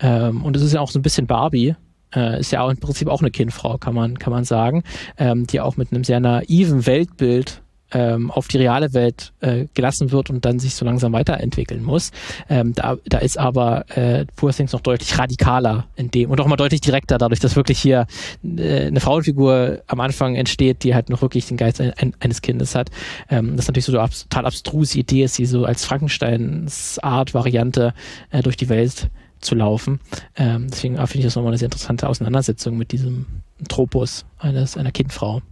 Ähm, 0.00 0.42
und 0.42 0.56
es 0.56 0.62
ist 0.62 0.72
ja 0.72 0.80
auch 0.80 0.90
so 0.90 0.98
ein 0.98 1.02
bisschen 1.02 1.26
Barbie, 1.26 1.74
äh, 2.14 2.40
ist 2.40 2.52
ja 2.52 2.62
auch 2.62 2.70
im 2.70 2.78
Prinzip 2.78 3.08
auch 3.08 3.20
eine 3.20 3.30
Kindfrau, 3.30 3.78
kann 3.78 3.94
man, 3.94 4.18
kann 4.18 4.32
man 4.32 4.44
sagen, 4.44 4.82
ähm, 5.18 5.46
die 5.46 5.60
auch 5.60 5.76
mit 5.76 5.92
einem 5.92 6.04
sehr 6.04 6.20
naiven 6.20 6.86
Weltbild 6.86 7.62
ähm, 7.94 8.30
auf 8.30 8.48
die 8.48 8.58
reale 8.58 8.92
Welt 8.92 9.32
äh, 9.40 9.66
gelassen 9.74 10.10
wird 10.10 10.28
und 10.28 10.44
dann 10.44 10.58
sich 10.58 10.74
so 10.74 10.84
langsam 10.84 11.12
weiterentwickeln 11.12 11.82
muss. 11.82 12.10
Ähm, 12.48 12.74
da, 12.74 12.96
da 13.06 13.18
ist 13.18 13.38
aber 13.38 13.84
äh, 13.96 14.26
Poor 14.36 14.52
Things 14.52 14.72
noch 14.72 14.80
deutlich 14.80 15.16
radikaler 15.18 15.86
in 15.96 16.10
dem 16.10 16.30
und 16.30 16.40
auch 16.40 16.46
mal 16.46 16.56
deutlich 16.56 16.80
direkter, 16.80 17.18
dadurch, 17.18 17.40
dass 17.40 17.56
wirklich 17.56 17.78
hier 17.78 18.06
äh, 18.42 18.86
eine 18.86 19.00
Frauenfigur 19.00 19.82
am 19.86 20.00
Anfang 20.00 20.34
entsteht, 20.34 20.82
die 20.82 20.94
halt 20.94 21.08
noch 21.08 21.22
wirklich 21.22 21.46
den 21.46 21.56
Geist 21.56 21.80
ein, 21.80 21.92
ein, 21.96 22.14
eines 22.20 22.42
Kindes 22.42 22.74
hat. 22.74 22.90
Ähm, 23.30 23.52
das 23.52 23.64
ist 23.64 23.68
natürlich 23.68 23.86
so 23.86 23.98
eine 23.98 24.08
total 24.10 24.46
abstruse 24.46 24.98
Idee 24.98 25.24
ist, 25.24 25.38
die 25.38 25.46
so 25.46 25.64
als 25.64 25.84
Frankensteins 25.84 26.98
Art 26.98 27.32
Variante 27.32 27.94
äh, 28.30 28.42
durch 28.42 28.56
die 28.56 28.68
Welt 28.68 29.08
zu 29.44 29.54
laufen. 29.54 30.00
Ähm, 30.36 30.68
deswegen 30.70 30.96
finde 30.96 31.18
ich 31.18 31.24
das 31.24 31.36
nochmal 31.36 31.52
eine 31.52 31.58
sehr 31.58 31.66
interessante 31.66 32.08
Auseinandersetzung 32.08 32.76
mit 32.76 32.92
diesem 32.92 33.26
Tropus 33.68 34.24
eines, 34.38 34.76
einer 34.76 34.92
Kindfrau. 34.92 35.42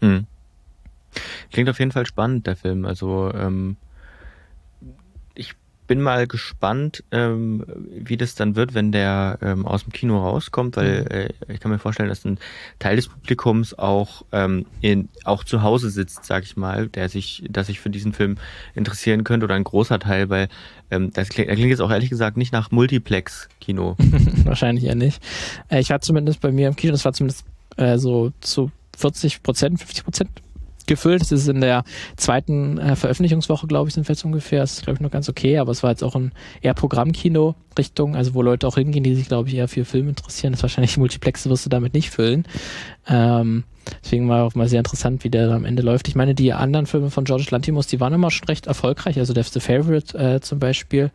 Hm. 0.00 0.26
Klingt 1.50 1.68
auf 1.68 1.78
jeden 1.78 1.92
Fall 1.92 2.06
spannend, 2.06 2.46
der 2.46 2.56
Film. 2.56 2.84
Also 2.84 3.32
ähm, 3.34 3.76
bin 5.90 6.02
mal 6.02 6.28
gespannt, 6.28 7.02
ähm, 7.10 7.64
wie 7.90 8.16
das 8.16 8.36
dann 8.36 8.54
wird, 8.54 8.74
wenn 8.74 8.92
der 8.92 9.40
ähm, 9.42 9.66
aus 9.66 9.82
dem 9.82 9.92
Kino 9.92 10.22
rauskommt, 10.22 10.76
weil 10.76 11.00
mhm. 11.00 11.06
äh, 11.10 11.52
ich 11.52 11.58
kann 11.58 11.72
mir 11.72 11.80
vorstellen, 11.80 12.08
dass 12.08 12.24
ein 12.24 12.38
Teil 12.78 12.94
des 12.94 13.08
Publikums 13.08 13.76
auch 13.76 14.24
ähm, 14.30 14.66
in, 14.82 15.08
auch 15.24 15.42
zu 15.42 15.62
Hause 15.62 15.90
sitzt, 15.90 16.24
sag 16.24 16.44
ich 16.44 16.56
mal, 16.56 16.86
der 16.86 17.08
sich, 17.08 17.42
dass 17.50 17.66
sich 17.66 17.80
für 17.80 17.90
diesen 17.90 18.12
Film 18.12 18.36
interessieren 18.76 19.24
könnte 19.24 19.46
oder 19.46 19.56
ein 19.56 19.64
großer 19.64 19.98
Teil, 19.98 20.30
weil 20.30 20.48
ähm, 20.92 21.10
das 21.12 21.28
klingt, 21.28 21.50
das 21.50 21.56
klingt 21.56 21.70
jetzt 21.70 21.80
auch 21.80 21.90
ehrlich 21.90 22.10
gesagt 22.10 22.36
nicht 22.36 22.52
nach 22.52 22.70
Multiplex-Kino. 22.70 23.96
Wahrscheinlich 24.44 24.84
ja 24.84 24.94
nicht. 24.94 25.20
Äh, 25.70 25.80
ich 25.80 25.90
war 25.90 26.00
zumindest 26.00 26.40
bei 26.40 26.52
mir 26.52 26.68
im 26.68 26.76
Kino, 26.76 26.92
das 26.92 27.04
war 27.04 27.14
zumindest 27.14 27.44
äh, 27.78 27.98
so 27.98 28.30
zu 28.40 28.70
40 28.96 29.42
Prozent, 29.42 29.80
50 29.80 30.04
Prozent 30.04 30.30
gefüllt. 30.90 31.22
Es 31.22 31.32
ist 31.32 31.48
in 31.48 31.62
der 31.62 31.84
zweiten 32.16 32.76
äh, 32.78 32.96
Veröffentlichungswoche, 32.96 33.66
glaube 33.66 33.88
ich, 33.88 33.94
sind 33.94 34.06
wir 34.06 34.14
jetzt 34.14 34.24
ungefähr. 34.24 34.60
Das 34.60 34.72
ist, 34.72 34.82
glaube 34.82 34.96
ich, 34.96 35.00
noch 35.00 35.10
ganz 35.10 35.28
okay, 35.28 35.58
aber 35.58 35.72
es 35.72 35.82
war 35.82 35.90
jetzt 35.90 36.04
auch 36.04 36.14
ein 36.14 36.32
eher 36.60 36.74
Programmkino-Richtung, 36.74 38.16
also 38.16 38.34
wo 38.34 38.42
Leute 38.42 38.66
auch 38.66 38.74
hingehen, 38.74 39.04
die 39.04 39.14
sich, 39.14 39.28
glaube 39.28 39.48
ich, 39.48 39.54
eher 39.54 39.68
für 39.68 39.84
Filme 39.84 40.10
interessieren. 40.10 40.52
Das 40.52 40.62
wahrscheinlich 40.62 40.98
Multiplexe 40.98 41.48
wirst 41.48 41.64
du 41.64 41.70
damit 41.70 41.94
nicht 41.94 42.10
füllen. 42.10 42.44
Ähm, 43.08 43.64
deswegen 44.02 44.28
war 44.28 44.44
auch 44.44 44.54
mal 44.54 44.68
sehr 44.68 44.80
interessant, 44.80 45.24
wie 45.24 45.30
der 45.30 45.50
am 45.50 45.64
Ende 45.64 45.82
läuft. 45.82 46.08
Ich 46.08 46.16
meine, 46.16 46.34
die 46.34 46.52
anderen 46.52 46.86
Filme 46.86 47.10
von 47.10 47.24
George 47.24 47.46
Lantimos, 47.50 47.86
die 47.86 48.00
waren 48.00 48.12
immer 48.12 48.30
schon 48.30 48.48
recht 48.48 48.66
erfolgreich. 48.66 49.18
Also 49.18 49.32
der 49.32 49.44
The 49.44 49.60
Favorite 49.60 50.18
äh, 50.18 50.40
zum 50.40 50.58
Beispiel, 50.58 51.10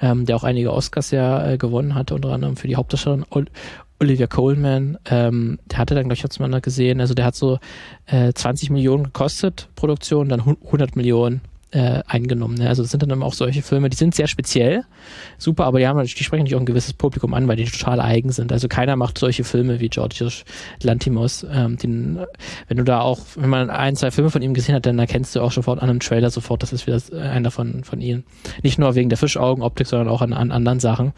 ähm, 0.00 0.26
der 0.26 0.36
auch 0.36 0.44
einige 0.44 0.72
Oscars 0.72 1.10
ja 1.10 1.52
äh, 1.52 1.58
gewonnen 1.58 1.94
hatte, 1.94 2.14
unter 2.14 2.30
anderem 2.30 2.56
für 2.56 2.66
die 2.66 2.76
Hauptdarstellerin 2.76 3.26
Olivia 4.00 4.26
Coleman, 4.26 4.98
ähm, 5.10 5.58
der 5.66 5.78
hatte 5.78 5.94
dann, 5.94 6.04
glaube 6.04 6.14
ich, 6.14 6.24
hat's 6.24 6.38
mal 6.38 6.60
gesehen, 6.60 7.00
also 7.00 7.14
der 7.14 7.24
hat 7.24 7.34
so 7.34 7.58
äh, 8.06 8.32
20 8.32 8.70
Millionen 8.70 9.04
gekostet, 9.04 9.68
Produktion, 9.74 10.28
dann 10.28 10.40
100 10.40 10.94
Millionen 10.94 11.40
äh, 11.70 12.02
eingenommen. 12.06 12.54
Ne? 12.54 12.68
Also 12.68 12.82
das 12.82 12.90
sind 12.90 13.02
dann 13.02 13.10
immer 13.10 13.26
auch 13.26 13.34
solche 13.34 13.62
Filme, 13.62 13.90
die 13.90 13.96
sind 13.96 14.14
sehr 14.14 14.26
speziell, 14.26 14.84
super, 15.36 15.64
aber 15.64 15.78
die 15.78 15.86
haben 15.86 16.02
die 16.02 16.08
sprechen 16.08 16.42
natürlich 16.42 16.56
auch 16.56 16.60
ein 16.60 16.66
gewisses 16.66 16.94
Publikum 16.94 17.34
an, 17.34 17.46
weil 17.46 17.56
die 17.56 17.64
total 17.64 18.00
eigen 18.00 18.32
sind. 18.32 18.52
Also 18.52 18.68
keiner 18.68 18.96
macht 18.96 19.18
solche 19.18 19.44
Filme 19.44 19.80
wie 19.80 19.88
Georgios 19.88 20.44
Lantimos. 20.82 21.46
Ähm, 21.50 21.76
den, 21.76 22.18
wenn 22.68 22.76
du 22.78 22.84
da 22.84 23.00
auch, 23.00 23.20
wenn 23.36 23.50
man 23.50 23.68
ein, 23.70 23.96
zwei 23.96 24.10
Filme 24.10 24.30
von 24.30 24.40
ihm 24.40 24.54
gesehen 24.54 24.74
hat, 24.74 24.86
dann 24.86 24.98
erkennst 24.98 25.36
du 25.36 25.40
auch 25.40 25.52
sofort 25.52 25.82
an 25.82 25.90
einem 25.90 26.00
Trailer 26.00 26.30
sofort, 26.30 26.62
das 26.62 26.72
ist 26.72 26.86
wieder 26.86 27.00
einer 27.20 27.50
von, 27.50 27.84
von 27.84 28.00
ihnen. 28.00 28.24
Nicht 28.62 28.78
nur 28.78 28.94
wegen 28.94 29.10
der 29.10 29.18
Fischaugenoptik, 29.18 29.86
sondern 29.86 30.08
auch 30.08 30.22
an, 30.22 30.32
an 30.32 30.50
anderen 30.50 30.80
Sachen. 30.80 31.12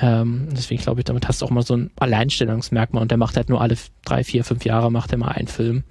Ähm, 0.00 0.48
deswegen 0.50 0.82
glaube 0.82 1.00
ich, 1.00 1.04
damit 1.04 1.28
hast 1.28 1.42
du 1.42 1.46
auch 1.46 1.50
mal 1.50 1.62
so 1.62 1.76
ein 1.76 1.90
Alleinstellungsmerkmal 1.98 3.02
und 3.02 3.10
der 3.10 3.18
macht 3.18 3.36
halt 3.36 3.48
nur 3.48 3.60
alle 3.60 3.76
drei, 4.04 4.24
vier, 4.24 4.44
fünf 4.44 4.64
Jahre 4.64 4.90
macht 4.90 5.12
er 5.12 5.18
mal 5.18 5.28
einen 5.28 5.48
Film. 5.48 5.84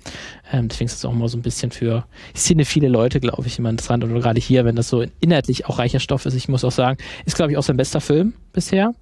Ähm, 0.51 0.67
deswegen 0.67 0.87
ist 0.87 0.95
es 0.95 1.05
auch 1.05 1.13
mal 1.13 1.29
so 1.29 1.37
ein 1.37 1.41
bisschen 1.41 1.71
für 1.71 2.05
Szene 2.35 2.65
viele 2.65 2.89
Leute, 2.89 3.19
glaube 3.19 3.47
ich, 3.47 3.57
immer 3.57 3.69
interessant. 3.69 4.00
Und 4.03 4.13
gerade 4.21 4.39
hier, 4.39 4.65
wenn 4.65 4.75
das 4.75 4.89
so 4.89 5.03
inhaltlich 5.19 5.65
auch 5.65 5.79
reicher 5.79 5.99
Stoff 5.99 6.25
ist, 6.25 6.35
ich 6.35 6.47
muss 6.47 6.63
auch 6.63 6.71
sagen, 6.71 6.97
ist, 7.25 7.35
glaube 7.35 7.51
ich, 7.51 7.57
auch 7.57 7.63
sein 7.63 7.77
bester 7.77 8.01
Film 8.01 8.33
bisher. 8.53 8.93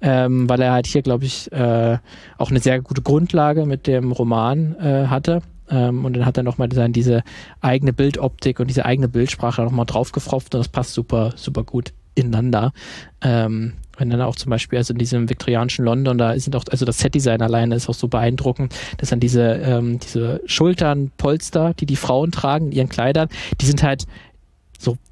Ähm, 0.00 0.48
weil 0.48 0.60
er 0.60 0.72
halt 0.72 0.86
hier, 0.86 1.02
glaube 1.02 1.24
ich, 1.24 1.50
äh, 1.52 1.98
auch 2.38 2.50
eine 2.50 2.60
sehr 2.60 2.80
gute 2.80 3.02
Grundlage 3.02 3.66
mit 3.66 3.86
dem 3.86 4.12
Roman 4.12 4.76
äh, 4.76 5.06
hatte. 5.06 5.42
Ähm, 5.70 6.04
und 6.04 6.16
dann 6.16 6.24
hat 6.24 6.36
er 6.36 6.42
nochmal 6.42 6.68
diese 6.68 7.22
eigene 7.60 7.92
Bildoptik 7.92 8.60
und 8.60 8.68
diese 8.68 8.84
eigene 8.84 9.08
Bildsprache 9.08 9.62
nochmal 9.62 9.86
draufgefropft 9.86 10.54
und 10.54 10.60
das 10.60 10.68
passt 10.68 10.94
super, 10.94 11.32
super 11.36 11.64
gut 11.64 11.92
ineinander. 12.14 12.72
Ähm, 13.20 13.74
wenn 13.96 14.10
dann 14.10 14.20
auch 14.20 14.36
zum 14.36 14.50
Beispiel, 14.50 14.78
also 14.78 14.92
in 14.92 14.98
diesem 14.98 15.28
viktorianischen 15.28 15.84
London, 15.84 16.18
da 16.18 16.38
sind 16.38 16.54
auch, 16.54 16.64
also 16.70 16.84
das 16.84 16.98
Setdesign 16.98 17.42
alleine 17.42 17.74
ist 17.74 17.88
auch 17.88 17.94
so 17.94 18.08
beeindruckend, 18.08 18.74
dass 18.98 19.10
dann 19.10 19.20
diese, 19.20 19.42
ähm, 19.42 19.98
diese 19.98 20.40
Schulternpolster, 20.46 21.74
die 21.74 21.86
die 21.86 21.96
Frauen 21.96 22.30
tragen 22.30 22.66
in 22.66 22.72
ihren 22.72 22.88
Kleidern, 22.88 23.28
die 23.60 23.66
sind 23.66 23.82
halt 23.82 24.06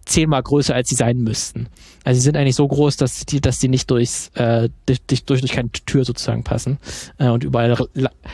zehnmal 0.06 0.42
größer, 0.42 0.74
als 0.74 0.88
sie 0.88 0.94
sein 0.94 1.18
müssten. 1.18 1.68
Also 2.04 2.20
sie 2.20 2.24
sind 2.24 2.36
eigentlich 2.36 2.54
so 2.54 2.66
groß, 2.66 2.96
dass 2.96 3.26
die, 3.26 3.40
dass 3.40 3.58
die 3.58 3.68
nicht 3.68 3.90
durchs, 3.90 4.28
äh, 4.34 4.68
durch, 4.86 5.02
durch, 5.02 5.24
durch 5.24 5.52
keine 5.52 5.70
Tür 5.70 6.04
sozusagen 6.04 6.44
passen 6.44 6.78
äh, 7.18 7.28
und 7.28 7.44
überall 7.44 7.76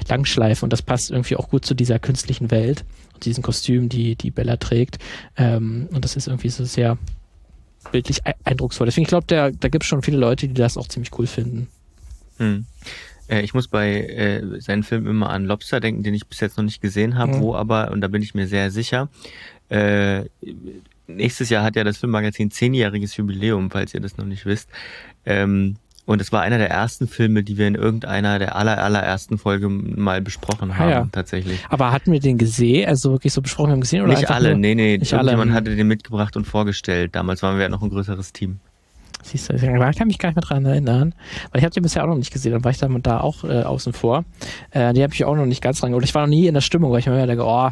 langschleifen. 0.09 0.67
Und 0.67 0.73
das 0.73 0.83
passt 0.83 1.11
irgendwie 1.11 1.37
auch 1.37 1.49
gut 1.49 1.65
zu 1.65 1.75
dieser 1.75 1.99
künstlichen 1.99 2.51
Welt 2.51 2.85
und 3.15 3.25
diesen 3.25 3.43
Kostümen, 3.43 3.89
die, 3.89 4.15
die 4.15 4.31
Bella 4.31 4.59
trägt. 4.59 4.99
Ähm, 5.37 5.89
und 5.93 6.05
das 6.05 6.15
ist 6.15 6.29
irgendwie 6.29 6.51
so 6.51 6.65
sehr 6.65 6.99
bildlich 7.91 8.21
eindrucksvoll. 8.45 8.87
Deswegen, 8.87 9.05
ich 9.05 9.09
glaube, 9.09 9.27
da, 9.27 9.51
da 9.51 9.69
gibt 9.69 9.85
es 9.85 9.89
schon 9.89 10.03
viele 10.03 10.19
Leute, 10.19 10.47
die 10.47 10.55
das 10.55 10.77
auch 10.77 10.87
ziemlich 10.87 11.19
cool 11.19 11.27
finden. 11.27 11.69
Hm. 12.37 12.67
Äh, 13.29 13.41
ich 13.41 13.55
muss 13.55 13.69
bei 13.69 14.03
äh, 14.03 14.61
seinen 14.61 14.83
Filmen 14.83 15.07
immer 15.07 15.31
an 15.31 15.47
Lobster 15.47 15.81
denken, 15.81 16.03
den 16.03 16.13
ich 16.13 16.27
bis 16.27 16.41
jetzt 16.41 16.59
noch 16.59 16.65
nicht 16.65 16.83
gesehen 16.83 17.17
habe, 17.17 17.37
mhm. 17.37 17.41
wo 17.41 17.55
aber, 17.55 17.91
und 17.91 18.03
da 18.03 18.09
bin 18.09 18.23
ich 18.23 18.35
mir 18.35 18.47
sehr 18.47 18.71
sicher, 18.71 19.09
äh, 19.71 20.25
nächstes 21.17 21.49
Jahr 21.51 21.63
hat 21.65 21.77
ja 21.77 21.85
das 21.85 21.99
Filmmagazin 21.99 22.51
zehnjähriges 22.51 23.17
Jubiläum, 23.17 23.71
falls 23.71 23.95
ihr 23.95 24.01
das 24.01 24.17
noch 24.17 24.25
nicht 24.27 24.47
wisst. 24.47 24.69
Ähm, 25.27 25.77
Und 26.05 26.21
es 26.21 26.33
war 26.33 26.43
einer 26.43 26.59
der 26.59 26.69
ersten 26.69 27.07
Filme, 27.07 27.45
die 27.45 27.57
wir 27.59 27.69
in 27.69 27.77
irgendeiner 27.77 28.41
der 28.41 28.57
aller, 28.57 28.83
allerersten 28.83 29.39
Folgen 29.39 29.95
mal 30.03 30.21
besprochen 30.21 30.77
haben, 30.77 30.89
Ah, 30.89 30.91
ja. 30.91 31.09
tatsächlich. 31.13 31.61
Aber 31.69 31.93
hatten 31.93 32.11
wir 32.11 32.19
den 32.19 32.39
gesehen, 32.39 32.89
also 32.89 33.13
wirklich 33.13 33.33
so 33.33 33.41
besprochen 33.41 33.71
haben 33.71 33.81
gesehen? 33.83 34.03
Oder 34.03 34.15
Nicht 34.15 34.29
alle, 34.29 34.51
nur, 34.51 34.59
nee, 34.59 34.75
nee. 34.75 34.99
nicht 34.99 35.15
alle. 35.15 35.31
Irgendjemand 35.31 35.53
hatte 35.57 35.77
den 35.77 35.87
mitgebracht 35.87 36.37
und 36.37 36.45
vorgestellt. 36.45 37.15
Damals 37.15 37.43
waren 37.45 37.57
wir 37.57 37.63
ja 37.63 37.69
noch 37.69 37.83
ein 37.83 37.89
größeres 37.91 38.33
Team. 38.33 38.59
Siehst 39.23 39.49
du, 39.49 39.55
ich 39.55 39.63
kann 39.63 40.09
mich 40.09 40.19
gar 40.19 40.31
nicht 40.31 40.37
mehr 40.37 40.43
dran 40.43 40.65
erinnern, 40.65 41.15
weil 41.53 41.61
ich 41.61 41.65
habe 41.65 41.73
den 41.73 41.85
bisher 41.85 42.03
auch 42.03 42.09
noch 42.09 42.17
nicht 42.17 42.33
gesehen, 42.33 42.51
dann 42.51 42.65
war 42.65 42.73
ich 42.73 42.79
da, 42.79 42.89
da 42.89 43.21
auch 43.21 43.45
äh, 43.45 43.63
außen 43.63 43.93
vor. 43.93 44.25
Äh, 44.73 44.93
die 44.95 45.03
habe 45.05 45.15
ich 45.15 45.25
auch 45.25 45.37
noch 45.37 45.47
nicht 45.47 45.63
ganz 45.63 45.79
dran 45.79 45.93
geholt. 45.93 46.05
Ich 46.05 46.13
war 46.17 46.23
noch 46.23 46.29
nie 46.35 46.49
in 46.49 46.55
der 46.55 46.61
Stimmung, 46.63 46.91
weil 46.91 46.99
ich 46.99 47.07
mir 47.07 47.15
immer 47.15 47.29
denke, 47.29 47.45
oh, 47.47 47.71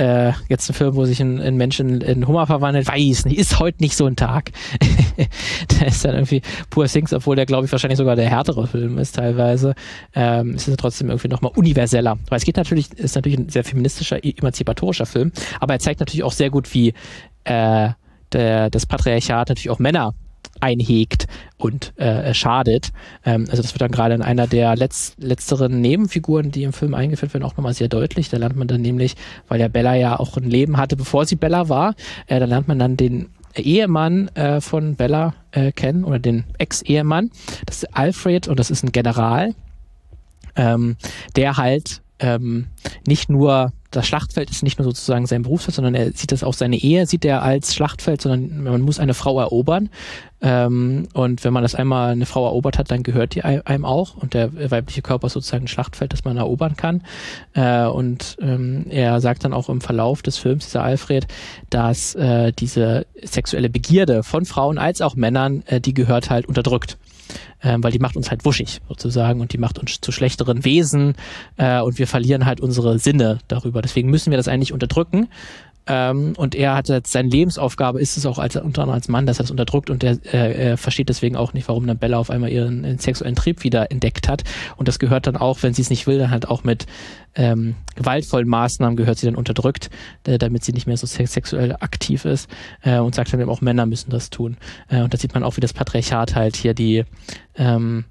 äh, 0.00 0.32
jetzt 0.48 0.68
ein 0.70 0.72
Film, 0.72 0.94
wo 0.96 1.04
sich 1.04 1.20
ein, 1.20 1.38
ein 1.40 1.56
Mensch 1.56 1.78
in, 1.78 2.00
in 2.00 2.26
Hummer 2.26 2.46
verwandelt, 2.46 2.88
weiß 2.88 3.26
nicht, 3.26 3.38
ist 3.38 3.58
heute 3.58 3.82
nicht 3.82 3.96
so 3.96 4.06
ein 4.06 4.16
Tag. 4.16 4.50
der 5.80 5.88
ist 5.88 6.04
dann 6.04 6.14
irgendwie 6.14 6.40
Poor 6.70 6.86
Things, 6.86 7.12
obwohl 7.12 7.36
der, 7.36 7.44
glaube 7.44 7.66
ich, 7.66 7.72
wahrscheinlich 7.72 7.98
sogar 7.98 8.16
der 8.16 8.30
härtere 8.30 8.66
Film 8.66 8.96
ist 8.96 9.16
teilweise, 9.16 9.74
ähm, 10.14 10.54
ist 10.54 10.68
es 10.68 10.76
trotzdem 10.78 11.10
irgendwie 11.10 11.28
nochmal 11.28 11.52
universeller. 11.54 12.18
Weil 12.30 12.38
es 12.38 12.44
geht 12.44 12.56
natürlich, 12.56 12.90
ist 12.92 13.14
natürlich 13.14 13.38
ein 13.38 13.50
sehr 13.50 13.62
feministischer, 13.62 14.24
e- 14.24 14.34
emanzipatorischer 14.38 15.04
Film, 15.04 15.32
aber 15.60 15.74
er 15.74 15.80
zeigt 15.80 16.00
natürlich 16.00 16.24
auch 16.24 16.32
sehr 16.32 16.48
gut, 16.48 16.72
wie 16.72 16.94
äh, 17.44 17.90
der, 18.32 18.70
das 18.70 18.86
Patriarchat 18.86 19.50
natürlich 19.50 19.70
auch 19.70 19.80
Männer 19.80 20.14
einhegt 20.60 21.26
und 21.56 21.98
äh, 21.98 22.34
schadet. 22.34 22.92
Ähm, 23.24 23.46
also 23.50 23.62
das 23.62 23.72
wird 23.72 23.80
dann 23.80 23.90
gerade 23.90 24.14
in 24.14 24.22
einer 24.22 24.46
der 24.46 24.76
letz 24.76 25.14
letzteren 25.18 25.80
Nebenfiguren, 25.80 26.50
die 26.50 26.62
im 26.62 26.72
Film 26.72 26.94
eingeführt 26.94 27.34
werden, 27.34 27.44
auch 27.44 27.56
nochmal 27.56 27.74
sehr 27.74 27.88
deutlich. 27.88 28.28
Da 28.28 28.36
lernt 28.36 28.56
man 28.56 28.68
dann 28.68 28.82
nämlich, 28.82 29.16
weil 29.48 29.58
der 29.58 29.68
Bella 29.68 29.94
ja 29.94 30.18
auch 30.18 30.36
ein 30.36 30.48
Leben 30.48 30.76
hatte, 30.76 30.96
bevor 30.96 31.24
sie 31.24 31.36
Bella 31.36 31.68
war, 31.68 31.94
äh, 32.26 32.38
da 32.38 32.46
lernt 32.46 32.68
man 32.68 32.78
dann 32.78 32.96
den 32.96 33.30
Ehemann 33.56 34.28
äh, 34.34 34.60
von 34.60 34.94
Bella 34.94 35.34
äh, 35.50 35.72
kennen 35.72 36.04
oder 36.04 36.18
den 36.18 36.44
Ex-Ehemann. 36.58 37.30
Das 37.66 37.82
ist 37.82 37.96
Alfred 37.96 38.48
und 38.48 38.60
das 38.60 38.70
ist 38.70 38.84
ein 38.84 38.92
General, 38.92 39.54
ähm, 40.56 40.96
der 41.36 41.56
halt 41.56 42.02
ähm, 42.20 42.66
nicht 43.06 43.28
nur 43.30 43.72
das 43.90 44.06
Schlachtfeld 44.06 44.50
ist 44.50 44.62
nicht 44.62 44.78
nur 44.78 44.84
sozusagen 44.84 45.26
sein 45.26 45.42
Berufsfeld, 45.42 45.74
sondern 45.74 45.96
er 45.96 46.12
sieht 46.12 46.30
das 46.30 46.44
auch 46.44 46.54
seine 46.54 46.76
Ehe, 46.76 47.06
sieht 47.06 47.24
er 47.24 47.42
als 47.42 47.74
Schlachtfeld, 47.74 48.22
sondern 48.22 48.62
man 48.62 48.82
muss 48.82 49.00
eine 49.00 49.14
Frau 49.14 49.40
erobern. 49.40 49.88
Ähm, 50.40 51.08
und 51.12 51.42
wenn 51.42 51.52
man 51.52 51.64
das 51.64 51.74
einmal 51.74 52.12
eine 52.12 52.24
Frau 52.24 52.46
erobert 52.46 52.78
hat, 52.78 52.90
dann 52.92 53.02
gehört 53.02 53.34
die 53.34 53.44
ei- 53.44 53.66
einem 53.66 53.84
auch. 53.84 54.16
Und 54.16 54.34
der 54.34 54.70
weibliche 54.70 55.02
Körper 55.02 55.26
ist 55.26 55.32
sozusagen 55.32 55.64
ein 55.64 55.68
Schlachtfeld, 55.68 56.12
das 56.12 56.24
man 56.24 56.36
erobern 56.36 56.76
kann. 56.76 57.02
Äh, 57.54 57.86
und 57.86 58.36
ähm, 58.40 58.86
er 58.90 59.20
sagt 59.20 59.44
dann 59.44 59.52
auch 59.52 59.68
im 59.68 59.80
Verlauf 59.80 60.22
des 60.22 60.38
Films, 60.38 60.66
dieser 60.66 60.84
Alfred, 60.84 61.26
dass 61.70 62.14
äh, 62.14 62.52
diese 62.52 63.06
sexuelle 63.20 63.70
Begierde 63.70 64.22
von 64.22 64.44
Frauen 64.44 64.78
als 64.78 65.00
auch 65.02 65.16
Männern, 65.16 65.64
äh, 65.66 65.80
die 65.80 65.94
gehört 65.94 66.30
halt 66.30 66.46
unterdrückt 66.46 66.96
ähm, 67.62 67.82
weil 67.82 67.92
die 67.92 67.98
macht 67.98 68.16
uns 68.16 68.30
halt 68.30 68.44
wuschig 68.44 68.80
sozusagen 68.88 69.40
und 69.40 69.52
die 69.52 69.58
macht 69.58 69.78
uns 69.78 70.00
zu 70.00 70.12
schlechteren 70.12 70.64
Wesen 70.64 71.14
äh, 71.56 71.80
und 71.80 71.98
wir 71.98 72.06
verlieren 72.06 72.46
halt 72.46 72.60
unsere 72.60 72.98
Sinne 72.98 73.38
darüber. 73.48 73.82
Deswegen 73.82 74.10
müssen 74.10 74.30
wir 74.30 74.36
das 74.36 74.48
eigentlich 74.48 74.72
unterdrücken. 74.72 75.28
Ähm, 75.92 76.34
und 76.36 76.54
er 76.54 76.76
hat 76.76 76.88
jetzt 76.88 77.10
seine 77.10 77.28
Lebensaufgabe 77.28 78.00
ist 78.00 78.16
es 78.16 78.24
auch 78.24 78.38
als 78.38 78.54
unter 78.54 78.82
anderem 78.82 78.90
als 78.90 79.08
Mann, 79.08 79.26
dass 79.26 79.40
er 79.40 79.42
das 79.42 79.50
unterdrückt 79.50 79.90
und 79.90 80.04
er, 80.04 80.18
äh, 80.32 80.70
er 80.70 80.76
versteht 80.76 81.08
deswegen 81.08 81.34
auch 81.34 81.52
nicht, 81.52 81.66
warum 81.66 81.84
dann 81.84 81.98
Bella 81.98 82.16
auf 82.16 82.30
einmal 82.30 82.50
ihren, 82.50 82.84
ihren 82.84 83.00
sexuellen 83.00 83.34
Trieb 83.34 83.64
wieder 83.64 83.90
entdeckt 83.90 84.28
hat. 84.28 84.44
Und 84.76 84.86
das 84.86 85.00
gehört 85.00 85.26
dann 85.26 85.36
auch, 85.36 85.64
wenn 85.64 85.74
sie 85.74 85.82
es 85.82 85.90
nicht 85.90 86.06
will, 86.06 86.18
dann 86.18 86.30
halt 86.30 86.46
auch 86.46 86.62
mit 86.62 86.86
ähm, 87.34 87.74
gewaltvollen 87.96 88.46
Maßnahmen 88.46 88.96
gehört 88.96 89.18
sie 89.18 89.26
dann 89.26 89.34
unterdrückt, 89.34 89.90
äh, 90.28 90.38
damit 90.38 90.62
sie 90.62 90.72
nicht 90.72 90.86
mehr 90.86 90.96
so 90.96 91.08
sex 91.08 91.32
sexuell 91.32 91.74
aktiv 91.80 92.24
ist 92.24 92.48
äh, 92.82 92.98
und 92.98 93.16
sagt 93.16 93.32
dann 93.32 93.40
eben 93.40 93.50
auch 93.50 93.60
Männer 93.60 93.84
müssen 93.84 94.10
das 94.10 94.30
tun. 94.30 94.58
Äh, 94.88 95.02
und 95.02 95.12
da 95.12 95.18
sieht 95.18 95.34
man 95.34 95.42
auch, 95.42 95.56
wie 95.56 95.60
das 95.60 95.72
Patriarchat 95.72 96.36
halt 96.36 96.54
hier 96.54 96.72
die 96.72 97.04
ähm, 97.56 98.04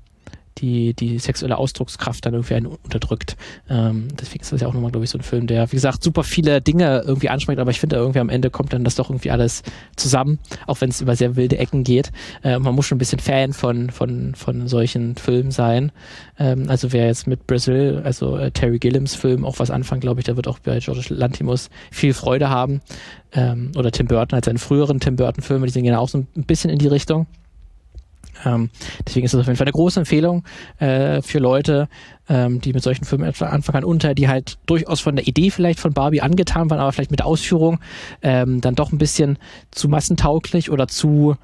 die, 0.57 0.93
die 0.93 1.19
sexuelle 1.19 1.57
Ausdruckskraft 1.57 2.25
dann 2.25 2.33
irgendwie 2.33 2.55
einen 2.55 2.65
unterdrückt. 2.65 3.37
Ähm, 3.69 4.07
deswegen 4.19 4.41
ist 4.41 4.51
das 4.51 4.61
ja 4.61 4.67
auch 4.67 4.73
nochmal, 4.73 4.91
glaube 4.91 5.05
ich, 5.05 5.09
so 5.09 5.17
ein 5.17 5.23
Film, 5.23 5.47
der, 5.47 5.71
wie 5.71 5.75
gesagt, 5.75 6.03
super 6.03 6.23
viele 6.23 6.61
Dinge 6.61 7.03
irgendwie 7.05 7.29
anspricht, 7.29 7.59
aber 7.59 7.71
ich 7.71 7.79
finde 7.79 7.95
irgendwie 7.95 8.19
am 8.19 8.29
Ende 8.29 8.49
kommt 8.49 8.73
dann 8.73 8.83
das 8.83 8.95
doch 8.95 9.09
irgendwie 9.09 9.31
alles 9.31 9.63
zusammen, 9.95 10.39
auch 10.67 10.81
wenn 10.81 10.89
es 10.89 11.01
über 11.01 11.15
sehr 11.15 11.35
wilde 11.35 11.57
Ecken 11.57 11.83
geht. 11.83 12.11
Äh, 12.43 12.59
man 12.59 12.75
muss 12.75 12.85
schon 12.85 12.97
ein 12.97 12.99
bisschen 12.99 13.19
Fan 13.19 13.53
von, 13.53 13.89
von, 13.89 14.35
von 14.35 14.67
solchen 14.67 15.15
Filmen 15.15 15.51
sein. 15.51 15.91
Ähm, 16.37 16.65
also 16.69 16.91
wer 16.91 17.07
jetzt 17.07 17.27
mit 17.27 17.47
Brazil, 17.47 18.01
also 18.03 18.37
äh, 18.37 18.51
Terry 18.51 18.79
Gilliams 18.79 19.15
Film 19.15 19.45
auch 19.45 19.59
was 19.59 19.71
anfangen, 19.71 20.01
glaube 20.01 20.19
ich, 20.19 20.25
der 20.25 20.35
wird 20.35 20.47
auch 20.47 20.59
bei 20.59 20.79
George 20.79 21.05
Lantimos 21.09 21.69
viel 21.91 22.13
Freude 22.13 22.49
haben. 22.49 22.81
Ähm, 23.31 23.71
oder 23.77 23.91
Tim 23.91 24.07
Burton 24.07 24.35
als 24.35 24.45
seine 24.45 24.59
früheren 24.59 24.99
Tim 24.99 25.15
Burton 25.15 25.43
Filme, 25.43 25.67
die 25.67 25.71
sind 25.71 25.83
genau 25.83 26.01
auch 26.01 26.09
so 26.09 26.17
ein 26.17 26.27
bisschen 26.45 26.69
in 26.69 26.79
die 26.79 26.87
Richtung. 26.87 27.27
Ähm, 28.45 28.69
deswegen 29.07 29.25
ist 29.25 29.33
es 29.33 29.39
auf 29.39 29.47
jeden 29.47 29.57
Fall 29.57 29.67
eine 29.67 29.73
große 29.73 29.99
Empfehlung 29.99 30.43
äh, 30.79 31.21
für 31.21 31.39
Leute, 31.39 31.87
ähm, 32.27 32.61
die 32.61 32.73
mit 32.73 32.83
solchen 32.83 33.05
Filmen 33.05 33.27
etwa 33.27 33.47
anfangen 33.47 33.81
kann, 33.81 33.83
unter, 33.83 34.13
die 34.13 34.27
halt 34.27 34.57
durchaus 34.65 34.99
von 35.01 35.15
der 35.15 35.27
Idee 35.27 35.49
vielleicht 35.49 35.79
von 35.79 35.93
Barbie 35.93 36.21
angetan 36.21 36.69
waren, 36.69 36.79
aber 36.79 36.91
vielleicht 36.91 37.11
mit 37.11 37.19
der 37.19 37.27
Ausführung 37.27 37.79
ähm, 38.21 38.61
dann 38.61 38.75
doch 38.75 38.91
ein 38.91 38.97
bisschen 38.97 39.37
zu 39.71 39.89
massentauglich 39.89 40.69
oder 40.71 40.87
zu, 40.87 41.35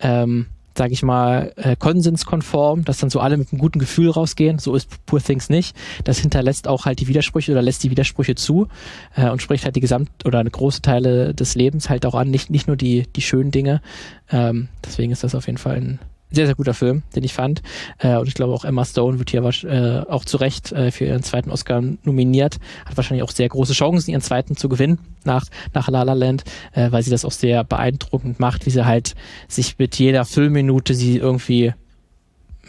ähm, 0.00 0.46
sage 0.76 0.92
ich 0.92 1.02
mal, 1.02 1.52
äh, 1.56 1.76
konsenskonform, 1.76 2.84
dass 2.84 2.98
dann 2.98 3.08
so 3.08 3.20
alle 3.20 3.36
mit 3.36 3.52
einem 3.52 3.60
guten 3.60 3.78
Gefühl 3.78 4.10
rausgehen. 4.10 4.58
So 4.58 4.74
ist 4.74 5.06
Poor 5.06 5.22
Things 5.22 5.48
nicht. 5.48 5.76
Das 6.02 6.18
hinterlässt 6.18 6.66
auch 6.66 6.84
halt 6.84 7.00
die 7.00 7.06
Widersprüche 7.06 7.52
oder 7.52 7.62
lässt 7.62 7.84
die 7.84 7.90
Widersprüche 7.90 8.34
zu 8.34 8.68
äh, 9.14 9.30
und 9.30 9.40
spricht 9.40 9.64
halt 9.64 9.76
die 9.76 9.80
Gesamt- 9.80 10.24
oder 10.24 10.40
eine 10.40 10.50
große 10.50 10.82
Teile 10.82 11.32
des 11.32 11.54
Lebens 11.54 11.88
halt 11.88 12.04
auch 12.06 12.14
an, 12.14 12.30
nicht, 12.30 12.50
nicht 12.50 12.66
nur 12.66 12.76
die, 12.76 13.06
die 13.14 13.22
schönen 13.22 13.52
Dinge. 13.52 13.82
Ähm, 14.30 14.68
deswegen 14.84 15.12
ist 15.12 15.22
das 15.22 15.36
auf 15.36 15.46
jeden 15.46 15.58
Fall 15.58 15.76
ein 15.76 15.98
sehr, 16.34 16.46
sehr 16.46 16.54
guter 16.54 16.74
Film, 16.74 17.02
den 17.14 17.24
ich 17.24 17.32
fand. 17.32 17.62
Äh, 17.98 18.16
und 18.16 18.28
ich 18.28 18.34
glaube 18.34 18.52
auch 18.52 18.64
Emma 18.64 18.84
Stone 18.84 19.18
wird 19.18 19.30
hier 19.30 19.42
äh, 19.42 20.10
auch 20.10 20.24
zu 20.24 20.36
Recht 20.36 20.72
äh, 20.72 20.90
für 20.90 21.04
ihren 21.04 21.22
zweiten 21.22 21.50
Oscar 21.50 21.82
nominiert. 22.02 22.58
Hat 22.86 22.96
wahrscheinlich 22.96 23.22
auch 23.22 23.30
sehr 23.30 23.48
große 23.48 23.72
Chancen, 23.72 24.10
ihren 24.10 24.20
zweiten 24.20 24.56
zu 24.56 24.68
gewinnen 24.68 24.98
nach, 25.24 25.46
nach 25.72 25.88
La 25.88 26.02
La 26.02 26.12
Land, 26.12 26.44
äh, 26.72 26.90
weil 26.92 27.02
sie 27.02 27.10
das 27.10 27.24
auch 27.24 27.32
sehr 27.32 27.64
beeindruckend 27.64 28.40
macht, 28.40 28.66
wie 28.66 28.70
sie 28.70 28.84
halt 28.84 29.14
sich 29.48 29.78
mit 29.78 29.98
jeder 29.98 30.24
Filmminute 30.24 30.94
sie 30.94 31.18
irgendwie 31.18 31.72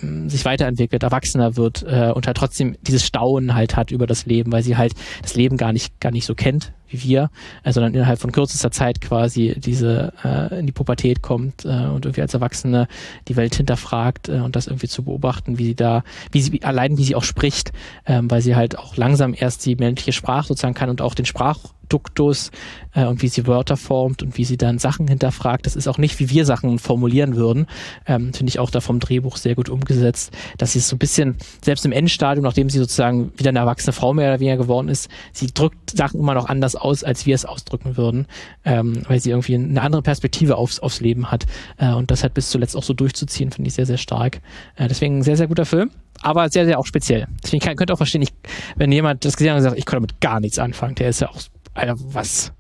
mh, 0.02 0.30
sich 0.30 0.46
weiterentwickelt, 0.46 1.04
erwachsener 1.04 1.56
wird 1.56 1.84
äh, 1.84 2.12
und 2.14 2.28
halt 2.28 2.38
trotzdem 2.38 2.76
dieses 2.82 3.06
Staunen 3.06 3.56
halt 3.56 3.76
hat 3.76 3.92
über 3.92 4.08
das 4.08 4.26
Leben, 4.26 4.52
weil 4.52 4.64
sie 4.64 4.78
halt 4.78 4.94
das 5.22 5.36
Leben 5.36 5.58
gar 5.58 5.74
nicht 5.74 6.00
gar 6.00 6.12
nicht 6.12 6.26
so 6.26 6.36
kennt 6.36 6.74
wie 6.88 7.04
wir, 7.04 7.30
äh, 7.64 7.72
sondern 7.72 7.94
innerhalb 7.94 8.20
von 8.20 8.32
kürzester 8.32 8.72
Zeit 8.72 9.02
quasi 9.02 9.56
diese 9.58 10.14
äh, 10.24 10.60
in 10.60 10.66
die 10.66 10.72
Pubertät 10.72 11.22
kommt 11.22 11.66
äh, 11.66 11.68
und 11.68 12.06
irgendwie 12.06 12.22
als 12.22 12.34
Erwachsene 12.34 12.88
die 13.28 13.36
Welt 13.36 13.56
hinterfragt 13.56 14.30
äh, 14.30 14.40
und 14.40 14.56
das 14.56 14.68
irgendwie 14.68 14.88
zu 14.88 15.04
beobachten, 15.04 15.58
wie 15.58 15.66
sie 15.66 15.76
da, 15.76 16.04
wie 16.32 16.42
sie 16.42 16.64
allein 16.64 16.98
wie 16.98 17.04
sie 17.04 17.16
auch 17.16 17.24
spricht, 17.24 17.72
ähm, 18.06 18.30
weil 18.30 18.42
sie 18.42 18.56
halt 18.56 18.78
auch 18.78 18.98
langsam 18.98 19.34
erst 19.38 19.66
die 19.66 19.76
männliche 19.76 20.12
Sprache 20.12 20.48
sozusagen 20.48 20.74
kann 20.74 20.90
und 20.90 21.02
auch 21.02 21.14
den 21.14 21.26
Sprachduktus 21.26 22.52
äh, 22.94 23.06
und 23.06 23.22
wie 23.22 23.28
sie 23.28 23.48
Wörter 23.48 23.78
formt 23.78 24.24
und 24.24 24.38
wie 24.38 24.46
sie 24.46 24.58
dann 24.58 24.80
Sachen 24.80 25.08
hinterfragt. 25.08 25.66
Das 25.66 25.76
ist 25.76 25.88
auch 25.88 25.98
nicht, 25.98 26.20
wie 26.20 26.30
wir 26.30 26.46
Sachen 26.46 26.80
formulieren 26.80 27.36
würden. 27.36 27.68
Ähm, 28.06 28.34
Finde 28.34 28.50
ich 28.50 28.60
auch 28.60 28.70
da 28.70 28.82
vom 28.82 29.00
Drehbuch 29.00 29.38
sehr 29.38 29.56
gut 29.56 29.70
umgesetzt, 29.70 30.32
dass 30.58 30.74
sie 30.74 30.80
es 30.80 30.88
so 30.88 30.96
ein 30.96 31.00
bisschen, 31.00 31.38
selbst 31.64 31.86
im 31.86 31.92
Endstadium, 31.92 32.44
nachdem 32.44 32.70
sie 32.70 32.80
sozusagen 32.80 33.32
wieder 33.38 33.50
eine 33.50 33.60
erwachsene 33.60 33.94
Frau 33.94 34.14
mehr 34.14 34.30
oder 34.30 34.40
weniger 34.40 34.58
geworden 34.58 34.90
ist, 34.90 35.10
sie 35.34 35.48
drückt 35.48 35.92
Sachen 35.92 36.20
immer 36.20 36.34
noch 36.34 36.48
anders 36.48 36.75
aus, 36.76 37.04
als 37.04 37.26
wir 37.26 37.36
es 37.36 37.46
ausdrücken 37.46 37.98
würden, 37.98 38.28
ähm, 38.64 39.02
weil 39.08 39.20
sie 39.20 39.32
irgendwie 39.32 39.56
eine 39.56 39.82
andere 39.82 40.02
Perspektive 40.02 40.58
aufs, 40.58 40.80
aufs 40.80 41.00
Leben 41.02 41.32
hat. 41.32 41.46
Äh, 41.78 41.94
und 41.94 42.12
das 42.12 42.24
halt 42.24 42.34
bis 42.34 42.50
zuletzt 42.50 42.76
auch 42.76 42.84
so 42.84 42.94
durchzuziehen, 42.94 43.52
finde 43.52 43.68
ich 43.68 43.74
sehr, 43.74 43.86
sehr 43.86 43.98
stark. 43.98 44.42
Äh, 44.76 44.88
deswegen 44.88 45.20
ein 45.20 45.24
sehr, 45.24 45.38
sehr 45.38 45.48
guter 45.48 45.66
Film, 45.66 45.92
aber 46.22 46.50
sehr, 46.50 46.66
sehr 46.66 46.80
auch 46.80 46.86
speziell. 46.86 47.28
Deswegen 47.44 47.64
kann, 47.64 47.76
könnt 47.76 47.90
ihr 47.90 47.94
auch 47.94 47.98
verstehen, 47.98 48.22
ich, 48.22 48.34
wenn 48.76 48.92
jemand 48.92 49.26
das 49.26 49.38
gesehen 49.38 49.52
hat 49.52 49.58
und 49.58 49.64
sagt, 49.64 49.78
ich 49.78 49.86
konnte 49.86 50.08
damit 50.08 50.22
gar 50.22 50.40
nichts 50.40 50.60
anfangen, 50.60 50.96
der 50.96 51.10
ist 51.10 51.22
ja 51.22 51.30
auch, 51.30 51.42
Alter, 51.74 51.96
was, 51.98 52.52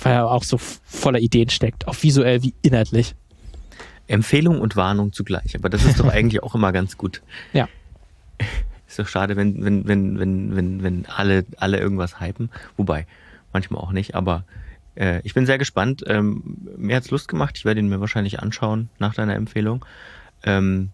weil 0.00 0.14
er 0.14 0.30
auch 0.30 0.44
so 0.44 0.58
voller 0.58 1.18
Ideen 1.18 1.50
steckt, 1.50 1.88
auch 1.88 1.96
visuell 2.00 2.42
wie 2.42 2.54
inhaltlich. 2.62 3.14
Empfehlung 4.08 4.60
und 4.60 4.76
Warnung 4.76 5.12
zugleich, 5.12 5.56
aber 5.56 5.68
das 5.68 5.84
ist 5.84 6.00
doch 6.00 6.08
eigentlich 6.12 6.42
auch 6.42 6.54
immer 6.54 6.72
ganz 6.72 6.96
gut. 6.96 7.22
Ja. 7.52 7.68
Ist 8.92 8.98
doch 8.98 9.08
schade, 9.08 9.36
wenn, 9.36 9.64
wenn, 9.64 9.88
wenn, 9.88 10.18
wenn, 10.18 10.54
wenn, 10.54 10.82
wenn 10.82 11.06
alle, 11.06 11.46
alle 11.56 11.78
irgendwas 11.78 12.20
hypen. 12.20 12.50
Wobei, 12.76 13.06
manchmal 13.52 13.80
auch 13.80 13.92
nicht, 13.92 14.14
aber 14.14 14.44
äh, 14.94 15.20
ich 15.24 15.34
bin 15.34 15.46
sehr 15.46 15.58
gespannt. 15.58 16.04
Ähm, 16.06 16.68
mir 16.76 16.96
hat's 16.96 17.10
Lust 17.10 17.28
gemacht, 17.28 17.56
ich 17.56 17.64
werde 17.64 17.80
ihn 17.80 17.88
mir 17.88 18.00
wahrscheinlich 18.00 18.40
anschauen 18.40 18.88
nach 18.98 19.14
deiner 19.14 19.34
Empfehlung. 19.34 19.84
Ähm, 20.44 20.90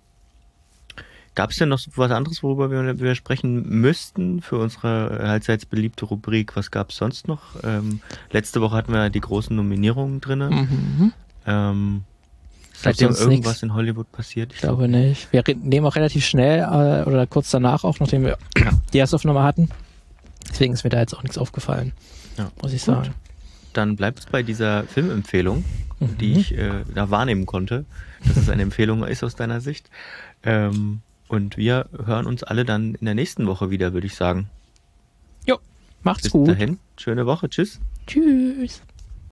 Gab 1.38 1.50
es 1.50 1.56
denn 1.56 1.68
noch 1.68 1.78
was 1.94 2.10
anderes, 2.10 2.42
worüber 2.42 2.68
wir, 2.68 2.98
wir 2.98 3.14
sprechen 3.14 3.62
müssten 3.68 4.42
für 4.42 4.58
unsere 4.58 5.20
allseits 5.20 5.66
beliebte 5.66 6.04
Rubrik? 6.04 6.56
Was 6.56 6.72
gab 6.72 6.90
es 6.90 6.96
sonst 6.96 7.28
noch? 7.28 7.42
Ähm, 7.62 8.00
letzte 8.32 8.60
Woche 8.60 8.74
hatten 8.74 8.92
wir 8.92 9.08
die 9.08 9.20
großen 9.20 9.54
Nominierungen 9.54 10.20
drinne. 10.20 10.50
Mhm. 10.50 11.12
Ähm, 11.46 12.02
glaub, 12.82 12.96
seitdem 12.96 13.10
irgendwas 13.10 13.52
nix. 13.52 13.62
in 13.62 13.72
Hollywood 13.74 14.10
passiert? 14.10 14.52
Ich 14.52 14.58
glaube 14.58 14.88
nicht. 14.88 15.32
Wir 15.32 15.44
nehmen 15.62 15.86
auch 15.86 15.94
relativ 15.94 16.26
schnell 16.26 16.58
äh, 16.58 17.08
oder 17.08 17.24
kurz 17.28 17.52
danach 17.52 17.84
auch, 17.84 18.00
nachdem 18.00 18.24
wir 18.24 18.36
die 18.92 18.98
Erstaufnahme 18.98 19.44
hatten. 19.44 19.68
Deswegen 20.50 20.74
ist 20.74 20.82
mir 20.82 20.90
da 20.90 20.98
jetzt 20.98 21.14
auch 21.16 21.22
nichts 21.22 21.38
aufgefallen, 21.38 21.92
Ja. 22.38 22.50
muss 22.62 22.72
ich 22.72 22.84
Gut. 22.84 22.94
sagen. 22.94 23.14
Dann 23.72 23.96
bleibt 23.96 24.20
es 24.20 24.26
bei 24.26 24.42
dieser 24.42 24.84
Filmempfehlung 24.84 25.64
mhm. 26.00 26.18
die 26.18 26.32
ich 26.34 26.56
äh, 26.56 26.84
da 26.94 27.10
wahrnehmen 27.10 27.46
konnte, 27.46 27.84
dass 28.26 28.36
es 28.36 28.48
eine 28.48 28.62
Empfehlung 28.68 29.04
ist 29.04 29.24
aus 29.24 29.36
deiner 29.36 29.60
Sicht. 29.60 29.90
Ähm, 30.42 31.00
und 31.28 31.56
wir 31.56 31.86
hören 32.04 32.26
uns 32.26 32.42
alle 32.42 32.64
dann 32.64 32.94
in 32.94 33.04
der 33.04 33.14
nächsten 33.14 33.46
Woche 33.46 33.70
wieder, 33.70 33.92
würde 33.92 34.06
ich 34.06 34.14
sagen. 34.14 34.48
Jo, 35.46 35.58
macht's 36.02 36.22
Bis 36.22 36.32
gut. 36.32 36.46
Bis 36.46 36.54
dahin, 36.54 36.78
schöne 36.96 37.26
Woche, 37.26 37.48
tschüss. 37.50 37.80
Tschüss. 38.06 38.82